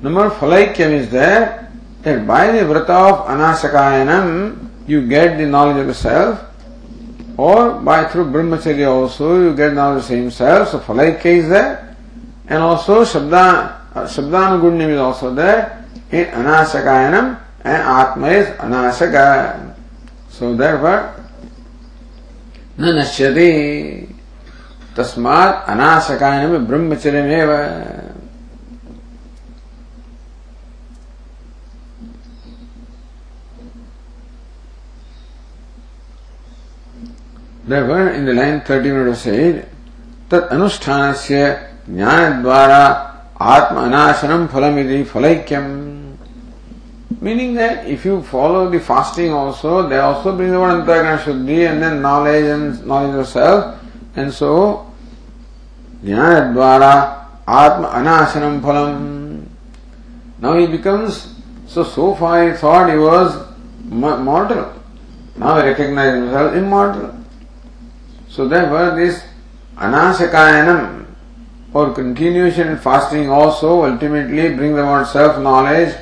number 0.00 0.30
phalakyam 0.30 0.92
is 0.92 1.10
there. 1.10 1.67
That 2.02 2.26
by 2.26 2.52
the 2.52 2.58
Vrata 2.58 3.12
of 3.12 3.26
Anashakayanam, 3.26 4.68
you 4.86 5.06
get 5.06 5.38
the 5.38 5.46
knowledge 5.46 5.78
of 5.78 5.86
the 5.86 5.94
self. 5.94 6.44
Or 7.36 7.78
by 7.80 8.08
through 8.08 8.32
brahmacharya 8.32 8.90
also 8.90 9.40
you 9.40 9.54
get 9.54 9.72
now 9.72 9.94
the 9.94 10.02
same 10.02 10.30
self, 10.30 10.70
so 10.70 10.80
Phalaikya 10.80 11.26
is 11.26 11.48
there, 11.48 11.96
and 12.48 12.62
also 12.62 13.04
Shabda, 13.04 13.94
uh, 13.94 14.04
Shabdanugunyam 14.06 14.90
is 14.90 14.98
also 14.98 15.32
there, 15.32 15.86
in 16.10 16.24
Anasakayanam, 16.24 17.38
and 17.62 17.82
Atma 17.82 18.28
is 18.28 18.46
Anasaka. 18.58 19.74
So 20.30 20.54
therefore, 20.54 21.14
न 22.78 22.94
नश्यति 22.94 23.50
तस्मात् 24.96 25.68
अनाशकायन 25.70 26.66
ब्रह्मचर्यमेव 26.66 27.50
Therefore, 37.67 38.09
in 38.09 38.25
the 38.25 38.33
line 38.33 38.61
30 38.61 38.91
we 38.91 38.97
have 38.97 39.17
said, 39.17 39.69
तत् 40.29 40.49
अनुष्ठानस्य 40.51 41.59
ज्ञानद्वारा 41.89 42.83
आत्म 43.41 43.75
अनाशनम 43.87 44.47
फलमिति 44.53 45.03
फलैक्यम 45.13 45.67
Meaning 47.23 47.53
that 47.55 47.87
if 47.87 48.03
you 48.03 48.21
follow 48.23 48.69
the 48.69 48.81
fasting 48.81 49.31
also, 49.31 49.87
they 49.87 49.97
also 49.97 50.35
bring 50.35 50.51
the 50.51 50.59
word 50.59 50.83
Antaragana 50.83 51.17
Shuddhi 51.19 51.71
and 51.71 51.81
then 51.81 52.01
knowledge 52.01 52.43
and 52.43 52.85
knowledge 52.85 53.15
of 53.15 53.27
self. 53.27 53.79
And 54.17 54.33
so, 54.33 54.91
Jnana 56.03 56.53
Dvara 56.53 57.23
Atma 57.47 57.87
Anasanam 57.87 58.59
Phalam. 58.59 59.45
Now 60.39 60.57
he 60.57 60.67
becomes, 60.67 61.33
so 61.65 61.85
so 61.85 62.13
far 62.15 62.49
he 62.51 62.57
thought 62.57 62.89
he 62.89 62.97
was 62.97 63.47
mortal. 63.85 64.73
Now 65.37 65.61
he 65.61 65.69
recognizes 65.69 66.23
himself 66.23 66.55
immortal. 66.55 67.16
So 68.28 68.46
therefore 68.46 68.96
this 68.96 69.24
Anasakayanam 69.76 71.06
or 71.72 71.92
continuation 71.94 72.68
in 72.68 72.78
fasting 72.78 73.30
also 73.30 73.84
ultimately 73.84 74.54
brings 74.54 74.76
about 74.76 75.06
self-knowledge, 75.06 75.94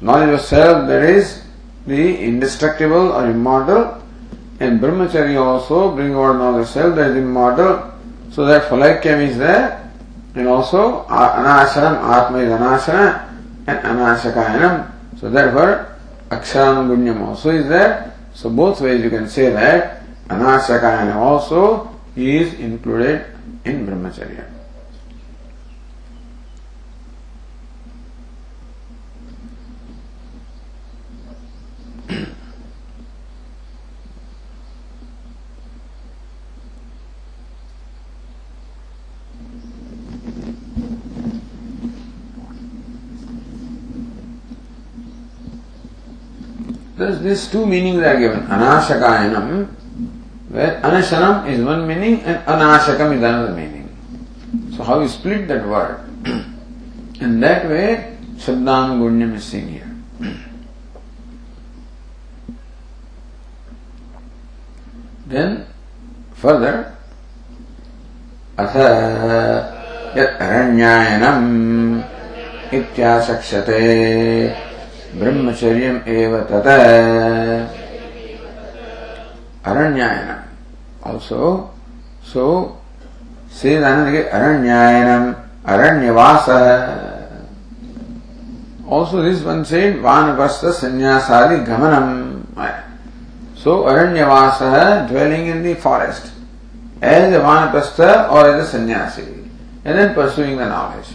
knowledge 0.00 0.34
of 0.34 0.40
self 0.40 0.86
that 0.88 1.02
is 1.02 1.42
the 1.86 2.18
indestructible 2.18 3.12
or 3.12 3.30
immortal. 3.30 4.02
And 4.60 4.80
brahmacharya 4.80 5.40
also 5.40 5.94
bring 5.94 6.12
about 6.12 6.36
knowledge 6.36 6.66
of 6.66 6.68
self 6.68 6.96
that 6.96 7.12
is 7.12 7.16
immortal. 7.16 7.92
So 8.30 8.44
that 8.46 8.68
phalaikyam 8.68 9.26
is 9.26 9.38
there 9.38 9.90
and 10.34 10.48
also 10.48 11.04
anasanam, 11.04 12.02
atma 12.04 12.38
is 12.38 12.50
anasana 12.50 13.28
and 13.66 13.78
anasakayanam 13.78 14.90
so 15.18 15.30
therefore 15.30 15.96
aksharam 16.30 17.26
also 17.26 17.50
is 17.50 17.68
there. 17.68 18.12
So 18.34 18.50
both 18.50 18.80
ways 18.80 19.02
you 19.02 19.10
can 19.10 19.28
say 19.28 19.50
that 19.50 20.01
Anasakayana 20.32 21.14
also 21.16 21.92
is 22.16 22.54
included 22.54 23.26
in 23.64 23.86
brahmacharya. 23.86 24.48
Thus, 46.96 47.18
these 47.20 47.50
two 47.50 47.66
meanings 47.66 47.98
are 48.00 48.18
given. 48.18 48.46
Anashakayanam 48.46 49.81
where 50.51 50.79
anashanam 50.81 51.47
is 51.49 51.63
one 51.63 51.87
meaning 51.87 52.21
and 52.21 52.39
anashakam 52.45 53.15
is 53.15 53.23
another 53.23 53.53
meaning. 53.53 53.89
So 54.75 54.83
how 54.83 55.01
you 55.01 55.07
split 55.07 55.47
that 55.49 55.67
word? 55.67 55.99
In 57.19 57.39
that 57.41 57.67
way, 57.67 58.17
Shabdanugunyam 58.37 59.35
is 59.35 59.43
seen 59.43 59.67
here. 59.67 59.83
then 65.27 65.65
further, 66.35 66.95
अथ 68.57 68.75
यत् 70.17 70.39
अरण्यायनम् 70.41 71.51
इत्याशक्ष्यते 72.77 73.81
ब्रह्मचर्यम् 75.19 75.99
एव 76.15 76.33
तत् 76.51 77.75
Aranyayanam. 79.67 80.40
Also, 81.02 81.70
so, 82.22 82.78
says 83.48 83.82
another 83.82 84.24
Aranyayanam, 84.30 85.48
Aranyavasa. 85.64 87.10
Also 88.86 89.22
this 89.22 89.42
one 89.42 89.64
said 89.64 89.96
Vanavasta 89.96 90.72
Sanyasadi 90.72 91.66
Gamanam. 91.66 92.44
So 93.56 93.84
Aranyavasa 93.84 95.08
dwelling 95.08 95.46
in 95.46 95.62
the 95.62 95.74
forest 95.74 96.32
as 97.00 97.32
a 97.32 97.38
Vanapasta 97.38 98.30
or 98.30 98.48
as 98.48 98.68
a 98.68 98.70
sannyasi 98.70 99.22
and 99.84 99.98
then 99.98 100.14
pursuing 100.14 100.56
the 100.56 100.66
knowledge. 100.66 101.06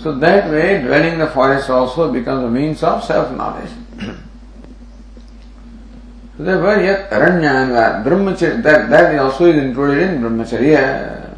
So 0.00 0.12
that 0.18 0.50
way 0.50 0.82
dwelling 0.82 1.14
in 1.14 1.18
the 1.18 1.28
forest 1.28 1.70
also 1.70 2.12
becomes 2.12 2.44
a 2.44 2.50
means 2.50 2.82
of 2.82 3.04
self-knowledge. 3.04 3.70
Therefore, 6.38 6.80
yet 6.80 7.12
aranya 7.12 8.00
brahmacharya, 8.04 8.62
that, 8.62 8.88
that 8.88 9.18
also 9.18 9.46
is 9.46 9.56
included 9.56 9.98
in 10.00 10.22
brahmacharya. 10.22 11.28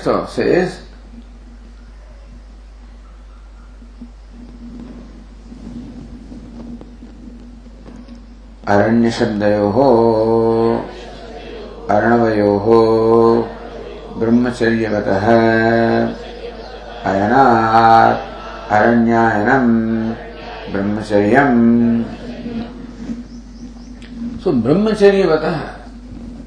So? 0.00 0.24
Says, 0.24 0.80
अरण्यशब्दयोः 8.70 9.76
अर्णवयोः 11.94 12.66
ब्रह्मचर्यगतः 14.20 15.26
अयनात् 17.10 18.22
अरण्यायनम् 18.76 19.72
ब्रह्मचर्यम् 20.72 21.58
So 24.40 24.56
brahmacharya 24.56 25.28
vata, 25.28 25.84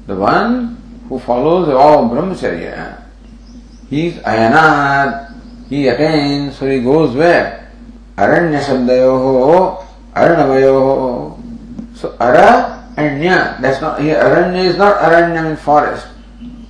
the 0.08 0.16
one 0.16 0.74
who 1.08 1.20
follows 1.20 1.68
all 1.68 2.10
brahmacharya, 2.10 3.06
he 3.88 4.08
is 4.08 4.14
ayanat, 4.26 5.30
he 5.68 5.86
attains, 5.86 6.58
so 6.58 6.66
he 6.66 6.82
goes 6.82 7.14
where? 7.14 7.70
Aranya 8.18 8.58
shabdayoho, 8.58 9.86
arnavayoho. 10.12 11.38
So 11.94 12.16
ara 12.18 12.82
and 12.96 13.22
nya, 13.22 13.60
that's 13.60 13.80
not, 13.80 14.00
here 14.00 14.18
aranya 14.18 14.64
is 14.64 14.76
not 14.76 14.98
aranya 14.98 15.52
in 15.52 15.56
forest. 15.56 16.08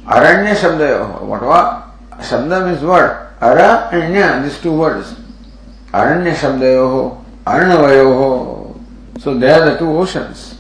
Aranya 0.05 0.53
shabdayoho, 0.53 1.23
what 1.23 1.41
what? 1.41 1.89
Shabda 2.21 2.69
means 2.69 2.85
what? 2.85 3.33
Ara 3.41 3.89
and 3.93 4.15
nya, 4.15 4.45
these 4.45 4.61
two 4.61 4.77
words. 4.77 5.15
Aranya 5.89 6.35
shabdayoho, 6.37 7.17
arnavayoho. 7.47 8.79
So 9.21 9.33
they 9.33 9.51
are 9.51 9.71
the 9.71 9.79
two 9.79 9.89
oceans. 9.89 10.54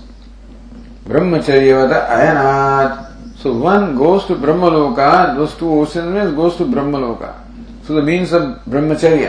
ब्रह्मचर्य 1.09 1.73
अयनाथ 2.17 3.43
सो 3.43 3.53
one 3.65 3.95
goes 3.97 4.29
to 4.29 4.35
Brahmaloka 4.75 5.09
goes 5.37 5.59
to 5.61 5.71
ocean 5.81 6.05
mean 6.15 6.35
goes 6.35 6.59
to 6.59 6.65
Brahmaloka 7.01 7.33
so 7.87 8.01
the 8.01 8.05
means 8.05 8.33
of 8.35 8.71
ब्रह्मचर्य 8.71 9.27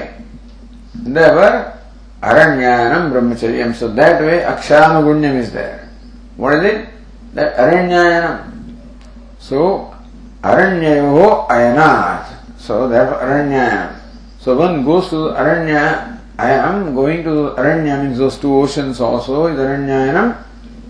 अरण्यानम 2.24 3.10
ब्रह्मचर्य 3.12 3.72
so 3.80 3.88
that 4.00 4.22
way 4.22 4.40
अक्षानुगुण्यम 4.54 5.40
is 5.40 5.52
there 5.54 5.80
what 6.40 6.54
is 6.54 6.80
so 9.50 9.68
अरण्यो 10.52 11.30
अयनाथ 11.52 12.34
so 12.68 12.88
that 12.90 13.14
अरण्यायनम 13.14 13.94
so 14.46 14.56
one 14.56 14.84
goes 14.84 15.10
to 15.12 15.24
Aranya 15.26 15.82
I 16.38 16.52
am 16.52 16.94
going 16.94 17.24
to 17.24 17.52
Aranya 17.56 18.04
means 18.04 18.18
those 18.18 18.38
two 18.38 18.54
oceans 18.54 19.00
also 19.00 19.48
is 19.48 19.58
Aranyayanam. 19.58 20.36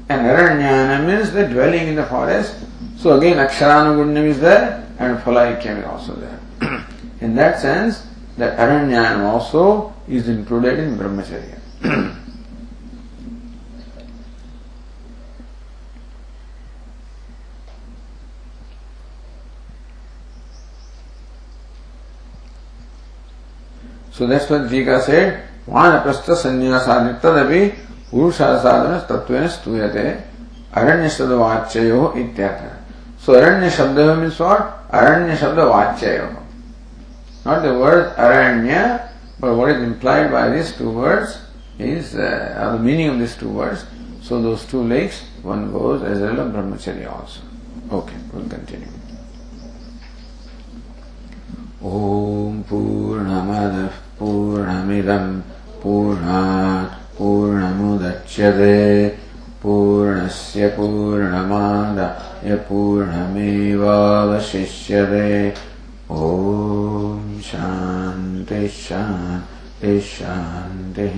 And 0.08 0.22
Aranyana 0.22 1.06
means 1.06 1.32
the 1.32 1.48
dwelling 1.48 1.88
in 1.88 1.96
the 1.96 2.06
forest. 2.06 2.56
So 2.98 3.18
again 3.18 3.38
Aksharanugunyam 3.38 4.26
is 4.26 4.40
there 4.40 4.88
and 5.00 5.18
Phalaikya 5.20 5.80
is 5.80 5.86
also 5.86 6.14
there. 6.14 6.40
in 7.22 7.36
that 7.36 7.60
sense, 7.60 8.06
the 8.38 8.46
Aranyana 8.46 9.24
also 9.24 9.94
is 10.08 10.30
included 10.30 10.78
in 10.80 10.96
Brahmacharya. 10.98 11.60
so 24.12 24.28
that's 24.28 24.48
what 24.50 24.70
Tika 24.70 25.02
said, 25.02 25.48
Vanaprastha 25.68 26.36
sannyasa 26.36 27.02
nittadapi 27.02 27.76
पुरुषासाधन 28.16 28.98
तत्व 29.10 29.48
स्तूयते 29.56 30.06
Aranya 30.76 31.08
Shabda 31.08 31.40
Vachayo 31.40 32.12
Ityatha. 32.12 32.76
So 33.18 33.34
Aranya 33.34 33.70
Shabda 33.70 34.20
means 34.20 34.38
what? 34.38 34.92
Aranya 34.92 35.36
Shabda 35.36 35.72
Vachayo. 35.72 36.44
Not 37.46 37.62
the 37.62 37.80
word 37.80 38.14
Aranya, 38.18 39.10
but 39.40 39.56
what 39.56 39.70
is 39.70 39.82
implied 39.82 40.32
by 40.32 40.50
these 40.50 40.76
two 40.76 40.92
words 40.92 41.40
is 41.80 42.16
uh, 42.16 42.74
the 42.76 42.84
meaning 42.84 43.08
of 43.08 43.20
these 43.20 43.38
two 43.38 43.48
words. 43.50 43.86
So 44.22 44.42
those 44.42 44.66
two 44.66 44.84
lakes, 44.84 45.24
one 45.44 45.72
goes 45.72 46.04
as 46.04 46.20
well 46.20 46.42
as 46.42 46.52
Brahmacharya 46.52 47.10
also. 47.10 47.42
Okay, 47.92 48.16
we'll 48.34 48.50
continue. 48.50 48.92
ॐ 51.86 52.62
पूर्णमदः 52.66 53.98
पूर्णमिदम् 54.20 55.30
पूर्णात् 55.84 57.05
पूर्णमुदच्यते 57.18 59.10
पूर्णस्य 59.64 60.68
पूर्णमादाय 60.68 62.56
पूर्णमेवावशिष्यते 62.56 65.54
ॐ 66.12 67.42
शान्तिः 67.42 68.68
शान्तिः 68.68 70.00
शान्तिः। 70.00 71.18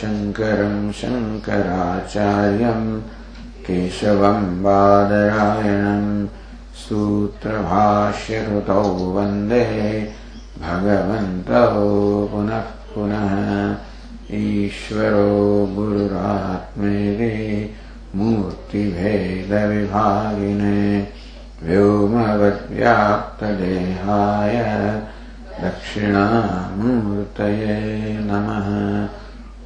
शङ्करम् 0.00 0.92
शङ्कराचार्यम् 0.92 3.00
केशवम् 3.66 4.62
बादरायणम् 4.62 6.26
सूत्रभाष्यकृतौ 6.74 8.82
वंदे। 8.82 10.12
भगवन्तौ 10.60 12.28
पुनः 12.32 12.64
पुनः। 12.94 13.91
ईश्वरो 14.34 15.72
गुरुरात्मेरे 15.76 17.34
मूर्तिभेदविभागिने 18.14 21.08
व्योमवद्व्याप्तदेहाय 21.62 24.56
दक्षिणामूर्तये 25.60 27.78
नमः। 28.18 28.68